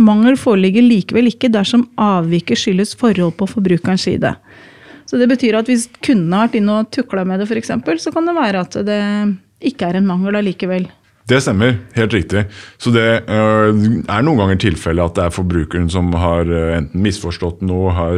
Mangel 0.00 0.38
foreligger 0.40 0.84
likevel 0.84 1.28
ikke 1.28 1.50
dersom 1.52 1.84
avviket 2.00 2.58
skyldes 2.58 2.94
forhold 2.98 3.36
på 3.36 3.48
forbrukerens 3.50 4.06
side. 4.08 4.32
Så 5.04 5.18
det 5.20 5.28
betyr 5.28 5.58
at 5.58 5.68
hvis 5.68 5.88
kunden 6.00 6.32
har 6.32 6.46
vært 6.46 6.60
inne 6.60 6.78
og 6.80 6.90
tukla 6.94 7.26
med 7.28 7.42
det, 7.42 7.50
eksempel, 7.58 8.00
så 8.00 8.12
kan 8.14 8.28
det 8.28 8.36
være 8.38 8.62
at 8.64 8.78
det 8.86 9.00
ikke 9.60 9.90
er 9.90 9.98
en 9.98 10.08
mangel 10.08 10.38
allikevel. 10.40 10.88
Det 11.30 11.38
stemmer, 11.40 11.76
helt 11.94 12.12
riktig. 12.16 12.40
Så 12.82 12.90
det 12.90 13.04
øh, 13.30 13.68
er 14.10 14.24
noen 14.26 14.40
ganger 14.40 14.58
tilfelle 14.58 15.04
at 15.06 15.14
det 15.14 15.22
er 15.28 15.30
forbrukeren 15.34 15.86
som 15.92 16.08
har 16.18 16.48
øh, 16.50 16.72
enten 16.80 17.02
misforstått 17.04 17.60
noe, 17.62 17.92
har 17.94 18.16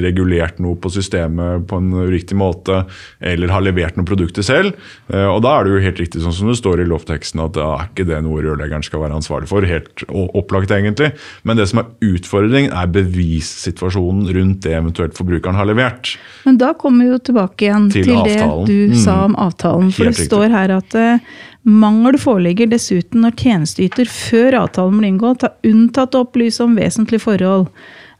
regulert 0.00 0.60
noe 0.62 0.78
på 0.78 0.92
systemet 0.94 1.64
på 1.68 1.80
en 1.82 1.88
uriktig 2.06 2.36
måte, 2.38 2.84
eller 3.20 3.50
har 3.50 3.64
levert 3.66 3.98
noen 3.98 4.06
produkter 4.08 4.46
selv. 4.46 4.76
Eh, 5.10 5.26
og 5.26 5.42
da 5.42 5.56
er 5.58 5.66
det 5.66 5.74
jo 5.74 5.82
helt 5.88 6.00
riktig 6.04 6.22
sånn 6.22 6.36
som 6.38 6.52
det 6.52 6.58
står 6.60 6.84
i 6.84 6.86
lovteksten 6.88 7.42
at 7.44 7.56
da 7.58 7.66
er 7.80 7.88
ikke 7.90 8.06
det 8.12 8.20
noe 8.24 8.44
rørleggeren 8.46 8.86
skal 8.86 9.02
være 9.02 9.18
ansvarlig 9.18 9.50
for. 9.50 9.66
Helt 9.66 10.06
opplagt, 10.14 10.70
egentlig. 10.70 11.10
Men 11.42 11.58
det 11.58 11.66
som 11.72 11.82
er 11.82 11.90
utfordringen, 12.12 12.70
er 12.76 12.86
bevissituasjonen 12.94 14.30
rundt 14.38 14.62
det 14.66 14.76
eventuelt 14.78 15.18
forbrukeren 15.18 15.58
har 15.58 15.66
levert. 15.68 16.14
Men 16.46 16.58
da 16.62 16.72
kommer 16.78 17.04
vi 17.04 17.10
jo 17.16 17.20
tilbake 17.32 17.66
igjen 17.68 17.90
Til 17.92 18.06
til, 18.06 18.22
det 18.24 18.40
du 18.70 18.78
Mm. 18.86 18.94
sa 19.02 19.24
om 19.24 19.34
avtalen. 19.36 19.90
For 19.92 20.04
Helt 20.04 20.16
det 20.16 20.22
riktig. 20.22 20.30
står 20.30 20.50
her 20.50 20.70
at 20.78 20.94
eh, 20.94 21.18
mangel 21.66 22.18
foreligger 22.20 22.70
dessuten 22.70 23.24
når 23.24 23.36
tjenesteyter 23.42 24.08
før 24.10 24.60
avtalen 24.62 25.00
blir 25.00 25.10
inngått 25.12 25.46
har 25.46 25.56
unntatt 25.66 26.14
å 26.14 26.22
opplyse 26.26 26.62
om 26.64 26.76
vesentlige 26.78 27.24
forhold. 27.24 27.66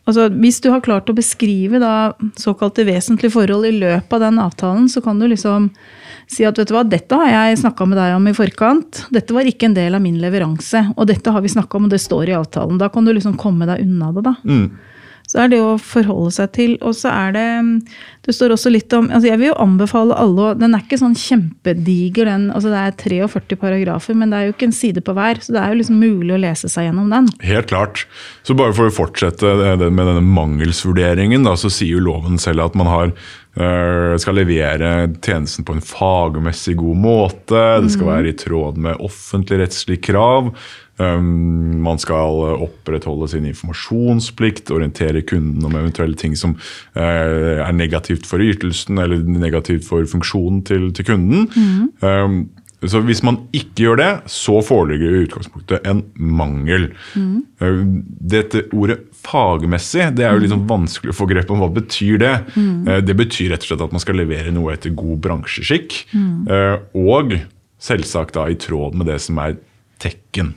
Altså, 0.07 0.29
hvis 0.39 0.61
du 0.63 0.69
har 0.71 0.83
klart 0.87 1.09
å 1.11 1.17
beskrive 1.17 1.81
da, 1.83 2.13
såkalte 2.39 2.85
vesentlige 2.87 3.35
forhold 3.35 3.67
i 3.67 3.75
løpet 3.75 4.13
av 4.15 4.23
den 4.23 4.43
avtalen, 4.43 4.91
så 4.91 5.03
kan 5.03 5.19
du 5.19 5.27
liksom 5.31 5.71
si 6.31 6.47
at 6.47 6.59
vet 6.59 6.71
du 6.71 6.75
hva, 6.75 6.85
dette 6.87 7.19
har 7.19 7.31
jeg 7.31 7.63
snakka 7.63 7.87
med 7.91 7.99
deg 7.99 8.15
om 8.15 8.29
i 8.31 8.35
forkant. 8.35 9.05
Dette 9.15 9.35
var 9.35 9.47
ikke 9.47 9.71
en 9.71 9.79
del 9.79 9.99
av 9.99 10.03
min 10.03 10.21
leveranse. 10.23 10.85
Og 10.95 11.11
dette 11.11 11.35
har 11.35 11.43
vi 11.43 11.51
snakka 11.51 11.79
om, 11.79 11.89
og 11.89 11.95
det 11.95 12.03
står 12.03 12.31
i 12.31 12.37
avtalen. 12.39 12.79
Da 12.83 12.91
kan 12.91 13.07
du 13.07 13.15
liksom 13.15 13.35
komme 13.39 13.67
deg 13.67 13.83
unna 13.83 14.13
det, 14.15 14.27
da. 14.27 14.37
Mm. 14.47 14.69
Så 15.27 15.41
er 15.43 15.51
det 15.51 15.61
å 15.63 15.77
forholde 15.83 16.33
seg 16.35 16.53
til. 16.55 16.77
Og 16.87 16.95
så 16.97 17.11
er 17.13 17.35
det 17.37 17.47
Det 18.27 18.35
står 18.35 18.55
også 18.55 18.71
litt 18.73 18.93
om 18.97 19.09
altså 19.11 19.29
Jeg 19.29 19.39
vil 19.39 19.51
jo 19.53 19.59
anbefale 19.63 20.17
alle 20.19 20.53
Den 20.59 20.75
er 20.75 20.83
ikke 20.83 20.99
sånn 20.99 21.17
kjempediger, 21.19 22.27
den. 22.31 22.51
altså 22.51 22.73
Det 22.73 22.83
er 22.83 22.97
43 23.27 23.59
paragrafer, 23.61 24.15
men 24.19 24.31
det 24.31 24.39
er 24.39 24.49
jo 24.49 24.55
ikke 24.57 24.69
en 24.71 24.77
side 24.77 25.03
på 25.07 25.15
hver. 25.17 25.41
Så 25.43 25.55
det 25.55 25.63
er 25.63 25.73
jo 25.73 25.81
liksom 25.81 25.99
mulig 26.03 26.35
å 26.37 26.43
lese 26.43 26.71
seg 26.73 26.89
gjennom 26.89 27.11
den. 27.13 27.31
Helt 27.47 27.71
klart. 27.71 28.07
Så 28.47 28.57
bare 28.59 28.75
for 28.77 28.91
å 28.91 28.95
fortsette 28.95 29.57
det 29.81 29.91
med 29.91 30.07
denne 30.07 30.23
mangelsvurderingen, 30.27 31.47
da, 31.47 31.57
så 31.59 31.71
sier 31.73 31.97
jo 31.97 32.07
loven 32.07 32.39
selv 32.43 32.67
at 32.67 32.79
man 32.79 32.91
har, 32.91 33.13
øh, 33.59 34.17
skal 34.23 34.39
levere 34.39 34.95
tjenesten 35.21 35.67
på 35.67 35.77
en 35.77 35.85
fagmessig 35.85 36.77
god 36.79 37.03
måte. 37.03 37.63
Det 37.83 37.93
skal 37.95 38.13
være 38.15 38.33
i 38.33 38.39
tråd 38.39 38.81
med 38.83 39.03
offentligrettslige 39.07 40.05
krav. 40.11 40.53
Um, 40.99 41.81
man 41.85 41.99
skal 42.01 42.41
opprettholde 42.65 43.29
sin 43.29 43.45
informasjonsplikt, 43.45 44.71
orientere 44.73 45.21
kunden 45.29 45.65
om 45.69 45.75
eventuelle 45.77 46.17
ting 46.17 46.37
som 46.41 46.55
uh, 46.97 47.63
er 47.67 47.73
negativt 47.77 48.25
for 48.27 48.41
ytelsen 48.41 48.99
eller 49.03 49.21
negativt 49.29 49.85
for 49.85 50.07
funksjonen 50.09 50.63
til, 50.65 50.89
til 50.97 51.05
kunden. 51.05 51.51
Um, 52.01 52.47
så 52.87 53.01
Hvis 53.01 53.23
man 53.25 53.39
ikke 53.57 53.87
gjør 53.87 53.97
det, 53.97 54.09
så 54.31 54.59
foreligger 54.63 55.09
i 55.17 55.23
utgangspunktet 55.25 55.87
en 55.89 56.03
mangel. 56.21 56.91
Eh, 57.17 57.79
Dette 58.37 58.67
ordet 58.77 58.99
fagmessig 59.25 60.11
det 60.15 60.27
er 60.29 60.37
jo 60.37 60.51
sånn 60.53 60.67
vanskelig 60.69 61.15
å 61.15 61.17
få 61.17 61.27
grep 61.31 61.51
om. 61.51 61.63
Hva 61.65 61.71
betyr 61.73 62.21
det? 62.21 62.35
Eh, 62.61 63.01
Det 63.01 63.17
betyr 63.17 63.51
rett 63.55 63.65
og 63.65 63.71
slett 63.71 63.85
at 63.89 63.97
man 63.97 64.05
skal 64.05 64.21
levere 64.21 64.53
noe 64.55 64.75
etter 64.77 64.93
god 64.95 65.19
bransjeskikk. 65.25 65.97
eh, 66.53 66.77
Og 66.95 67.33
selvsagt 67.81 68.35
da 68.37 68.45
i 68.53 68.55
tråd 68.61 68.95
med 68.95 69.07
det 69.09 69.21
som 69.25 69.39
er 69.39 69.57
tekken. 69.99 70.55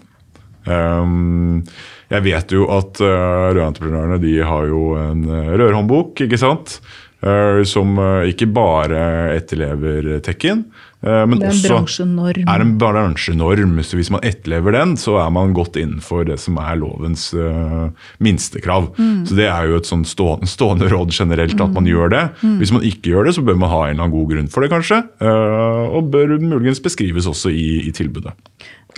Um, 0.68 1.62
jeg 2.10 2.26
vet 2.26 2.52
jo 2.54 2.66
at 2.74 3.00
uh, 3.04 3.52
rødentreprenørene 3.56 4.20
de 4.22 4.34
har 4.44 4.68
jo 4.70 4.94
en 5.00 5.24
uh, 5.30 5.54
rørhåndbok, 5.56 6.26
ikke 6.26 6.40
sant? 6.42 6.80
Uh, 7.20 7.62
som 7.68 7.98
ikke 8.28 8.48
bare 8.56 9.00
etterlever 9.36 10.18
tekken, 10.24 10.68
men 11.00 11.40
Det 11.40 11.48
er 11.48 11.54
en 11.54 11.62
bransjenorm. 11.64 12.48
er 12.52 12.62
en 12.62 12.74
bransjenorm. 12.78 13.78
Så 13.88 13.96
hvis 13.96 14.10
man 14.12 14.24
etterlever 14.28 14.76
den, 14.76 14.98
så 15.00 15.16
er 15.24 15.30
man 15.32 15.54
godt 15.56 15.78
innenfor 15.80 16.26
det 16.28 16.40
som 16.44 16.58
er 16.60 16.76
lovens 16.76 17.30
uh, 17.34 17.88
minstekrav. 18.20 18.90
Mm. 18.98 19.24
Så 19.30 19.38
det 19.38 19.48
er 19.48 19.70
jo 19.70 19.80
et 19.80 19.88
sånn 19.88 20.04
stående, 20.04 20.50
stående 20.50 20.90
råd 20.92 21.14
generelt 21.16 21.56
at 21.64 21.72
man 21.72 21.88
gjør 21.88 22.12
det. 22.12 22.26
Mm. 22.44 22.58
Hvis 22.60 22.74
man 22.76 22.84
ikke 22.84 23.14
gjør 23.14 23.30
det, 23.30 23.36
så 23.38 23.46
bør 23.48 23.62
man 23.62 23.72
ha 23.72 23.86
en 23.86 23.94
eller 23.94 24.10
annen 24.10 24.18
god 24.18 24.34
grunn 24.34 24.52
for 24.52 24.66
det, 24.66 24.72
kanskje. 24.74 25.00
Uh, 25.24 25.88
og 25.96 26.12
bør 26.12 26.36
muligens 26.44 26.84
beskrives 26.84 27.30
også 27.32 27.54
i, 27.54 27.86
i 27.88 27.96
tilbudet. 27.96 28.36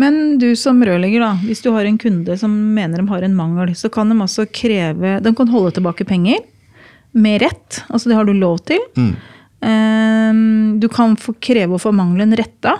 Men 0.01 0.39
du 0.41 0.55
som 0.57 0.79
rørlegger, 0.81 1.21
da, 1.21 1.35
hvis 1.45 1.61
du 1.61 1.69
har 1.75 1.85
en 1.85 1.99
kunde 2.01 2.37
som 2.39 2.53
mener 2.73 3.01
de 3.03 3.11
har 3.11 3.27
en 3.27 3.37
mangel, 3.37 3.75
så 3.77 3.91
kan 3.93 4.09
de 4.09 4.17
altså 4.23 4.47
kreve 4.49 5.19
De 5.21 5.33
kan 5.37 5.51
holde 5.51 5.75
tilbake 5.77 6.07
penger 6.07 6.41
med 7.11 7.43
rett. 7.43 7.83
Altså 7.91 8.09
det 8.09 8.17
har 8.17 8.25
du 8.25 8.33
lov 8.33 8.63
til. 8.65 8.81
Mm. 8.97 9.13
Ehm, 9.61 10.79
Du 10.81 10.87
kan 10.89 11.15
få 11.19 11.35
kreve 11.39 11.77
å 11.77 11.81
få 11.81 11.91
mangelen 11.93 12.33
retta. 12.35 12.79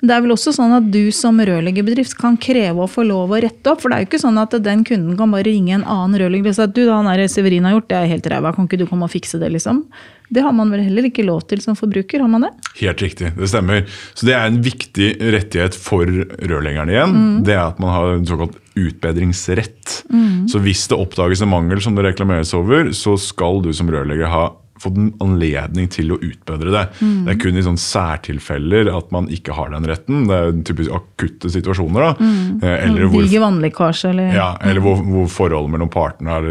Men 0.00 0.08
det 0.08 0.14
er 0.16 0.22
vel 0.24 0.32
også 0.34 0.52
sånn 0.52 0.72
at 0.74 0.86
du 0.92 1.12
som 1.14 1.38
rørleggerbedrift 1.38 2.16
kan 2.18 2.36
kreve 2.40 2.82
å 2.84 2.88
få 2.90 3.04
lov 3.06 3.30
å 3.32 3.40
rette 3.40 3.70
opp. 3.70 3.80
For 3.80 3.88
det 3.88 3.96
er 3.96 4.02
jo 4.04 4.08
ikke 4.10 4.20
sånn 4.24 4.40
at 4.42 4.56
den 4.64 4.82
kunden 4.84 5.16
kan 5.16 5.30
bare 5.30 5.46
ringe 5.46 5.76
en 5.76 5.84
annen 5.84 6.18
rørlegger 6.20 6.50
og 6.50 6.56
si 6.58 6.64
at 6.64 6.74
du, 6.74 6.82
han 6.90 7.06
der 7.08 7.22
Severin 7.30 7.64
har 7.68 7.76
gjort, 7.76 7.88
det 7.88 7.96
er 8.00 8.10
helt 8.10 8.26
ræva, 8.32 8.52
kan 8.56 8.66
ikke 8.68 8.80
du 8.82 8.86
komme 8.90 9.06
og 9.06 9.12
fikse 9.14 9.38
det, 9.40 9.52
liksom? 9.54 9.84
Det 10.30 10.42
har 10.44 10.52
man 10.52 10.70
vel 10.74 10.82
heller 10.84 11.06
ikke 11.08 11.24
lov 11.26 11.46
til 11.48 11.62
som 11.62 11.78
forbruker, 11.78 12.20
har 12.20 12.28
man 12.30 12.44
det? 12.46 12.50
Helt 12.80 13.00
riktig, 13.02 13.32
det 13.38 13.48
stemmer. 13.50 13.86
Så 14.14 14.26
det 14.28 14.34
er 14.36 14.46
en 14.50 14.60
viktig 14.62 15.08
rettighet 15.36 15.74
for 15.78 16.04
rørleggerne 16.06 16.92
igjen. 16.94 17.16
Det 17.46 17.54
er 17.56 17.64
at 17.68 17.80
man 17.82 17.94
har 17.94 18.16
en 18.18 18.26
såkalt 18.28 18.58
utbedringsrett. 18.78 20.02
Så 20.50 20.60
hvis 20.62 20.86
det 20.90 20.98
oppdages 20.98 21.42
en 21.42 21.50
mangel 21.52 21.80
som 21.82 21.94
det 21.96 22.04
reklameres 22.06 22.52
over, 22.54 22.92
så 22.96 23.16
skal 23.20 23.62
du 23.64 23.72
som 23.76 23.90
rørlegger 23.90 24.30
ha 24.30 24.44
fått 24.80 24.96
en 24.96 25.10
anledning 25.22 25.88
til 25.92 26.14
å 26.14 26.18
utbedre 26.24 26.72
det. 26.72 26.84
Det 27.00 27.34
er 27.34 27.40
kun 27.40 27.58
i 27.58 27.64
sånne 27.64 27.82
særtilfeller 27.82 28.90
at 28.92 29.10
man 29.14 29.28
ikke 29.32 29.54
har 29.56 29.72
den 29.74 29.88
retten. 29.88 30.26
Det 30.30 30.38
er 30.38 30.54
typisk 30.66 30.94
akutte 30.96 31.50
situasjoner. 31.52 32.06
da. 32.06 32.12
Mm. 32.20 32.62
Eller 32.70 33.10
hvor 33.10 33.26
Diger 33.26 33.44
vannlekkasje 33.44 34.12
eller 34.14 34.34
ja, 34.36 34.48
eller 34.64 34.84
hvor, 34.84 35.02
hvor 35.04 35.28
forholdet 35.32 35.74
mellom 35.74 35.92
partene 35.92 36.32
har 36.32 36.48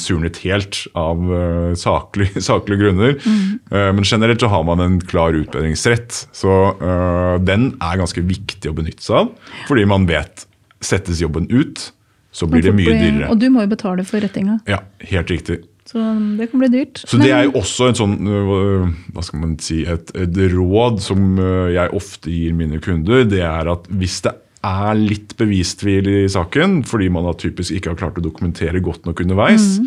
surnet 0.00 0.40
helt 0.44 0.80
av 0.98 1.22
uh, 1.30 1.72
saklige, 1.78 2.42
saklige 2.50 2.82
grunner. 2.84 3.14
Eh, 3.18 3.90
men 3.94 4.04
generelt 4.06 4.42
så 4.42 4.50
har 4.52 4.64
man 4.66 4.82
en 4.84 4.98
klar 5.00 5.36
utbedringsrett. 5.38 6.24
Så 6.34 6.58
uh, 6.80 7.36
den 7.42 7.70
er 7.78 8.00
ganske 8.00 8.24
viktig 8.24 8.72
å 8.72 8.76
benytte 8.76 9.04
seg 9.04 9.22
av. 9.22 9.54
Fordi 9.70 9.86
man 9.88 10.08
vet 10.08 10.46
settes 10.84 11.22
jobben 11.22 11.48
ut, 11.50 11.90
så 12.30 12.46
blir 12.46 12.62
det 12.62 12.74
mye 12.76 12.94
dyrere. 12.94 13.30
Og 13.32 13.40
du 13.40 13.48
må 13.52 13.64
jo 13.64 13.72
betale 13.72 14.04
for 14.06 14.22
rettinga. 14.22 14.60
Ja, 14.70 14.82
helt 15.10 15.30
riktig. 15.32 15.62
Så 15.88 16.02
det 16.36 16.50
kan 16.50 16.60
bli 16.60 16.68
dyrt. 16.72 17.00
Så 17.08 17.16
det 17.20 17.30
er 17.32 17.46
jo 17.46 17.54
også 17.62 17.88
en 17.88 17.96
sånn, 17.96 18.18
øh, 18.28 18.90
hva 19.14 19.24
skal 19.24 19.40
man 19.40 19.54
si, 19.64 19.80
et, 19.88 20.12
et 20.20 20.42
råd 20.52 21.00
som 21.00 21.38
øh, 21.40 21.70
jeg 21.72 21.94
ofte 21.96 22.32
gir 22.32 22.56
mine 22.56 22.80
kunder. 22.84 23.24
Det 23.28 23.40
er 23.40 23.70
at 23.72 23.88
hvis 23.88 24.18
det 24.26 24.34
er 24.68 24.98
litt 24.98 25.32
bevistvil 25.38 26.10
i 26.12 26.20
saken, 26.28 26.82
fordi 26.88 27.08
man 27.14 27.30
typisk 27.40 27.72
ikke 27.72 27.94
har 27.94 28.00
klart 28.02 28.20
å 28.20 28.24
dokumentere 28.24 28.82
godt 28.84 29.08
nok 29.08 29.22
underveis, 29.24 29.78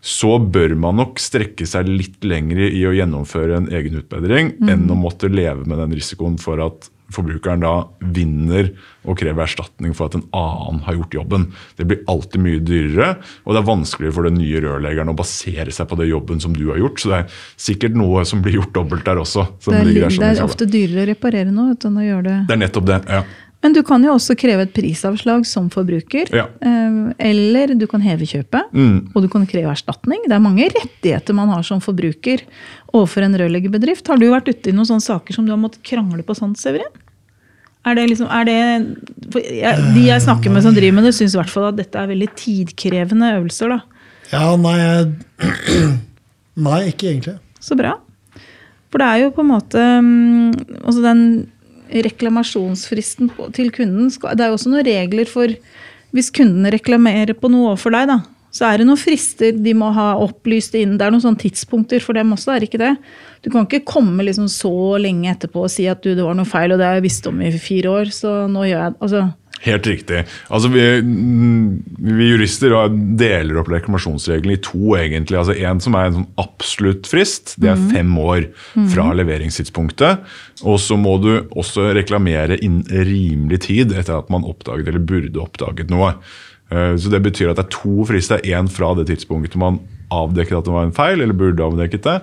så 0.00 0.36
bør 0.38 0.76
man 0.80 1.00
nok 1.00 1.20
strekke 1.20 1.66
seg 1.68 1.88
litt 1.88 2.22
lenger 2.24 2.62
i 2.68 2.84
å 2.88 2.94
gjennomføre 2.96 3.58
en 3.58 3.68
egen 3.74 3.98
utbedring 4.00 4.54
enn 4.70 4.86
å 4.88 4.96
måtte 4.96 5.28
leve 5.28 5.66
med 5.66 5.80
den 5.82 5.98
risikoen 5.98 6.38
for 6.40 6.62
at 6.64 6.88
forbrukeren 7.14 7.64
da 7.64 7.74
vinner 8.14 8.70
og 9.08 9.18
krever 9.20 9.44
erstatning 9.46 9.94
for 9.96 10.10
at 10.10 10.16
en 10.18 10.26
annen 10.36 10.82
har 10.86 10.98
gjort 10.98 11.16
jobben. 11.20 11.48
Det 11.78 11.86
blir 11.88 12.02
alltid 12.10 12.44
mye 12.44 12.62
dyrere, 12.64 13.10
og 13.44 13.54
det 13.54 13.62
er 13.62 13.68
vanskeligere 13.70 14.16
for 14.16 14.28
den 14.28 14.38
nye 14.40 14.62
rørleggeren 14.64 15.12
å 15.12 15.16
basere 15.18 15.74
seg 15.74 15.90
på 15.90 16.00
det 16.00 16.10
jobben 16.10 16.42
som 16.42 16.56
du 16.56 16.66
har 16.70 16.80
gjort. 16.82 17.00
Så 17.02 17.12
det 17.12 17.20
er 17.22 17.38
sikkert 17.68 17.98
noe 17.98 18.24
som 18.28 18.44
blir 18.44 18.60
gjort 18.60 18.74
dobbelt 18.76 19.06
der 19.08 19.22
også. 19.22 19.46
Det 19.66 19.78
er, 19.80 19.92
det 20.08 20.32
er 20.32 20.42
ofte 20.44 20.68
dyrere 20.70 21.06
å 21.06 21.12
reparere 21.14 21.54
noe 21.54 21.76
enn 21.76 22.02
å 22.02 22.08
gjøre 22.08 22.26
det. 22.28 22.40
Det 22.50 22.58
er 22.58 22.64
nettopp 22.66 22.90
det. 22.90 23.04
ja. 23.10 23.24
Men 23.60 23.74
du 23.76 23.82
kan 23.84 24.00
jo 24.00 24.14
også 24.16 24.32
kreve 24.40 24.64
et 24.64 24.72
prisavslag 24.72 25.42
som 25.44 25.66
forbruker. 25.72 26.30
Ja. 26.32 26.46
eh, 26.64 27.12
Eller 27.30 27.74
du 27.76 27.84
kan 27.90 28.00
heve 28.00 28.24
kjøpet. 28.24 28.70
Mm. 28.72 29.10
Og 29.12 29.22
du 29.22 29.28
kan 29.28 29.44
kreve 29.50 29.68
erstatning. 29.74 30.22
Det 30.24 30.32
er 30.32 30.40
mange 30.40 30.70
rettigheter 30.72 31.36
man 31.36 31.52
har 31.52 31.62
som 31.68 31.82
forbruker 31.84 32.40
overfor 32.94 33.26
en 33.26 33.36
rørleggerbedrift. 33.36 34.08
Har 34.08 34.16
du 34.16 34.30
vært 34.32 34.48
ute 34.48 34.72
i 34.72 34.76
noen 34.76 34.88
sånne 34.88 35.04
saker 35.04 35.36
som 35.36 35.44
du 35.44 35.52
har 35.52 35.60
måttet 35.60 35.84
krangle 35.84 36.24
på 36.24 36.36
sånt, 36.38 36.56
Severin? 36.62 36.88
Er 37.88 37.94
det 37.96 38.08
liksom, 38.10 38.28
er 38.28 38.44
det, 38.44 38.56
for 39.32 39.40
jeg, 39.40 39.84
de 39.94 40.02
jeg 40.04 40.20
snakker 40.24 40.52
med 40.52 40.64
som 40.64 40.74
driver 40.76 40.96
med 40.98 41.06
det, 41.08 41.14
syns 41.16 41.32
i 41.36 41.38
hvert 41.40 41.52
fall 41.52 41.70
at 41.70 41.78
dette 41.78 41.96
er 41.96 42.10
veldig 42.10 42.28
tidkrevende 42.36 43.30
øvelser. 43.38 43.72
da. 43.72 43.80
Ja, 44.32 44.50
nei 44.60 44.76
Nei, 46.60 46.80
ikke 46.90 47.08
egentlig. 47.12 47.36
Så 47.60 47.76
bra. 47.78 47.94
For 48.90 49.00
det 49.00 49.06
er 49.06 49.22
jo 49.22 49.30
på 49.36 49.44
en 49.44 49.48
måte 49.52 49.80
mm, 50.02 50.80
altså 50.82 51.02
Den 51.04 51.20
reklamasjonsfristen 51.90 53.30
på- 53.36 53.52
til 53.52 53.70
kunden 53.70 54.10
Det 54.10 54.40
er 54.40 54.48
jo 54.48 54.56
også 54.58 54.70
noen 54.70 54.86
regler 54.86 55.26
for 55.26 55.48
Hvis 56.12 56.30
kunden 56.34 56.66
reklamerer 56.66 57.34
på 57.38 57.48
noe 57.48 57.70
overfor 57.70 57.92
deg, 57.92 58.08
da, 58.08 58.16
så 58.50 58.66
er 58.66 58.78
det 58.78 58.86
noen 58.88 58.98
frister 58.98 59.52
de 59.52 59.74
må 59.78 59.92
ha 59.94 60.16
opplyst 60.18 60.74
inn. 60.74 60.96
Det 60.98 61.06
er 61.06 61.12
noen 61.14 61.22
sånne 61.22 61.38
tidspunkter 61.38 62.02
for 62.02 62.18
dem 62.18 62.32
også, 62.34 62.50
er 62.50 62.58
det 62.58 62.68
ikke 62.68 62.80
det? 62.82 62.96
Du 63.44 63.50
kan 63.52 63.64
ikke 63.64 63.84
komme 63.86 64.24
liksom 64.26 64.48
så 64.50 64.98
lenge 64.98 65.30
etterpå 65.30 65.62
og 65.62 65.70
si 65.70 65.86
at 65.86 66.02
du, 66.02 66.16
det 66.18 66.24
var 66.26 66.34
noe 66.34 66.48
feil, 66.50 66.72
og 66.72 66.78
det 66.78 66.88
har 66.88 66.98
jeg 66.98 67.06
visst 67.06 67.28
om 67.30 67.38
i 67.40 67.52
fire 67.62 67.92
år, 67.94 68.10
så 68.10 68.34
nå 68.50 68.66
gjør 68.66 68.82
jeg 68.82 68.96
Altså, 69.00 69.22
Helt 69.60 69.84
riktig. 69.84 70.22
Altså 70.48 70.70
vi, 70.72 70.82
vi 72.00 72.28
jurister 72.30 72.72
deler 73.20 73.58
opp 73.60 73.68
reklamasjonsreglene 73.68 74.56
i 74.56 74.62
to. 74.64 74.94
egentlig. 74.96 75.36
Altså 75.36 75.52
En 75.52 75.82
som 75.84 75.96
er 75.98 76.08
en 76.08 76.16
sånn 76.20 76.30
absolutt 76.40 77.10
frist. 77.10 77.56
Det 77.60 77.68
er 77.68 77.82
fem 77.92 78.14
år 78.22 78.48
fra 78.94 79.10
leveringstidspunktet. 79.18 80.24
Og 80.64 80.80
så 80.80 80.96
må 81.00 81.18
du 81.20 81.32
også 81.50 81.90
reklamere 81.96 82.56
innen 82.56 82.86
rimelig 82.88 83.60
tid 83.68 83.92
etter 83.92 84.16
at 84.16 84.32
man 84.32 84.48
oppdaget 84.48 84.88
eller 84.88 85.04
burde 85.04 85.44
oppdaget 85.44 85.92
noe. 85.92 86.14
Eh, 86.72 86.96
så 86.96 87.12
Det 87.12 87.22
betyr 87.28 87.52
at 87.52 87.60
det 87.60 87.66
er 87.68 87.76
to 87.76 88.08
frister. 88.08 88.40
Én 88.40 88.72
fra 88.72 88.94
det 88.96 89.10
tidspunktet 89.12 89.60
man 89.60 89.82
avdekket 90.10 90.56
at 90.58 90.64
det 90.64 90.72
var 90.74 90.88
en 90.88 90.96
feil, 90.96 91.20
eller 91.20 91.36
burde 91.36 91.68
avdekket 91.68 92.08
det. 92.08 92.18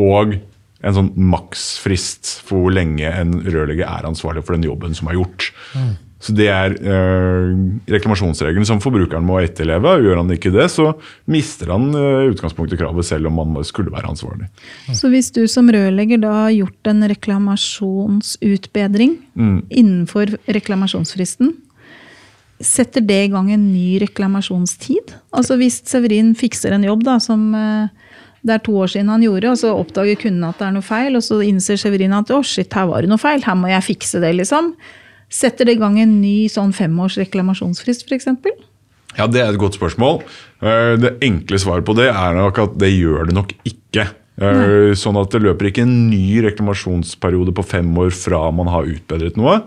Og 0.00 0.40
en 0.80 0.96
sånn 0.96 1.12
maksfrist 1.14 2.40
for 2.42 2.64
hvor 2.64 2.74
lenge 2.74 3.06
en 3.06 3.34
rørlegger 3.44 3.86
er 3.86 4.08
ansvarlig 4.08 4.42
for 4.42 4.56
den 4.56 4.66
jobben 4.66 4.96
som 4.96 5.10
er 5.10 5.20
gjort. 5.20 5.52
Mm. 5.76 5.92
Så 6.20 6.34
Det 6.36 6.50
er 6.52 6.74
øh, 6.76 7.56
reklamasjonsregelen 7.88 8.66
som 8.68 8.76
forbrukeren 8.82 9.24
må 9.24 9.38
etterleve. 9.40 10.02
Gjør 10.04 10.18
han 10.20 10.30
ikke 10.34 10.50
det, 10.52 10.66
så 10.68 10.92
mister 11.24 11.72
han 11.72 11.94
øh, 11.96 12.28
utgangspunktet 12.34 12.78
kravet, 12.78 13.04
selv 13.08 13.26
om 13.30 13.34
man 13.40 13.64
skulle 13.64 13.92
være 13.92 14.10
ansvarlig. 14.12 14.46
Så 14.92 15.08
hvis 15.08 15.30
du 15.32 15.46
som 15.48 15.70
rørlegger 15.72 16.18
da 16.20 16.30
har 16.42 16.50
gjort 16.58 16.86
en 16.92 17.08
reklamasjonsutbedring 17.14 19.16
mm. 19.32 19.60
innenfor 19.70 20.26
reklamasjonsfristen, 20.44 21.54
setter 22.60 23.00
det 23.00 23.24
i 23.24 23.32
gang 23.32 23.52
en 23.52 23.72
ny 23.72 23.98
reklamasjonstid? 24.04 25.16
Altså 25.32 25.56
Hvis 25.56 25.82
Severin 25.88 26.36
fikser 26.36 26.72
en 26.76 26.84
jobb 26.84 27.04
da, 27.08 27.16
som 27.16 27.54
øh, 27.56 27.88
det 28.44 28.52
er 28.54 28.62
to 28.64 28.72
år 28.76 28.86
siden 28.92 29.08
han 29.12 29.24
gjorde, 29.24 29.52
og 29.52 29.58
så 29.60 29.68
oppdager 29.76 30.16
kunden 30.20 30.44
at 30.44 30.58
det 30.60 30.66
er 30.68 30.74
noe 30.76 30.84
feil, 30.84 31.16
og 31.16 31.22
så 31.24 31.40
innser 31.44 31.76
Severin 31.80 32.12
at 32.16 32.28
å 32.32 32.44
shit, 32.44 32.72
her 32.76 32.86
var 32.92 33.00
det 33.00 33.08
noe 33.12 33.20
feil, 33.20 33.40
her 33.44 33.56
må 33.56 33.66
jeg 33.72 33.88
fikse 33.88 34.20
det, 34.20 34.32
liksom. 34.36 34.64
Setter 35.30 35.68
det 35.68 35.76
i 35.76 35.80
gang 35.80 35.98
en 36.02 36.18
ny 36.20 36.48
sånn 36.50 36.72
femårs 36.74 37.16
reklamasjonsfrist 37.20 38.08
f.eks.? 38.08 38.26
Ja, 39.18 39.26
Det 39.26 39.40
er 39.42 39.52
et 39.52 39.60
godt 39.60 39.78
spørsmål. 39.78 40.22
Eh, 40.62 40.96
det 41.00 41.16
enkle 41.26 41.58
svaret 41.58 41.86
på 41.86 41.94
det 41.98 42.10
er 42.10 42.34
nok 42.36 42.58
at 42.62 42.76
det 42.78 42.90
gjør 42.92 43.30
det 43.30 43.36
nok 43.36 43.54
ikke. 43.66 44.08
Eh, 44.40 44.60
Nei. 44.60 44.94
Sånn 44.98 45.18
at 45.20 45.30
Det 45.30 45.42
løper 45.42 45.70
ikke 45.70 45.86
en 45.86 46.10
ny 46.10 46.42
reklamasjonsperiode 46.46 47.54
på 47.54 47.66
fem 47.66 47.90
år 47.98 48.10
fra 48.14 48.50
man 48.50 48.70
har 48.70 48.86
utbedret 48.90 49.38
noe. 49.38 49.62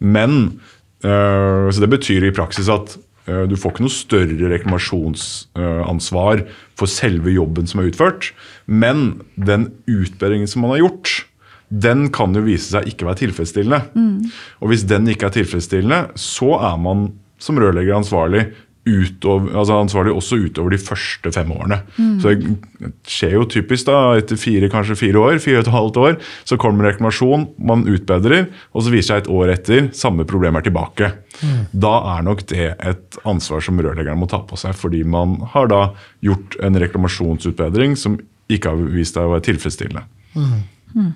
Men 0.00 0.60
eh, 1.04 1.68
så 1.72 1.80
Det 1.80 1.92
betyr 1.92 2.28
i 2.28 2.36
praksis 2.36 2.68
at 2.72 2.98
du 3.26 3.56
får 3.58 3.72
ikke 3.72 3.82
noe 3.82 3.90
større 3.90 4.48
reklamasjonsansvar 4.52 6.44
for 6.78 6.86
selve 6.86 7.32
jobben 7.34 7.66
som 7.66 7.80
er 7.82 7.88
utført. 7.90 8.30
Men 8.70 9.24
den 9.34 9.72
utbedringen 9.90 10.46
som 10.46 10.62
man 10.62 10.76
har 10.76 10.84
gjort, 10.84 11.25
den 11.68 12.10
kan 12.14 12.34
jo 12.36 12.44
vise 12.46 12.70
seg 12.76 12.90
ikke 12.92 13.08
være 13.08 13.22
tilfredsstillende. 13.24 13.80
Mm. 13.96 14.30
Og 14.62 14.70
hvis 14.70 14.86
den 14.86 15.08
ikke 15.10 15.30
er 15.30 15.38
tilfredsstillende, 15.38 16.18
så 16.20 16.54
er 16.60 16.78
man 16.80 17.08
som 17.42 17.58
rørlegger 17.60 17.98
ansvarlig 17.98 18.46
utover, 18.86 19.50
altså 19.58 19.80
ansvarlig 19.80 20.12
også 20.14 20.38
utover 20.46 20.70
de 20.70 20.78
første 20.78 21.32
fem 21.34 21.50
årene. 21.52 21.80
Mm. 21.96 22.12
Så 22.22 22.34
det 22.38 22.90
skjer 23.10 23.34
jo 23.34 23.48
typisk 23.50 23.88
da, 23.88 23.96
etter 24.20 24.38
fire, 24.38 24.70
kanskje 24.70 24.98
fire 25.00 25.18
år, 25.18 25.40
fire 25.42 25.58
og 25.58 25.66
et 25.66 25.72
halvt 25.74 25.98
år, 26.04 26.16
så 26.46 26.58
kommer 26.60 26.86
reklamasjon, 26.86 27.48
man 27.58 27.82
utbedrer, 27.90 28.46
og 28.72 28.86
så 28.86 28.94
viser 28.94 29.10
seg 29.10 29.24
et 29.24 29.32
år 29.34 29.52
etter 29.56 29.90
samme 29.96 30.26
problem 30.28 30.60
er 30.60 30.68
tilbake. 30.68 31.10
Mm. 31.42 31.58
Da 31.86 31.94
er 32.14 32.24
nok 32.30 32.46
det 32.52 32.70
et 32.76 33.20
ansvar 33.26 33.66
som 33.66 33.82
rørleggeren 33.82 34.22
må 34.22 34.30
ta 34.30 34.44
på 34.46 34.58
seg, 34.60 34.78
fordi 34.78 35.02
man 35.02 35.40
har 35.56 35.70
da 35.72 35.82
gjort 36.24 36.58
en 36.62 36.78
reklamasjonsutbedring 36.86 37.98
som 37.98 38.20
ikke 38.52 38.70
har 38.70 38.90
vist 38.94 39.18
seg 39.18 39.26
å 39.26 39.34
være 39.34 39.48
tilfredsstillende. 39.50 40.06
Mm. 40.36 41.10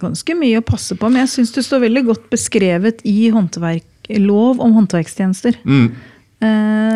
Ganske 0.00 0.36
mye 0.38 0.60
å 0.60 0.66
passe 0.66 0.96
på, 0.98 1.10
men 1.10 1.24
jeg 1.24 1.32
syns 1.36 1.54
det 1.56 1.64
står 1.66 1.84
veldig 1.86 2.04
godt 2.10 2.28
beskrevet 2.32 3.02
i 3.08 3.16
lov 4.22 4.62
om 4.64 4.76
håndverkstjenester. 4.76 5.58
Mm. 5.68 5.90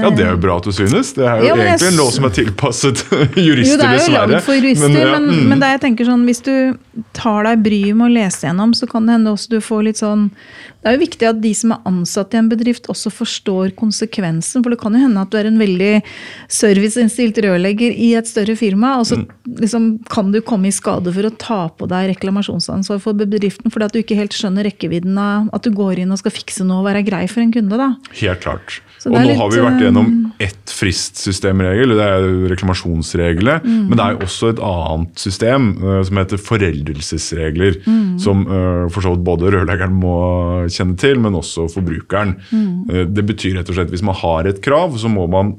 Ja, 0.03 0.11
Det 0.11 0.23
er 0.23 0.33
jo 0.37 0.39
bra 0.43 0.57
at 0.61 0.67
du 0.67 0.73
synes. 0.75 1.13
Det 1.17 1.25
er 1.27 1.41
jo 1.43 1.49
ja, 1.51 1.55
egentlig 1.59 1.89
en 1.93 1.99
lov 1.99 2.11
som 2.15 2.27
er 2.29 2.35
tilpasset 2.35 3.01
jurister, 3.49 3.79
dessverre. 3.79 3.79
Jo, 3.79 3.79
det 3.79 3.89
er 3.89 3.99
jo 3.99 4.13
lagd 4.15 4.47
for 4.47 4.59
jurister, 4.59 4.89
men, 4.89 4.99
ja, 4.99 5.17
mm. 5.19 5.27
men, 5.27 5.49
men 5.51 5.65
jeg 5.67 5.81
tenker 5.83 6.07
sånn, 6.07 6.23
hvis 6.29 6.43
du 6.47 6.55
tar 7.17 7.49
deg 7.49 7.65
bryet 7.65 7.99
med 7.99 8.07
å 8.07 8.13
lese 8.15 8.47
gjennom, 8.47 8.75
så 8.79 8.87
kan 8.91 9.09
det 9.09 9.17
hende 9.17 9.33
også 9.35 9.55
du 9.55 9.59
får 9.65 9.87
litt 9.89 9.99
sånn 9.99 10.29
Det 10.83 10.91
er 10.91 10.97
jo 10.97 11.03
viktig 11.03 11.29
at 11.31 11.41
de 11.43 11.53
som 11.57 11.75
er 11.75 11.89
ansatt 11.91 12.35
i 12.35 12.41
en 12.41 12.51
bedrift, 12.51 12.87
også 12.91 13.11
forstår 13.15 13.75
konsekvensen. 13.79 14.63
For 14.63 14.75
det 14.75 14.81
kan 14.83 14.95
jo 14.95 15.03
hende 15.05 15.23
at 15.23 15.31
du 15.31 15.39
er 15.39 15.51
en 15.51 15.61
veldig 15.61 15.93
serviceinnstilt 16.51 17.39
rørlegger 17.43 17.95
i 17.95 18.13
et 18.19 18.31
større 18.31 18.57
firma, 18.59 18.97
og 18.99 19.07
så 19.11 19.21
mm. 19.21 19.27
liksom, 19.63 19.91
kan 20.11 20.31
du 20.35 20.41
komme 20.47 20.71
i 20.71 20.75
skade 20.75 21.15
for 21.15 21.27
å 21.27 21.35
ta 21.39 21.61
på 21.71 21.91
deg 21.91 22.13
reklamasjonsansvar 22.15 23.03
for 23.03 23.19
bedriften 23.19 23.75
fordi 23.75 23.87
at 23.87 23.95
du 23.95 24.03
ikke 24.03 24.19
helt 24.19 24.35
skjønner 24.35 24.67
rekkevidden 24.71 25.19
av 25.19 25.51
at 25.55 25.67
du 25.67 25.75
går 25.75 26.03
inn 26.03 26.15
og 26.15 26.23
skal 26.23 26.35
fikse 26.35 26.67
noe 26.67 26.83
og 26.83 26.91
være 26.91 27.07
grei 27.07 27.25
for 27.31 27.43
en 27.43 27.55
kunde. 27.55 27.79
da. 27.79 27.95
Helt 28.19 28.43
klart. 28.43 28.83
Og 29.09 29.17
nå 29.17 29.23
litt, 29.25 29.39
har 29.39 29.51
vi 29.51 29.63
vært 29.65 29.83
gjennom 29.83 30.11
eh, 30.13 30.47
ett 30.47 30.73
fristsystemregel, 30.73 31.95
det 31.99 32.05
er 32.07 32.27
reklamasjonsreglene. 32.53 33.57
Mm. 33.65 33.89
Men 33.91 33.99
det 33.99 34.05
er 34.05 34.25
også 34.27 34.53
et 34.53 34.63
annet 34.63 35.23
system 35.23 35.69
uh, 35.83 35.99
som 36.07 36.21
heter 36.21 36.43
foreldelsesregler. 36.43 37.81
Mm. 37.87 38.05
Som 38.23 38.45
uh, 38.47 38.87
for 38.93 39.05
så 39.05 39.15
vidt 39.15 39.25
både 39.27 39.53
rørleggeren 39.55 39.97
må 39.99 40.17
kjenne 40.73 40.99
til, 41.01 41.21
men 41.23 41.39
også 41.39 41.67
forbrukeren. 41.73 42.37
Uh, 42.53 43.03
det 43.11 43.27
betyr 43.33 43.59
rett 43.59 43.73
og 43.73 43.79
slett 43.79 43.93
hvis 43.95 44.07
man 44.07 44.19
har 44.23 44.51
et 44.51 44.63
krav, 44.65 44.97
så 45.01 45.11
må 45.11 45.27
man 45.31 45.55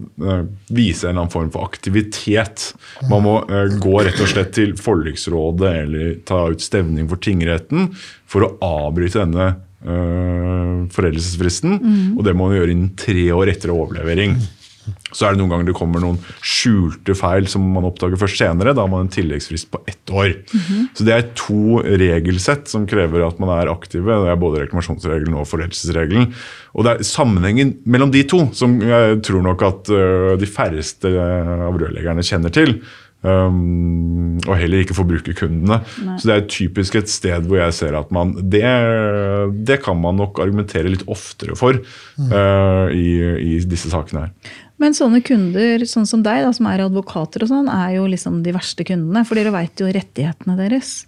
vise 0.74 1.08
en 1.08 1.14
eller 1.14 1.26
annen 1.26 1.34
form 1.34 1.52
for 1.54 1.68
aktivitet. 1.68 2.72
Man 3.12 3.26
må 3.26 3.38
gå 3.84 3.96
rett 4.06 4.22
og 4.24 4.30
slett 4.32 4.54
til 4.56 4.76
forliksrådet 4.80 5.76
eller 5.84 6.18
ta 6.28 6.46
ut 6.52 6.64
stevning 6.64 7.10
for 7.12 7.22
tingretten 7.24 7.92
for 8.30 8.48
å 8.48 8.54
avbryte 8.64 9.22
denne 9.22 9.54
uh, 9.86 10.84
foreldelsesfristen. 10.94 11.78
Mm. 11.80 12.12
Og 12.18 12.26
det 12.28 12.36
må 12.36 12.50
man 12.50 12.60
gjøre 12.60 12.76
innen 12.76 12.92
tre 13.00 13.30
år 13.36 13.54
etter 13.54 13.74
overlevering. 13.76 14.38
Så 15.14 15.28
er 15.28 15.36
det 15.36 15.40
noen 15.40 15.52
ganger 15.52 15.70
det 15.70 15.76
kommer 15.78 16.02
noen 16.02 16.18
skjulte 16.42 17.14
feil 17.16 17.46
som 17.52 17.64
man 17.76 17.86
oppdager 17.88 18.20
først 18.20 18.40
senere. 18.42 18.74
Da 18.76 18.84
har 18.84 18.92
man 18.92 19.06
en 19.06 19.14
tilleggsfrist 19.14 19.70
på 19.72 19.80
ett 19.88 20.10
år. 20.10 20.34
Mm 20.34 20.62
-hmm. 20.62 20.88
Så 20.94 21.04
det 21.06 21.14
er 21.14 21.30
to 21.36 21.80
regelsett 21.84 22.68
som 22.68 22.88
krever 22.88 23.28
at 23.28 23.40
man 23.40 23.50
er 23.50 23.72
aktive. 23.72 24.24
Det 24.24 24.32
er 24.32 24.36
både 24.36 24.62
reklamasjonsregelen 24.62 25.36
og 25.36 25.48
foreldelsesregelen. 25.48 26.34
Og 26.74 26.84
det 26.84 26.92
er 26.92 27.04
sammenhengen 27.04 27.78
mellom 27.86 28.12
de 28.12 28.24
to 28.24 28.50
som 28.54 28.82
jeg 28.82 29.22
tror 29.22 29.42
nok 29.42 29.62
at 29.62 29.90
uh, 29.90 30.38
de 30.38 30.46
færreste 30.46 31.08
av 31.08 31.78
rørleggerne 31.78 32.24
kjenner 32.24 32.50
til. 32.50 32.82
Um, 33.24 34.36
og 34.44 34.58
heller 34.60 34.84
ikke 34.84 34.98
forbrukerkundene. 34.98 35.78
Nei. 36.04 36.16
Så 36.20 36.28
det 36.28 36.36
er 36.36 36.50
typisk 36.52 36.98
et 37.00 37.12
sted 37.12 37.48
hvor 37.48 37.62
jeg 37.62 37.76
ser 37.78 37.96
at 37.96 38.10
man 38.12 38.34
Det, 38.52 38.64
det 39.64 39.78
kan 39.86 39.96
man 40.00 40.20
nok 40.20 40.42
argumentere 40.44 40.92
litt 40.92 41.06
oftere 41.08 41.56
for 41.56 41.80
mm. 41.80 42.34
uh, 42.34 42.92
i, 42.92 43.08
i, 43.40 43.54
disse 43.64 43.94
sakene 43.94 44.26
her. 44.26 44.58
Men 44.82 44.98
sånne 44.98 45.22
kunder 45.24 45.86
sånn 45.88 46.08
som 46.10 46.26
deg, 46.26 46.42
da, 46.44 46.52
som 46.52 46.68
er 46.68 46.84
advokater, 46.84 47.46
og 47.46 47.52
sånn, 47.54 47.70
er 47.72 47.96
jo 47.96 48.10
liksom 48.12 48.42
de 48.44 48.52
verste 48.56 48.84
kundene. 48.88 49.24
For 49.28 49.40
dere 49.40 49.54
veit 49.56 49.80
jo 49.80 49.88
rettighetene 49.88 50.58
deres. 50.60 51.06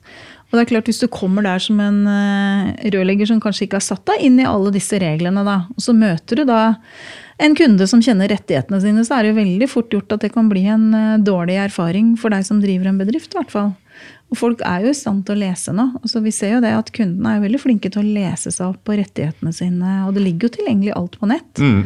Og 0.50 0.58
det 0.58 0.64
er 0.64 0.70
klart 0.70 0.90
Hvis 0.90 1.02
du 1.02 1.08
kommer 1.12 1.44
der 1.46 1.62
som 1.64 1.80
en 1.84 2.04
uh, 2.08 2.74
rørlegger 2.94 3.28
som 3.32 3.42
kanskje 3.44 3.66
ikke 3.68 3.80
har 3.80 3.86
satt 3.86 4.06
deg 4.08 4.26
inn 4.28 4.40
i 4.40 4.48
alle 4.48 4.72
disse 4.76 5.00
reglene, 5.02 5.44
da, 5.48 5.64
og 5.74 5.82
så 5.84 5.96
møter 5.98 6.42
du 6.42 6.46
da 6.48 6.76
en 7.44 7.56
kunde 7.58 7.84
som 7.92 8.00
kjenner 8.04 8.30
rettighetene 8.32 8.80
sine, 8.80 9.04
så 9.04 9.18
er 9.18 9.26
det 9.26 9.34
jo 9.34 9.40
veldig 9.42 9.68
fort 9.68 9.92
gjort 9.92 10.14
at 10.16 10.24
det 10.24 10.32
kan 10.36 10.48
bli 10.52 10.64
en 10.72 10.86
uh, 10.96 11.18
dårlig 11.20 11.58
erfaring 11.66 12.14
for 12.20 12.32
deg 12.32 12.46
som 12.48 12.62
driver 12.64 12.92
en 12.92 13.02
bedrift. 13.02 13.34
I 13.34 13.42
hvert 13.42 13.52
fall. 13.52 13.74
Og 14.34 14.40
folk 14.40 14.64
er 14.66 14.86
jo 14.86 14.94
i 14.94 14.98
stand 14.98 15.26
til 15.28 15.36
å 15.36 15.42
lese 15.44 15.74
nå. 15.76 15.90
Altså, 16.02 16.22
vi 16.24 16.34
ser 16.34 16.56
jo 16.56 16.64
det 16.64 16.74
at 16.78 16.90
Kundene 16.96 17.36
er 17.36 17.44
veldig 17.44 17.62
flinke 17.62 17.92
til 17.94 18.02
å 18.02 18.16
lese 18.16 18.54
seg 18.54 18.72
opp 18.72 18.82
på 18.88 18.98
rettighetene 18.98 19.54
sine. 19.56 20.00
Og 20.08 20.16
det 20.16 20.24
ligger 20.26 20.50
jo 20.50 20.56
tilgjengelig 20.58 20.96
alt 20.96 21.20
på 21.22 21.30
nett. 21.30 21.62
Mm. 21.62 21.84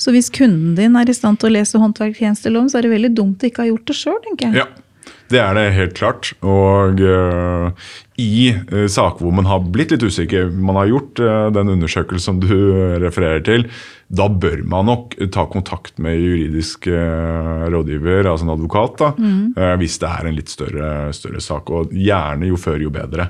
Så 0.00 0.14
hvis 0.14 0.30
kunden 0.32 0.76
din 0.78 0.96
er 0.96 1.10
i 1.10 1.16
stand 1.16 1.40
til 1.40 1.50
å 1.50 1.56
lese 1.58 1.80
håndverkstjenesteloven, 1.80 2.70
så 2.72 2.78
er 2.78 2.86
det 2.86 2.94
veldig 2.94 3.10
dumt 3.18 3.42
å 3.42 3.50
ikke 3.50 3.66
ha 3.66 3.68
gjort 3.68 3.90
det 3.90 3.96
sjøl, 3.98 4.16
tenker 4.24 4.48
jeg. 4.48 4.62
Ja. 4.62 4.84
Det 5.30 5.38
er 5.38 5.54
det 5.54 5.66
helt 5.76 5.94
klart. 5.98 6.32
Og 6.42 6.98
uh, 6.98 7.70
i 8.20 8.50
uh, 8.72 8.86
saker 8.90 9.22
hvor 9.22 9.34
man 9.36 9.46
har 9.48 9.62
blitt 9.62 9.94
litt 9.94 10.04
usikker, 10.04 10.50
man 10.50 10.78
har 10.80 10.90
gjort 10.90 11.22
uh, 11.22 11.46
den 11.54 11.70
undersøkelsen 11.76 12.24
som 12.24 12.40
du 12.42 12.56
refererer 13.02 13.44
til, 13.46 13.68
da 14.10 14.26
bør 14.26 14.64
man 14.66 14.90
nok 14.90 15.14
ta 15.30 15.46
kontakt 15.46 16.00
med 16.02 16.18
juridisk 16.18 16.88
rådgiver, 16.90 18.26
altså 18.26 18.42
en 18.42 18.56
advokat, 18.56 18.96
da, 18.98 19.10
mm. 19.14 19.76
hvis 19.78 20.00
det 20.02 20.08
er 20.10 20.26
en 20.26 20.34
litt 20.34 20.50
større, 20.50 20.88
større 21.14 21.42
sak. 21.44 21.70
Og 21.70 21.94
gjerne 21.94 22.48
jo 22.50 22.58
før, 22.58 22.80
jo 22.82 22.90
bedre. 22.90 23.28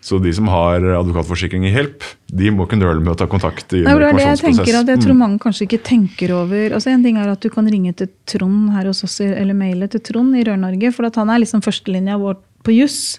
Så 0.00 0.16
de 0.22 0.32
som 0.32 0.48
har 0.48 0.80
advokatforsikring 0.96 1.66
i 1.68 1.72
Help, 1.74 2.06
de 2.32 2.48
må 2.54 2.64
kunne 2.68 2.86
nøle 2.88 3.02
med 3.04 3.12
å 3.12 3.18
ta 3.20 3.26
kontakt. 3.28 3.74
i 3.76 3.82
en 3.82 4.00
det 4.00 4.08
er 4.08 4.16
det 4.16 4.24
jeg 4.24 4.40
tenker 4.46 4.78
at 4.78 4.88
jeg 4.88 5.02
tror 5.02 5.12
mm. 5.12 5.20
mange 5.20 5.40
kanskje 5.42 5.66
ikke 5.66 5.82
tenker 5.84 6.32
over 6.32 6.72
altså 6.76 6.94
En 6.94 7.04
ting 7.04 7.18
er 7.20 7.28
at 7.28 7.42
du 7.44 7.50
kan 7.52 7.68
ringe 7.68 7.92
til 7.92 8.08
Trond 8.24 8.70
her 8.72 8.88
hos 8.88 9.04
oss, 9.04 9.18
eller 9.20 9.56
maile 9.56 9.90
til 9.92 10.00
Trond 10.00 10.36
i 10.36 10.44
Rør-Norge, 10.48 10.92
for 10.96 11.10
at 11.10 11.20
han 11.20 11.32
er 11.32 11.42
liksom 11.44 11.60
førstelinja 11.66 12.16
vår 12.22 12.40
på 12.64 12.76
juss. 12.78 13.18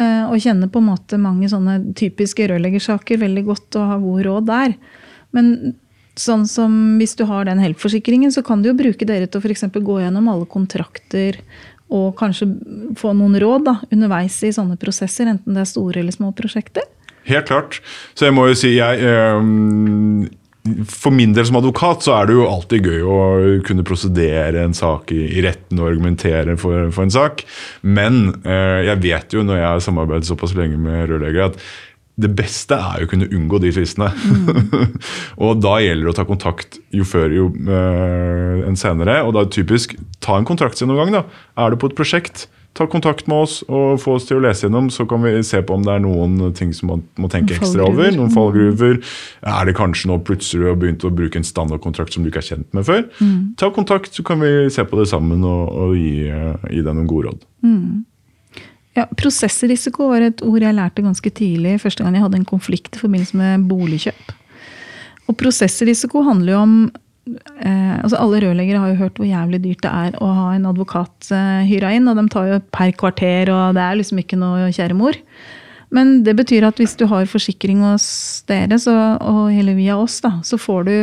Eh, 0.00 0.24
og 0.26 0.40
kjenner 0.42 0.70
på 0.72 0.82
en 0.82 0.90
måte 0.90 1.20
mange 1.20 1.50
sånne 1.52 1.92
typiske 1.98 2.48
rørleggersaker 2.50 3.20
veldig 3.20 3.46
godt 3.46 3.78
og 3.78 3.88
har 3.92 4.02
god 4.02 4.26
råd 4.26 4.50
der. 4.50 4.76
Men 5.36 5.76
sånn 6.18 6.46
som 6.48 6.72
hvis 7.00 7.14
du 7.18 7.24
har 7.28 7.46
den 7.46 7.60
Help-forsikringen, 7.62 8.32
så 8.32 8.42
kan 8.46 8.62
du 8.62 8.70
jo 8.70 8.78
bruke 8.78 9.06
dere 9.06 9.28
til 9.28 9.40
å 9.40 9.44
f.eks. 9.44 9.68
gå 9.76 10.00
gjennom 10.02 10.28
alle 10.32 10.48
kontrakter 10.50 11.38
og 11.90 12.14
kanskje 12.18 12.48
få 12.98 13.12
noen 13.18 13.36
råd 13.42 13.66
da, 13.66 13.76
underveis 13.90 14.38
i 14.46 14.52
sånne 14.54 14.78
prosesser, 14.80 15.30
enten 15.30 15.56
det 15.56 15.64
er 15.64 15.70
store 15.70 16.02
eller 16.02 16.14
små 16.14 16.32
prosjekter? 16.36 16.86
Helt 17.28 17.50
klart. 17.50 17.80
Så 18.16 18.28
jeg 18.28 18.36
må 18.36 18.46
jo 18.48 18.56
si 18.58 18.76
jeg, 18.78 19.02
øh, 19.04 20.30
for 20.88 21.14
min 21.14 21.32
del 21.36 21.46
som 21.48 21.58
advokat 21.60 22.04
så 22.04 22.14
er 22.18 22.28
det 22.28 22.36
jo 22.36 22.48
alltid 22.48 22.88
gøy 22.90 23.04
å 23.04 23.18
kunne 23.66 23.84
prosedere 23.86 24.64
en 24.64 24.76
sak 24.76 25.12
i, 25.14 25.22
i 25.38 25.44
retten 25.44 25.80
og 25.80 25.88
argumentere 25.88 26.56
for, 26.60 26.90
for 26.94 27.06
en 27.06 27.14
sak. 27.14 27.44
Men 27.82 28.22
eh, 28.44 28.80
jeg 28.90 29.02
vet 29.04 29.36
jo 29.36 29.44
når 29.46 29.60
jeg 29.60 29.68
har 29.68 29.86
samarbeidet 29.86 30.28
såpass 30.28 30.56
lenge 30.58 30.80
med 30.80 31.08
rørleggere, 31.10 31.52
at 31.52 31.89
det 32.20 32.30
beste 32.38 32.76
er 32.76 33.02
jo 33.02 33.08
å 33.08 33.10
kunne 33.14 33.28
unngå 33.30 33.60
de 33.64 33.72
fristene. 33.74 34.10
Mm. 34.12 34.94
og 35.46 35.60
da 35.64 35.76
gjelder 35.82 36.06
det 36.06 36.14
å 36.14 36.18
ta 36.20 36.28
kontakt 36.28 36.80
jo 36.94 37.06
før 37.08 37.34
jo 37.34 37.50
eh, 37.64 38.64
enn 38.68 38.78
senere. 38.78 39.20
Og 39.26 39.34
da 39.34 39.42
er 39.42 39.50
det 39.50 39.58
typisk 39.58 39.96
ta 40.24 40.38
en 40.38 40.48
kontraktsgjennomgang, 40.48 41.14
da. 41.18 41.26
Er 41.60 41.72
du 41.72 41.80
på 41.80 41.90
et 41.90 41.98
prosjekt? 41.98 42.48
ta 42.72 42.86
kontakt 42.86 43.26
med 43.26 43.44
oss 43.44 43.60
og 43.66 43.98
få 44.00 44.14
oss 44.16 44.28
til 44.28 44.38
å 44.38 44.42
lese 44.44 44.66
gjennom, 44.66 44.90
så 44.94 45.04
kan 45.08 45.22
vi 45.24 45.32
se 45.46 45.58
på 45.66 45.74
om 45.74 45.82
det 45.84 45.96
er 45.96 46.04
noen 46.04 46.52
ting 46.56 46.70
som 46.76 46.92
man 46.92 47.02
må 47.20 47.30
tenke 47.32 47.56
ekstra 47.58 47.88
over. 47.88 48.12
Noen 48.14 48.30
fallgruver. 48.34 49.00
Er 49.42 49.66
det 49.66 49.74
kanskje 49.78 50.10
nå 50.10 50.20
plutselig 50.26 50.62
du 50.62 50.68
har 50.70 50.78
begynt 50.78 51.06
å 51.06 51.12
bruke 51.14 51.40
en 51.40 51.46
standardkontrakt 51.46 52.14
som 52.14 52.22
du 52.24 52.30
ikke 52.30 52.42
er 52.44 52.50
kjent 52.52 52.70
med 52.76 52.86
før? 52.86 53.02
Mm. 53.18 53.56
Ta 53.60 53.72
kontakt, 53.74 54.14
så 54.14 54.24
kan 54.26 54.42
vi 54.44 54.70
se 54.72 54.86
på 54.86 55.00
det 55.00 55.08
sammen 55.10 55.42
og, 55.46 55.74
og 55.82 55.96
gi, 55.98 56.30
uh, 56.30 56.54
gi, 56.70 56.84
deg 56.84 56.94
noen 56.94 57.10
gode 57.10 57.32
råd. 57.32 57.44
Mm. 57.66 58.04
Ja, 58.98 59.06
Prosessrisiko 59.18 60.08
var 60.10 60.24
et 60.26 60.42
ord 60.42 60.64
jeg 60.64 60.74
lærte 60.74 61.04
ganske 61.04 61.30
tidlig 61.30 61.76
første 61.82 62.02
gang 62.02 62.16
jeg 62.16 62.24
hadde 62.24 62.40
en 62.40 62.48
konflikt 62.48 62.96
i 62.96 63.02
forbindelse 63.02 63.38
med 63.38 63.68
boligkjøp. 63.70 64.34
Og 65.30 65.36
prosessrisiko 65.38 66.24
handler 66.26 66.56
jo 66.56 66.64
om 66.64 66.74
eh, 67.62 67.94
altså 68.00 68.18
Alle 68.18 68.40
rørleggere 68.42 68.82
har 68.82 68.90
jo 68.90 69.00
hørt 69.04 69.20
hvor 69.20 69.28
jævlig 69.28 69.62
dyrt 69.62 69.84
det 69.84 69.92
er 69.92 70.18
å 70.18 70.32
ha 70.34 70.48
en 70.56 70.66
advokat 70.72 71.30
eh, 71.30 71.62
hyra 71.70 71.94
inn. 71.94 72.10
Og 72.10 72.18
de 72.18 72.26
tar 72.34 72.50
jo 72.50 72.60
per 72.74 72.90
kvarter, 72.98 73.52
og 73.54 73.78
det 73.78 73.84
er 73.84 74.00
liksom 74.00 74.22
ikke 74.24 74.40
noe 74.40 74.72
kjære 74.74 74.98
mor. 74.98 75.18
Men 75.94 76.20
det 76.26 76.36
betyr 76.38 76.66
at 76.66 76.78
hvis 76.78 76.96
du 76.98 77.06
har 77.10 77.30
forsikring 77.30 77.82
hos 77.82 78.06
dere, 78.50 78.78
så, 78.78 78.94
og 79.22 79.50
hele 79.54 79.74
via 79.78 79.98
oss, 79.98 80.20
da, 80.22 80.36
så 80.46 80.58
får 80.58 80.86
du 80.86 80.94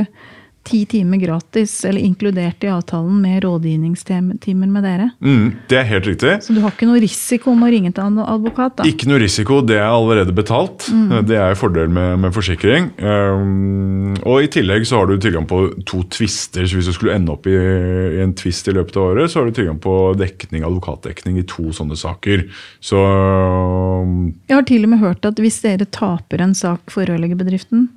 ti 0.68 0.84
timer 0.89 1.18
gratis, 1.22 1.74
eller 1.88 2.03
inkludert 2.03 2.63
i 2.63 2.70
avtalen 2.72 3.22
med 3.22 3.43
rådgivningstimer 3.45 4.68
med 4.68 4.84
dere. 4.84 5.09
Mm, 5.24 5.53
det 5.70 5.80
er 5.80 5.88
helt 5.88 6.07
riktig. 6.09 6.34
Så 6.43 6.55
du 6.55 6.59
har 6.63 6.74
ikke 6.74 6.89
noe 6.89 6.99
risiko 7.01 7.53
om 7.53 7.63
å 7.63 7.70
ringe 7.72 7.93
til 7.95 8.03
en 8.03 8.20
advokat? 8.24 8.78
da? 8.80 8.88
Ikke 8.89 9.07
noe 9.09 9.22
risiko, 9.24 9.61
det 9.65 9.78
er 9.80 9.88
allerede 9.88 10.36
betalt. 10.36 10.89
Mm. 10.91 11.13
Det 11.30 11.39
er 11.39 11.57
fordel 11.59 11.91
med, 11.93 12.18
med 12.26 12.36
forsikring. 12.36 12.89
Um, 12.99 14.18
og 14.28 14.43
i 14.43 14.51
tillegg 14.57 14.88
så 14.88 15.01
har 15.01 15.09
du 15.09 15.15
tilgang 15.22 15.47
på 15.47 15.61
to 15.88 16.03
tvister. 16.13 16.68
så 16.68 16.80
Hvis 16.80 16.91
du 16.91 16.95
skulle 16.97 17.15
ende 17.15 17.34
opp 17.36 17.47
i, 17.47 17.55
i 17.55 18.22
en 18.24 18.36
tvist 18.38 18.68
i 18.68 18.76
løpet 18.76 18.99
av 18.99 19.11
året, 19.13 19.32
så 19.32 19.41
har 19.41 19.47
du 19.47 19.55
tilgang 19.55 19.80
på 19.84 19.95
dekning, 20.20 20.65
advokatdekning 20.68 21.39
i 21.39 21.47
to 21.47 21.70
sånne 21.76 21.97
saker. 21.99 22.47
Så 22.84 22.99
um, 22.99 24.34
Jeg 24.49 24.59
har 24.59 24.68
til 24.68 24.84
og 24.84 24.93
med 24.93 25.03
hørt 25.03 25.28
at 25.28 25.39
hvis 25.41 25.61
dere 25.63 25.88
taper 25.88 26.43
en 26.43 26.55
sak 26.57 26.91
for 26.93 27.07
rørleggerbedriften, 27.07 27.88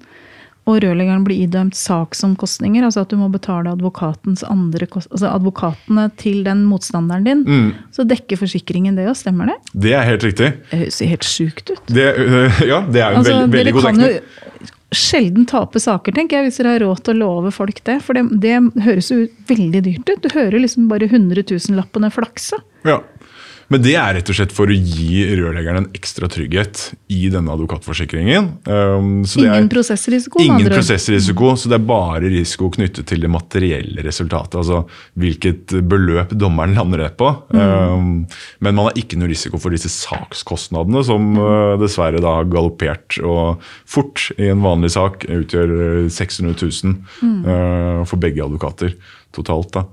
og 0.69 0.81
rørleggeren 0.85 1.23
blir 1.27 1.45
idømt 1.47 1.77
saksomkostninger, 1.79 2.85
altså 2.87 3.05
at 3.05 3.13
du 3.13 3.17
må 3.21 3.31
betale 3.33 3.73
advokatens 3.73 4.45
andre 4.47 4.87
altså 5.01 5.31
advokatene 5.31 6.09
til 6.21 6.43
den 6.47 6.67
motstanderen 6.69 7.27
din, 7.27 7.45
mm. 7.47 7.71
så 7.97 8.05
dekker 8.09 8.39
forsikringen 8.41 8.99
det 8.99 9.09
òg, 9.11 9.17
stemmer 9.19 9.55
det? 9.55 9.57
Det 9.87 9.95
er 9.97 10.05
helt 10.07 10.27
riktig. 10.29 10.53
Det 10.71 10.83
høres 10.83 11.01
helt 11.13 11.27
sjukt 11.27 11.73
ut. 11.73 11.81
Det, 11.89 12.11
øh, 12.13 12.61
ja, 12.69 12.83
det 12.87 13.03
er 13.03 13.17
jo 13.17 13.23
altså, 13.23 13.39
veldig, 13.41 13.57
veldig 13.57 13.75
god 13.79 13.89
dekning. 13.89 14.05
Dere 14.05 14.21
kan 14.21 14.69
jo 14.69 14.77
sjelden 14.91 15.47
tape 15.47 15.81
saker, 15.81 16.15
tenker 16.15 16.39
jeg, 16.39 16.49
hvis 16.49 16.59
dere 16.61 16.75
har 16.75 16.83
råd 16.83 17.03
til 17.07 17.15
å 17.15 17.21
love 17.21 17.53
folk 17.55 17.79
det. 17.87 18.01
For 18.05 18.19
det, 18.19 18.27
det 18.43 18.57
høres 18.85 19.11
jo 19.13 19.23
veldig 19.51 19.83
dyrt 19.87 20.11
ut. 20.11 20.25
Du 20.25 20.31
hører 20.35 20.59
liksom 20.63 20.89
bare 20.91 21.07
100 21.11 21.47
000-lappene 21.47 22.11
flakse. 22.15 22.59
Ja. 22.87 22.99
Men 23.71 23.83
det 23.85 23.93
er 23.95 24.16
rett 24.16 24.31
og 24.33 24.35
slett 24.35 24.53
for 24.55 24.71
å 24.71 24.75
gi 24.75 25.23
rørleggeren 25.39 25.85
en 25.85 25.91
ekstra 25.95 26.27
trygghet 26.31 26.89
i 27.14 27.29
denne 27.31 27.53
advokatforsikringen. 27.55 28.49
Um, 28.66 29.11
ingen 29.23 29.68
prosessrisiko? 29.71 30.41
Ingen 30.43 30.66
prosessrisiko, 30.73 31.53
så 31.55 31.71
det 31.71 31.79
er 31.79 31.85
bare 31.87 32.33
risiko 32.33 32.66
knyttet 32.75 33.07
til 33.07 33.23
det 33.23 33.31
materielle 33.31 34.03
resultatet. 34.03 34.59
Altså 34.59 34.83
hvilket 35.23 35.77
beløp 35.87 36.35
dommeren 36.35 36.75
lander 36.75 37.05
det 37.05 37.12
på. 37.21 37.31
Mm. 37.55 37.62
Um, 37.62 38.11
men 38.59 38.75
man 38.75 38.89
har 38.89 38.99
ikke 38.99 39.21
noe 39.21 39.31
risiko 39.31 39.62
for 39.62 39.77
disse 39.77 39.93
sakskostnadene, 39.95 41.05
som 41.07 41.31
uh, 41.39 41.79
dessverre 41.79 42.18
da 42.23 42.41
har 42.41 42.51
galoppert 42.51 43.21
og 43.23 43.62
fort 43.87 44.33
i 44.35 44.51
en 44.51 44.66
vanlig 44.66 44.91
sak 44.97 45.29
utgjør 45.31 46.11
600 46.11 46.59
000 46.59 46.99
mm. 47.23 47.41
uh, 47.47 48.03
for 48.03 48.18
begge 48.18 48.43
advokater 48.43 48.99
totalt. 49.35 49.72
da. 49.74 49.85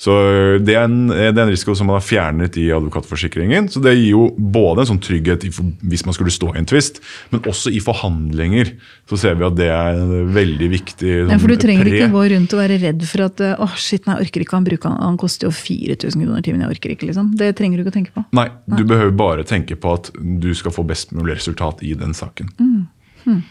Så 0.00 0.12
øh, 0.12 0.54
det 0.60 0.74
er, 0.76 0.84
en, 0.84 1.08
det 1.08 1.28
er, 1.28 1.42
en, 1.42 1.52
risiko 1.52 1.74
som 1.76 1.88
man 1.90 1.98
har 1.98 2.04
fjernet 2.04 2.56
i 2.60 2.66
advokatforsikringen. 2.74 3.68
Så 3.72 3.80
det 3.84 3.94
gir 3.96 4.10
jo 4.14 4.26
både 4.36 4.84
en 4.84 4.90
sånn 4.92 5.02
trygghet 5.04 5.46
hvis 5.46 6.04
man 6.08 6.16
skulle 6.16 6.34
stå 6.34 6.52
i 6.54 6.60
en 6.60 6.68
tvist, 6.68 7.00
men 7.32 7.44
også 7.48 7.72
i 7.72 7.80
forhandlinger. 7.84 8.74
Så 9.08 9.20
ser 9.20 9.38
vi 9.38 9.46
at 9.48 9.58
det 9.58 9.70
er 9.72 10.00
veldig 10.36 10.70
viktig. 10.72 11.12
Sånn, 11.22 11.34
ja, 11.34 11.40
for 11.42 11.52
du 11.52 11.60
trenger 11.60 11.88
pre. 11.88 11.96
ikke 12.00 12.12
gå 12.14 12.24
rundt 12.34 12.56
og 12.56 12.62
være 12.62 12.80
redd 12.82 13.04
for 13.08 13.26
at 13.28 13.44
åh 13.52 13.66
oh 13.66 13.76
shit, 13.80 14.04
nei, 14.06 14.16
jeg 14.18 14.28
orker 14.28 14.46
ikke 14.46 14.58
han 14.58 14.68
bruker 14.68 14.92
han, 14.92 15.02
han 15.12 15.20
koster 15.20 15.48
jo 15.48 15.54
4000 15.54 16.24
kroner 16.26 16.46
timen, 16.46 16.64
jeg 16.64 16.76
orker 16.76 16.96
ikke. 16.96 17.10
liksom. 17.10 17.32
Det 17.38 17.52
trenger 17.58 17.80
du 17.80 17.86
ikke 17.86 17.94
å 17.94 17.98
tenke 17.98 18.16
på. 18.16 18.24
Nei, 18.36 18.48
nei, 18.64 18.80
du 18.80 18.88
behøver 18.88 19.16
bare 19.16 19.46
tenke 19.48 19.78
på 19.80 19.96
at 19.96 20.12
du 20.16 20.50
skal 20.56 20.74
få 20.74 20.86
best 20.88 21.12
mulig 21.16 21.38
resultat 21.38 21.84
i 21.86 21.94
den 21.98 22.16
saken. 22.16 22.52
Mm. 22.60 22.80
Hmm. 23.26 23.44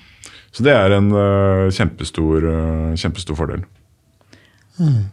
Så 0.56 0.64
det 0.64 0.72
er 0.72 0.94
en 0.96 1.12
uh, 1.12 1.68
kjempestor, 1.74 2.46
uh, 2.48 2.94
kjempestor 2.96 3.36
fordel. 3.36 3.66
Mm. 4.80 5.04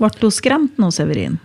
Ble 0.00 0.12
du 0.20 0.28
skremt 0.32 0.78
nå, 0.80 0.92
Severin? 0.94 1.40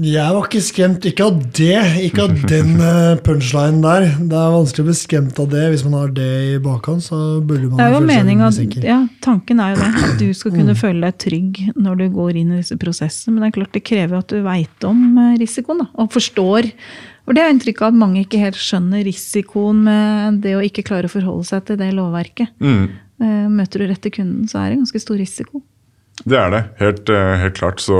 Jeg 0.00 0.32
var 0.32 0.46
ikke 0.46 0.60
skremt. 0.64 1.04
Ikke 1.04 1.26
av 1.28 1.40
det. 1.52 1.76
Ikke 2.06 2.24
av 2.24 2.36
den 2.48 2.78
eh, 2.88 3.18
punchlinen 3.20 3.82
der. 3.84 4.06
Det 4.16 4.38
er 4.40 4.54
vanskelig 4.54 4.86
å 4.86 4.88
bli 4.88 4.94
skremt 4.96 5.40
av 5.42 5.50
det. 5.52 5.66
Hvis 5.74 5.84
man 5.84 5.98
har 5.98 6.14
det 6.16 6.28
i 6.48 6.54
bakhånd, 6.64 7.04
så 7.04 7.18
burde 7.44 7.68
man 7.68 7.76
det 7.76 7.84
er 7.84 7.92
jo 7.92 8.00
meningen 8.08 8.46
at, 8.46 8.78
ja, 8.86 8.98
Tanken 9.24 9.60
er 9.60 9.74
jo 9.74 9.82
det. 9.82 9.90
At 10.08 10.16
du 10.22 10.26
skal 10.36 10.54
kunne 10.54 10.72
mm. 10.72 10.80
føle 10.80 11.04
deg 11.04 11.18
trygg 11.20 11.60
når 11.76 12.00
du 12.00 12.04
går 12.16 12.40
inn 12.40 12.54
i 12.54 12.60
disse 12.62 12.78
prosessene. 12.80 13.34
Men 13.34 13.44
det 13.44 13.50
er 13.50 13.56
klart 13.60 13.76
det 13.76 13.84
krever 13.92 14.22
at 14.22 14.32
du 14.32 14.40
veit 14.46 14.88
om 14.88 15.02
eh, 15.26 15.34
risikoen 15.42 15.84
da, 15.84 15.88
og 16.00 16.08
forstår. 16.16 16.70
For 17.22 17.36
det 17.36 17.44
er 17.44 17.52
inntrykket 17.52 17.84
av 17.84 17.92
at 17.92 18.00
mange 18.00 18.24
ikke 18.24 18.40
helt 18.40 18.58
skjønner 18.58 19.04
risikoen 19.06 19.84
med 19.86 20.40
det 20.42 20.56
å 20.56 20.64
ikke 20.64 20.86
klare 20.88 21.06
å 21.06 21.12
forholde 21.12 21.50
seg 21.52 21.68
til 21.68 21.78
det 21.78 21.92
lovverket. 21.94 22.56
Mm. 22.64 22.88
Eh, 23.22 23.44
møter 23.60 23.84
du 23.84 23.92
rett 23.92 24.02
til 24.08 24.16
kunden, 24.16 24.48
så 24.48 24.64
er 24.64 24.72
det 24.72 24.80
ganske 24.80 25.04
stor 25.04 25.20
risiko. 25.20 25.60
Det 26.22 26.36
er 26.38 26.50
det, 26.52 26.60
helt, 26.78 27.08
eh, 27.10 27.34
helt, 27.40 27.56
klart. 27.56 27.80
Så 27.80 27.96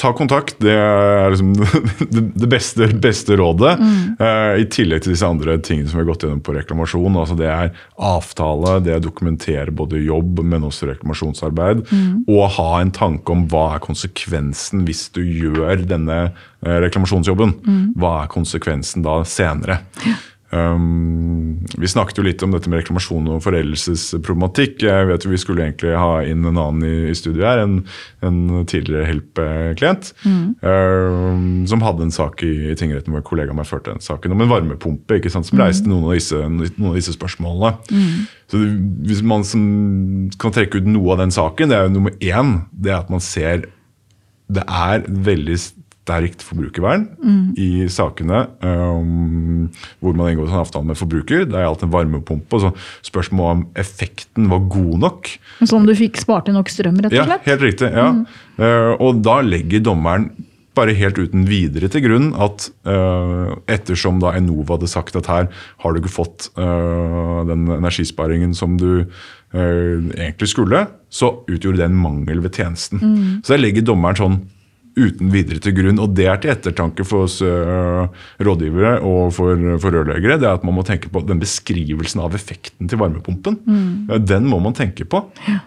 ta 0.00 0.12
kontakt. 0.16 0.56
Det 0.62 0.72
er 0.72 1.32
liksom 1.32 1.52
det 2.40 2.48
beste, 2.48 2.88
beste 3.02 3.36
rådet. 3.36 3.74
Mm. 3.80 3.98
Uh, 4.20 4.54
I 4.62 4.66
tillegg 4.72 5.04
til 5.04 5.12
disse 5.12 5.28
andre 5.28 5.58
tingene 5.58 5.90
som 5.90 5.98
vi 5.98 6.04
har 6.04 6.10
gått 6.12 6.24
gjennom 6.24 6.40
på 6.46 6.54
reklamasjon. 6.56 7.18
altså 7.20 7.36
Det 7.36 7.50
er 7.50 7.74
avtale, 7.98 8.78
det 8.86 8.94
er 8.94 9.04
dokumentere 9.04 9.74
både 9.76 10.00
jobb, 10.06 10.40
men 10.46 10.64
også 10.68 10.92
reklamasjonsarbeid. 10.92 11.84
Mm. 11.90 12.24
Og 12.30 12.46
ha 12.56 12.70
en 12.80 12.94
tanke 12.96 13.34
om 13.34 13.44
hva 13.50 13.66
er 13.74 13.84
konsekvensen 13.84 14.86
hvis 14.88 15.08
du 15.16 15.20
gjør 15.20 15.84
denne 15.90 16.20
uh, 16.30 16.76
reklamasjonsjobben. 16.86 17.58
Mm. 17.66 17.84
Hva 18.00 18.22
er 18.22 18.32
konsekvensen 18.32 19.04
da 19.04 19.20
senere? 19.28 19.82
Ja. 20.06 20.16
Um, 20.50 21.60
vi 21.78 21.86
snakket 21.86 22.18
jo 22.18 22.24
litt 22.26 22.42
om 22.42 22.50
dette 22.50 22.66
med 22.70 22.80
reklamasjon 22.80 23.28
og 23.30 23.42
foreldelsesproblematikk. 23.44 24.82
Jeg 24.82 25.06
vet 25.06 25.24
jo 25.24 25.30
Vi 25.30 25.38
skulle 25.38 25.62
egentlig 25.62 25.92
ha 25.94 26.24
inn 26.26 26.42
en 26.42 26.58
annen 26.58 26.82
i, 26.86 27.10
i 27.12 27.14
studio 27.14 27.46
her, 27.46 27.62
en, 27.62 27.76
en 28.26 28.64
tidligere 28.70 29.06
Help-klient. 29.06 30.10
Mm. 30.24 30.42
Um, 30.64 31.48
som 31.70 31.84
hadde 31.86 32.08
en 32.08 32.14
sak 32.14 32.42
i, 32.46 32.52
i 32.72 32.76
tingretten 32.78 33.14
hvor 33.14 33.24
kollegaen 33.26 33.58
meg 33.58 33.68
førte 33.70 33.94
den 33.94 34.02
saken 34.04 34.34
om 34.34 34.42
en 34.42 34.50
varmepumpe. 34.50 35.20
ikke 35.20 35.32
sant, 35.32 35.46
Som 35.46 35.62
reiste 35.62 35.86
mm. 35.86 35.94
noen, 35.94 36.08
av 36.10 36.18
disse, 36.18 36.42
noen 36.42 36.92
av 36.92 36.98
disse 36.98 37.14
spørsmålene. 37.14 37.76
Mm. 37.94 38.30
Så 38.50 38.64
Hvis 39.06 39.22
man 39.22 39.46
kan 40.42 40.56
trekke 40.56 40.82
ut 40.82 40.90
noe 40.90 41.14
av 41.14 41.22
den 41.22 41.34
saken, 41.34 41.70
det 41.70 41.78
er 41.78 41.86
jo 41.86 41.94
nummer 42.00 42.16
én 42.18 42.56
det 42.74 42.90
er 42.90 43.04
at 43.04 43.12
man 43.12 43.22
ser 43.22 43.68
det 44.50 44.64
er 44.66 45.04
veldig 45.06 45.56
sterkt 46.00 46.42
forbrukervern 46.44 47.06
mm. 47.20 47.40
i 47.60 47.68
sakene 47.92 48.44
um, 48.64 49.68
hvor 50.02 50.16
man 50.16 50.32
inngår 50.32 50.50
en 50.50 50.60
avtale 50.62 50.88
med 50.88 50.98
forbruker. 50.98 51.46
Det 51.48 51.58
er 51.58 51.68
alt 51.68 51.84
en 51.86 51.92
varmepumpe. 51.92 52.60
så 52.62 52.72
Spørsmålet 53.06 53.58
om 53.60 53.64
effekten 53.78 54.50
var 54.50 54.66
god 54.72 55.00
nok. 55.06 55.32
Så 55.62 55.76
om 55.78 55.86
du 55.86 55.94
fikk 55.96 56.20
spart 56.20 56.50
inn 56.50 56.58
nok 56.58 56.70
strøm, 56.72 57.00
rett 57.04 57.14
og 57.14 57.28
slett? 57.30 57.46
Ja, 57.46 57.52
helt 57.52 57.66
riktig. 57.68 57.90
ja. 57.94 58.10
Mm. 58.16 58.24
Uh, 58.60 58.92
og 59.00 59.20
da 59.24 59.40
legger 59.44 59.82
dommeren 59.84 60.30
bare 60.76 60.94
helt 60.94 61.18
uten 61.18 61.44
videre 61.48 61.88
til 61.90 62.04
grunn 62.04 62.30
at 62.38 62.68
uh, 62.88 63.56
ettersom 63.70 64.20
da 64.22 64.34
Enova 64.38 64.76
hadde 64.76 64.90
sagt 64.90 65.18
at 65.18 65.28
her 65.30 65.48
har 65.82 65.92
du 65.92 66.00
ikke 66.00 66.12
fått 66.14 66.50
uh, 66.60 67.42
den 67.48 67.68
energisparingen 67.80 68.56
som 68.56 68.78
du 68.80 69.04
egentlig 69.50 70.46
skulle, 70.52 70.84
så 71.10 71.32
utgjorde 71.50 71.80
det 71.80 71.86
en 71.88 71.96
mangel 71.98 72.38
ved 72.38 72.54
tjenesten. 72.54 73.00
Mm. 73.02 73.30
Så 73.42 73.56
der 73.56 73.58
legger 73.64 73.82
dommeren 73.82 74.14
sånn 74.20 74.36
uten 74.98 75.30
videre 75.32 75.60
til 75.62 75.74
grunn. 75.76 76.00
Og 76.02 76.14
det 76.16 76.26
er 76.30 76.40
til 76.42 76.52
ettertanke 76.54 77.04
for 77.06 77.26
oss 77.28 77.38
uh, 77.44 78.06
rådgivere 78.42 78.96
og 79.06 79.34
for, 79.36 79.66
for, 79.82 79.96
rørleggere. 79.96 80.38
det 80.40 80.48
er 80.48 80.58
at 80.58 80.64
Man 80.66 80.76
må 80.78 80.84
tenke 80.86 81.10
på 81.12 81.22
den 81.26 81.42
beskrivelsen 81.42 82.22
av 82.24 82.34
effekten 82.38 82.90
til 82.90 83.00
varmepumpen. 83.00 83.60
Mm. 83.66 84.24
Den 84.26 84.48
må 84.50 84.60
man 84.62 84.76
tenke 84.76 85.06
på. 85.08 85.22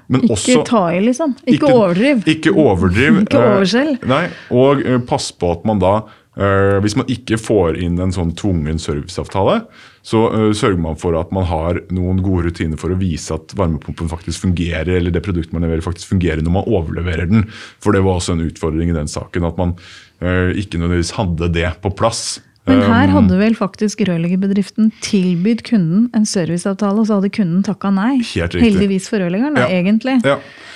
Men 0.08 0.26
ikke 0.26 0.38
også, 0.38 0.66
ta 0.70 0.84
i, 0.94 1.00
liksom. 1.04 1.38
Ikke, 1.44 1.56
ikke 1.56 1.72
overdriv. 1.74 2.26
Ikke 2.36 2.58
overdriv. 2.66 3.22
ikke 3.26 3.46
overskjell. 3.54 3.96
Uh, 4.02 4.10
nei, 4.12 4.26
og 4.54 4.84
uh, 4.84 5.00
pass 5.08 5.32
på 5.36 5.56
at 5.56 5.66
man 5.68 5.82
da 5.84 6.02
Eh, 6.34 6.80
hvis 6.82 6.96
man 6.98 7.10
ikke 7.14 7.38
får 7.38 7.78
inn 7.84 8.00
en 8.02 8.14
sånn 8.14 8.32
tvungen 8.38 8.80
serviceavtale, 8.82 9.60
så 10.04 10.26
uh, 10.34 10.52
sørger 10.52 10.82
man 10.84 10.98
for 11.00 11.16
at 11.16 11.32
man 11.36 11.48
har 11.48 11.80
noen 11.96 12.20
gode 12.24 12.50
rutiner 12.50 12.80
for 12.80 12.92
å 12.92 13.00
vise 13.00 13.34
at 13.36 13.56
varmepumpen 13.56 14.12
faktisk 14.12 14.44
fungerer, 14.44 14.98
eller 14.98 15.14
det 15.16 15.24
produktet 15.24 15.56
man 15.56 15.64
leverer 15.64 15.86
faktisk 15.86 16.12
fungerer 16.12 16.44
når 16.44 16.58
man 16.60 16.68
overleverer 16.68 17.30
den. 17.32 17.46
For 17.84 17.96
det 17.96 18.04
var 18.04 18.20
også 18.20 18.36
en 18.36 18.44
utfordring 18.50 18.92
i 18.92 18.98
den 18.98 19.08
saken, 19.12 19.48
at 19.48 19.60
man 19.62 19.78
uh, 20.20 20.52
ikke 20.52 20.82
nødvendigvis 20.82 21.16
hadde 21.20 21.54
det 21.56 21.70
på 21.84 21.94
plass. 21.96 22.42
Men 22.68 22.80
her 22.88 23.10
Um, 23.12 23.16
hadde 23.18 23.38
vel 23.42 23.56
faktisk 23.60 24.06
rørleggerbedriften 24.08 24.94
tilbydd 25.04 25.66
kunden 25.68 26.06
en 26.16 26.28
serviceavtale, 26.28 27.02
og 27.02 27.10
så 27.10 27.18
hadde 27.20 27.32
kunden 27.36 27.64
takka 27.64 27.92
nei. 27.92 28.22
Helt 28.24 28.56
riktig. 28.56 28.70
Heldigvis 28.70 29.10
for 29.12 29.20
rørleggeren, 29.20 29.60
Ja. 29.60 29.68
egentlig. 29.68 30.20
Ja, 30.24 30.38
Eh, 30.40 30.73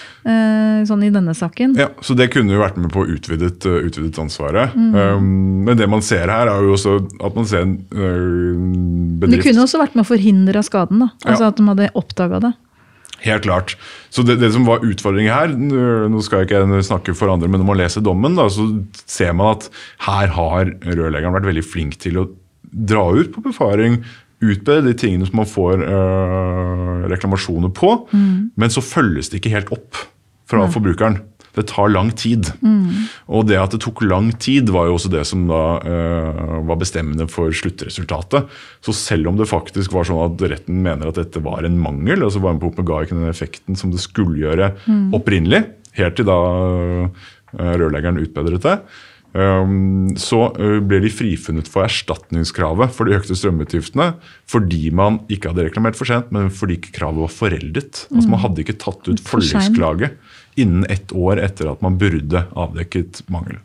sånn 0.87 1.05
i 1.07 1.11
denne 1.13 1.33
saken. 1.37 1.75
Ja, 1.79 1.89
så 2.03 2.15
det 2.17 2.29
kunne 2.33 2.55
jo 2.55 2.61
vært 2.61 2.77
med 2.79 2.91
på 2.93 3.05
utvidet, 3.07 3.65
uh, 3.67 3.79
utvidet 3.85 4.19
ansvaret. 4.21 4.75
Mm. 4.75 4.93
Um, 4.93 5.65
men 5.67 5.79
det 5.79 5.87
man 5.91 6.03
ser 6.05 6.27
her, 6.31 6.49
er 6.51 6.65
jo 6.65 6.75
også 6.75 6.97
at 7.23 7.37
man 7.37 7.49
ser 7.49 7.65
en 7.65 7.75
uh, 7.95 9.27
Det 9.27 9.41
kunne 9.43 9.65
også 9.65 9.81
vært 9.81 9.97
med 9.97 10.05
å 10.05 10.11
forhindre 10.11 10.63
skaden, 10.65 11.05
da. 11.05 11.11
Altså 11.25 11.47
Ja. 11.47 11.51
at 11.51 11.59
de 11.59 11.67
hadde 11.69 11.91
oppdaga 11.97 12.41
det. 12.47 12.53
Helt 13.23 13.47
klart. 13.47 13.73
Så 14.13 14.21
det, 14.25 14.37
det 14.41 14.51
som 14.53 14.67
var 14.67 14.83
utfordringen 14.85 15.33
her, 15.33 15.53
nå 16.11 16.21
skal 16.21 16.43
jeg 16.43 16.51
ikke 16.51 16.83
snakke 16.85 17.15
for 17.17 17.33
andre, 17.33 17.49
men 17.49 17.63
når 17.63 17.69
man 17.71 17.79
leser 17.79 18.03
dommen, 18.05 18.35
da, 18.37 18.45
så 18.53 18.67
ser 19.09 19.33
man 19.33 19.55
at 19.55 19.65
her 20.05 20.29
har 20.35 20.69
rørleggeren 20.85 21.33
vært 21.33 21.49
veldig 21.49 21.65
flink 21.65 21.97
til 22.03 22.21
å 22.21 22.27
dra 22.67 23.07
ut 23.17 23.31
på 23.33 23.41
befaring, 23.47 24.03
utbedre 24.37 24.85
de 24.85 24.93
tingene 24.93 25.25
som 25.25 25.39
man 25.39 25.49
får 25.49 25.81
øh, 25.81 27.07
reklamasjoner 27.09 27.73
på, 27.73 27.89
men 28.13 28.69
så 28.69 28.85
følges 28.85 29.31
det 29.31 29.41
ikke 29.41 29.55
helt 29.55 29.73
opp 29.73 29.97
fra 30.47 30.67
forbrukeren. 30.71 31.21
Det 31.57 31.65
tar 31.71 31.89
lang 31.89 32.11
tid. 32.13 32.51
Og 33.33 33.47
det 33.49 33.57
at 33.57 33.73
det 33.73 33.81
tok 33.81 34.03
lang 34.05 34.29
tid, 34.37 34.69
var 34.73 34.87
jo 34.87 34.97
også 34.97 35.09
det 35.09 35.23
som 35.25 35.47
da 35.49 35.61
uh, 35.81 36.59
var 36.69 36.77
bestemmende 36.77 37.25
for 37.31 37.49
sluttresultatet. 37.49 38.45
Så 38.85 38.93
selv 38.93 39.31
om 39.31 39.39
det 39.39 39.49
faktisk 39.49 39.95
var 39.95 40.05
sånn 40.05 40.21
at 40.21 40.45
retten 40.53 40.83
mener 40.85 41.09
at 41.09 41.17
dette 41.17 41.41
var 41.41 41.65
en 41.65 41.79
mangel, 41.81 42.21
altså 42.27 42.43
varmepumpen 42.43 42.85
ga 42.87 43.01
ikke 43.03 43.17
den 43.17 43.31
effekten 43.31 43.79
som 43.79 43.93
det 43.93 44.03
skulle 44.03 44.37
gjøre 44.45 44.75
opprinnelig, 45.17 45.65
helt 45.97 46.19
til 46.19 46.29
da 46.29 46.37
uh, 46.37 47.27
rørleggeren 47.57 48.19
utbedret 48.21 48.65
det, 48.65 48.75
øhm, 49.37 50.15
så 50.19 50.51
øh, 50.59 50.79
ble 50.83 50.99
de 51.03 51.11
frifunnet 51.13 51.69
for 51.71 51.85
erstatningskravet 51.85 52.91
for 52.93 53.07
de 53.07 53.15
økte 53.17 53.37
strømutgiftene 53.37 54.09
fordi 54.49 54.89
man 54.95 55.21
ikke 55.31 55.51
hadde 55.51 55.67
reklamert 55.67 55.97
for 55.99 56.09
sent, 56.09 56.31
men 56.35 56.51
fordi 56.53 56.79
kravet 56.85 57.23
var 57.23 57.33
foreldet. 57.33 58.03
Altså 58.11 58.29
Man 58.29 58.43
hadde 58.43 58.63
ikke 58.63 58.77
tatt 58.81 59.07
ut 59.07 59.23
For 59.23 59.37
forliksklage 59.37 60.11
innen 60.57 60.85
ett 60.89 61.13
år 61.15 61.39
etter 61.43 61.69
at 61.71 61.81
man 61.85 61.97
burde 62.01 62.45
avdekket 62.57 63.23
mangel. 63.31 63.59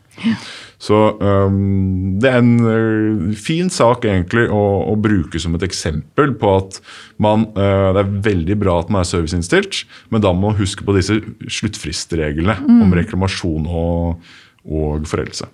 Så 0.83 0.99
um, 1.19 2.19
det 2.21 2.29
er 2.29 2.43
en 2.43 2.51
øh, 2.69 3.31
fin 3.39 3.71
sak 3.73 4.05
egentlig 4.05 4.45
å, 4.53 4.61
å 4.93 4.97
bruke 5.01 5.41
som 5.41 5.57
et 5.57 5.65
eksempel 5.65 6.35
på 6.39 6.51
at 6.59 6.77
man, 7.23 7.47
uh, 7.57 7.91
det 7.97 8.03
er 8.03 8.13
veldig 8.29 8.59
bra 8.61 8.77
at 8.83 8.93
man 8.93 9.03
er 9.03 9.09
serviceinnstilt, 9.09 9.81
men 10.13 10.23
da 10.23 10.35
må 10.37 10.51
man 10.51 10.61
huske 10.61 10.85
på 10.87 10.95
disse 10.99 11.17
sluttfristreglene 11.49 12.59
om 12.85 12.93
reklamasjon 12.99 13.67
og, 13.67 14.21
og 14.69 15.09
foreldelse. 15.11 15.49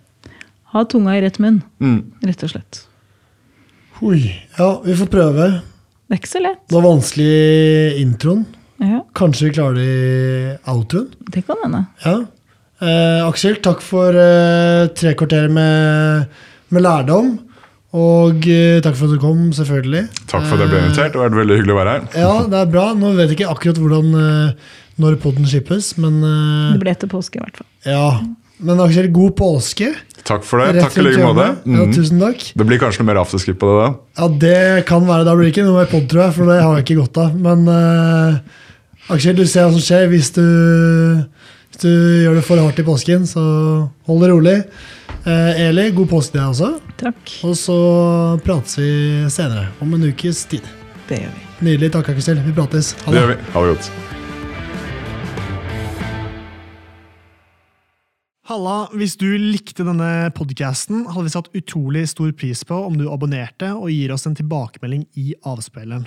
Ha 0.74 0.84
tunga 0.90 1.16
i 1.16 1.22
rett 1.24 1.38
munn, 1.40 1.62
Mm. 1.80 2.02
rett 2.26 2.42
og 2.44 2.50
slett. 2.52 2.82
Oi. 4.04 4.20
Ja, 4.58 4.72
vi 4.84 4.94
får 4.98 5.08
prøve. 5.10 5.48
Det 6.08 6.16
er 6.16 6.20
ikke 6.20 6.34
så 6.34 6.42
lett. 6.42 6.60
Det 6.68 6.76
var 6.76 6.84
vanskelig 6.90 7.30
i 7.30 8.02
introen. 8.02 8.44
Ja, 8.80 9.00
Kanskje 9.18 9.48
vi 9.48 9.54
klarer 9.56 9.74
det 9.74 9.86
i 9.88 10.70
outroen. 10.70 11.08
det 11.34 11.42
kan 11.48 11.56
hende. 11.64 11.80
Ja. 12.04 12.16
Eh, 12.80 13.26
Aksel, 13.26 13.56
takk 13.64 13.80
for 13.82 14.14
eh, 14.14 14.86
tre 14.94 15.14
kvarter 15.18 15.48
med, 15.50 16.28
med 16.70 16.84
lærdom. 16.84 17.32
Og 17.98 18.44
eh, 18.46 18.78
takk 18.84 18.94
for 18.98 19.08
at 19.08 19.16
du 19.16 19.22
kom, 19.22 19.46
selvfølgelig. 19.56 20.04
Takk 20.30 20.44
for 20.46 20.54
at 20.58 20.66
jeg 20.66 20.70
ble 20.74 20.82
invitert. 20.84 21.14
Det 21.14 21.18
har 21.18 21.26
vært 21.30 21.38
veldig 21.40 21.56
hyggelig 21.58 21.74
å 21.74 21.78
være 21.80 21.94
her. 21.96 22.04
Ja, 22.24 22.34
det 22.52 22.60
er 22.60 22.70
bra. 22.76 22.84
Nå 22.94 23.14
vet 23.16 23.32
jeg 23.32 23.38
ikke 23.40 23.54
akkurat 23.56 23.80
hvordan 23.82 24.12
eh, 24.22 24.68
når 25.02 25.16
podden 25.22 25.46
slippes, 25.48 25.94
men 25.98 26.20
eh, 26.22 26.74
Det 26.76 26.82
blir 26.84 26.92
etter 26.94 27.10
påske, 27.10 27.40
i 27.40 27.42
hvert 27.46 27.62
fall. 27.62 27.70
ja. 27.88 28.10
Men 28.58 28.80
Aksel, 28.82 29.06
god 29.14 29.36
påske. 29.38 29.92
Takk 30.26 30.42
for 30.42 30.58
det. 30.58 30.72
Rett 30.74 30.88
Takk 30.88 30.96
i 30.98 31.02
like 31.06 31.22
måte. 31.22 31.44
Mm. 31.62 31.76
Ja, 31.78 31.84
tusen 31.94 32.18
takk. 32.18 32.40
Det 32.58 32.64
blir 32.66 32.80
kanskje 32.82 33.04
noe 33.04 33.06
mer 33.12 33.20
afterskip 33.20 33.60
på 33.62 33.68
det 33.70 33.76
da? 33.84 33.90
Ja, 34.18 34.26
det 34.42 34.86
kan 34.88 35.04
være. 35.06 35.22
Da 35.28 35.34
blir 35.38 35.46
det 35.46 35.52
ikke 35.52 35.66
noe 35.68 35.76
mer 35.78 35.86
pod, 35.92 36.08
tror 36.10 36.24
jeg, 36.24 36.34
for 36.34 36.50
det 36.50 36.56
har 36.64 36.74
jeg 36.74 36.82
ikke 36.88 36.96
godt 37.04 37.20
av. 37.22 37.36
Men 37.44 37.62
eh, 37.70 38.58
Aksel, 39.08 39.36
du 39.38 39.46
ser 39.48 39.64
hva 39.64 39.72
som 39.72 39.80
skjer 39.80 40.08
hvis 40.12 40.28
du, 40.36 40.42
hvis 41.70 41.80
du 41.80 41.88
gjør 42.26 42.36
det 42.38 42.44
for 42.44 42.60
hardt 42.60 42.80
i 42.82 42.84
påsken, 42.84 43.24
så 43.28 43.42
hold 44.08 44.20
det 44.24 44.30
rolig. 44.34 44.56
Eh, 45.28 45.62
Eli, 45.68 45.86
god 45.96 46.10
påske 46.10 46.34
til 46.34 46.42
deg 46.42 46.50
også. 46.52 46.68
Takk. 47.00 47.32
Og 47.48 47.54
så 47.56 47.78
prates 48.44 48.76
vi 48.80 48.90
senere, 49.32 49.70
om 49.84 49.94
en 49.96 50.04
ukes 50.10 50.42
tid. 50.50 50.66
Det 51.08 51.22
gjør 51.22 51.32
vi. 51.38 51.44
Nydelig. 51.70 51.90
Takk, 51.96 52.12
Aksel. 52.12 52.42
Vi 52.44 52.52
prates. 52.54 52.92
Ha 53.06 53.10
Det 53.10 53.16
det. 53.16 53.22
gjør 53.24 53.32
vi. 53.32 53.38
Ha 53.54 53.64
det 53.64 53.72
godt. 53.72 53.90
Halla, 58.48 58.76
hvis 58.96 59.16
du 59.20 59.26
likte 59.36 59.84
denne 59.84 60.30
podcasten, 60.36 61.02
hadde 61.12 61.26
vi 61.26 61.32
satt 61.34 61.50
utrolig 61.58 62.06
stor 62.08 62.30
pris 62.36 62.62
på 62.64 62.76
om 62.86 62.94
du 62.96 63.08
abonnerte 63.12 63.72
og 63.76 63.90
gir 63.92 64.12
oss 64.14 64.24
en 64.28 64.36
tilbakemelding 64.38 65.04
i 65.20 65.34
avspilleren. 65.48 66.06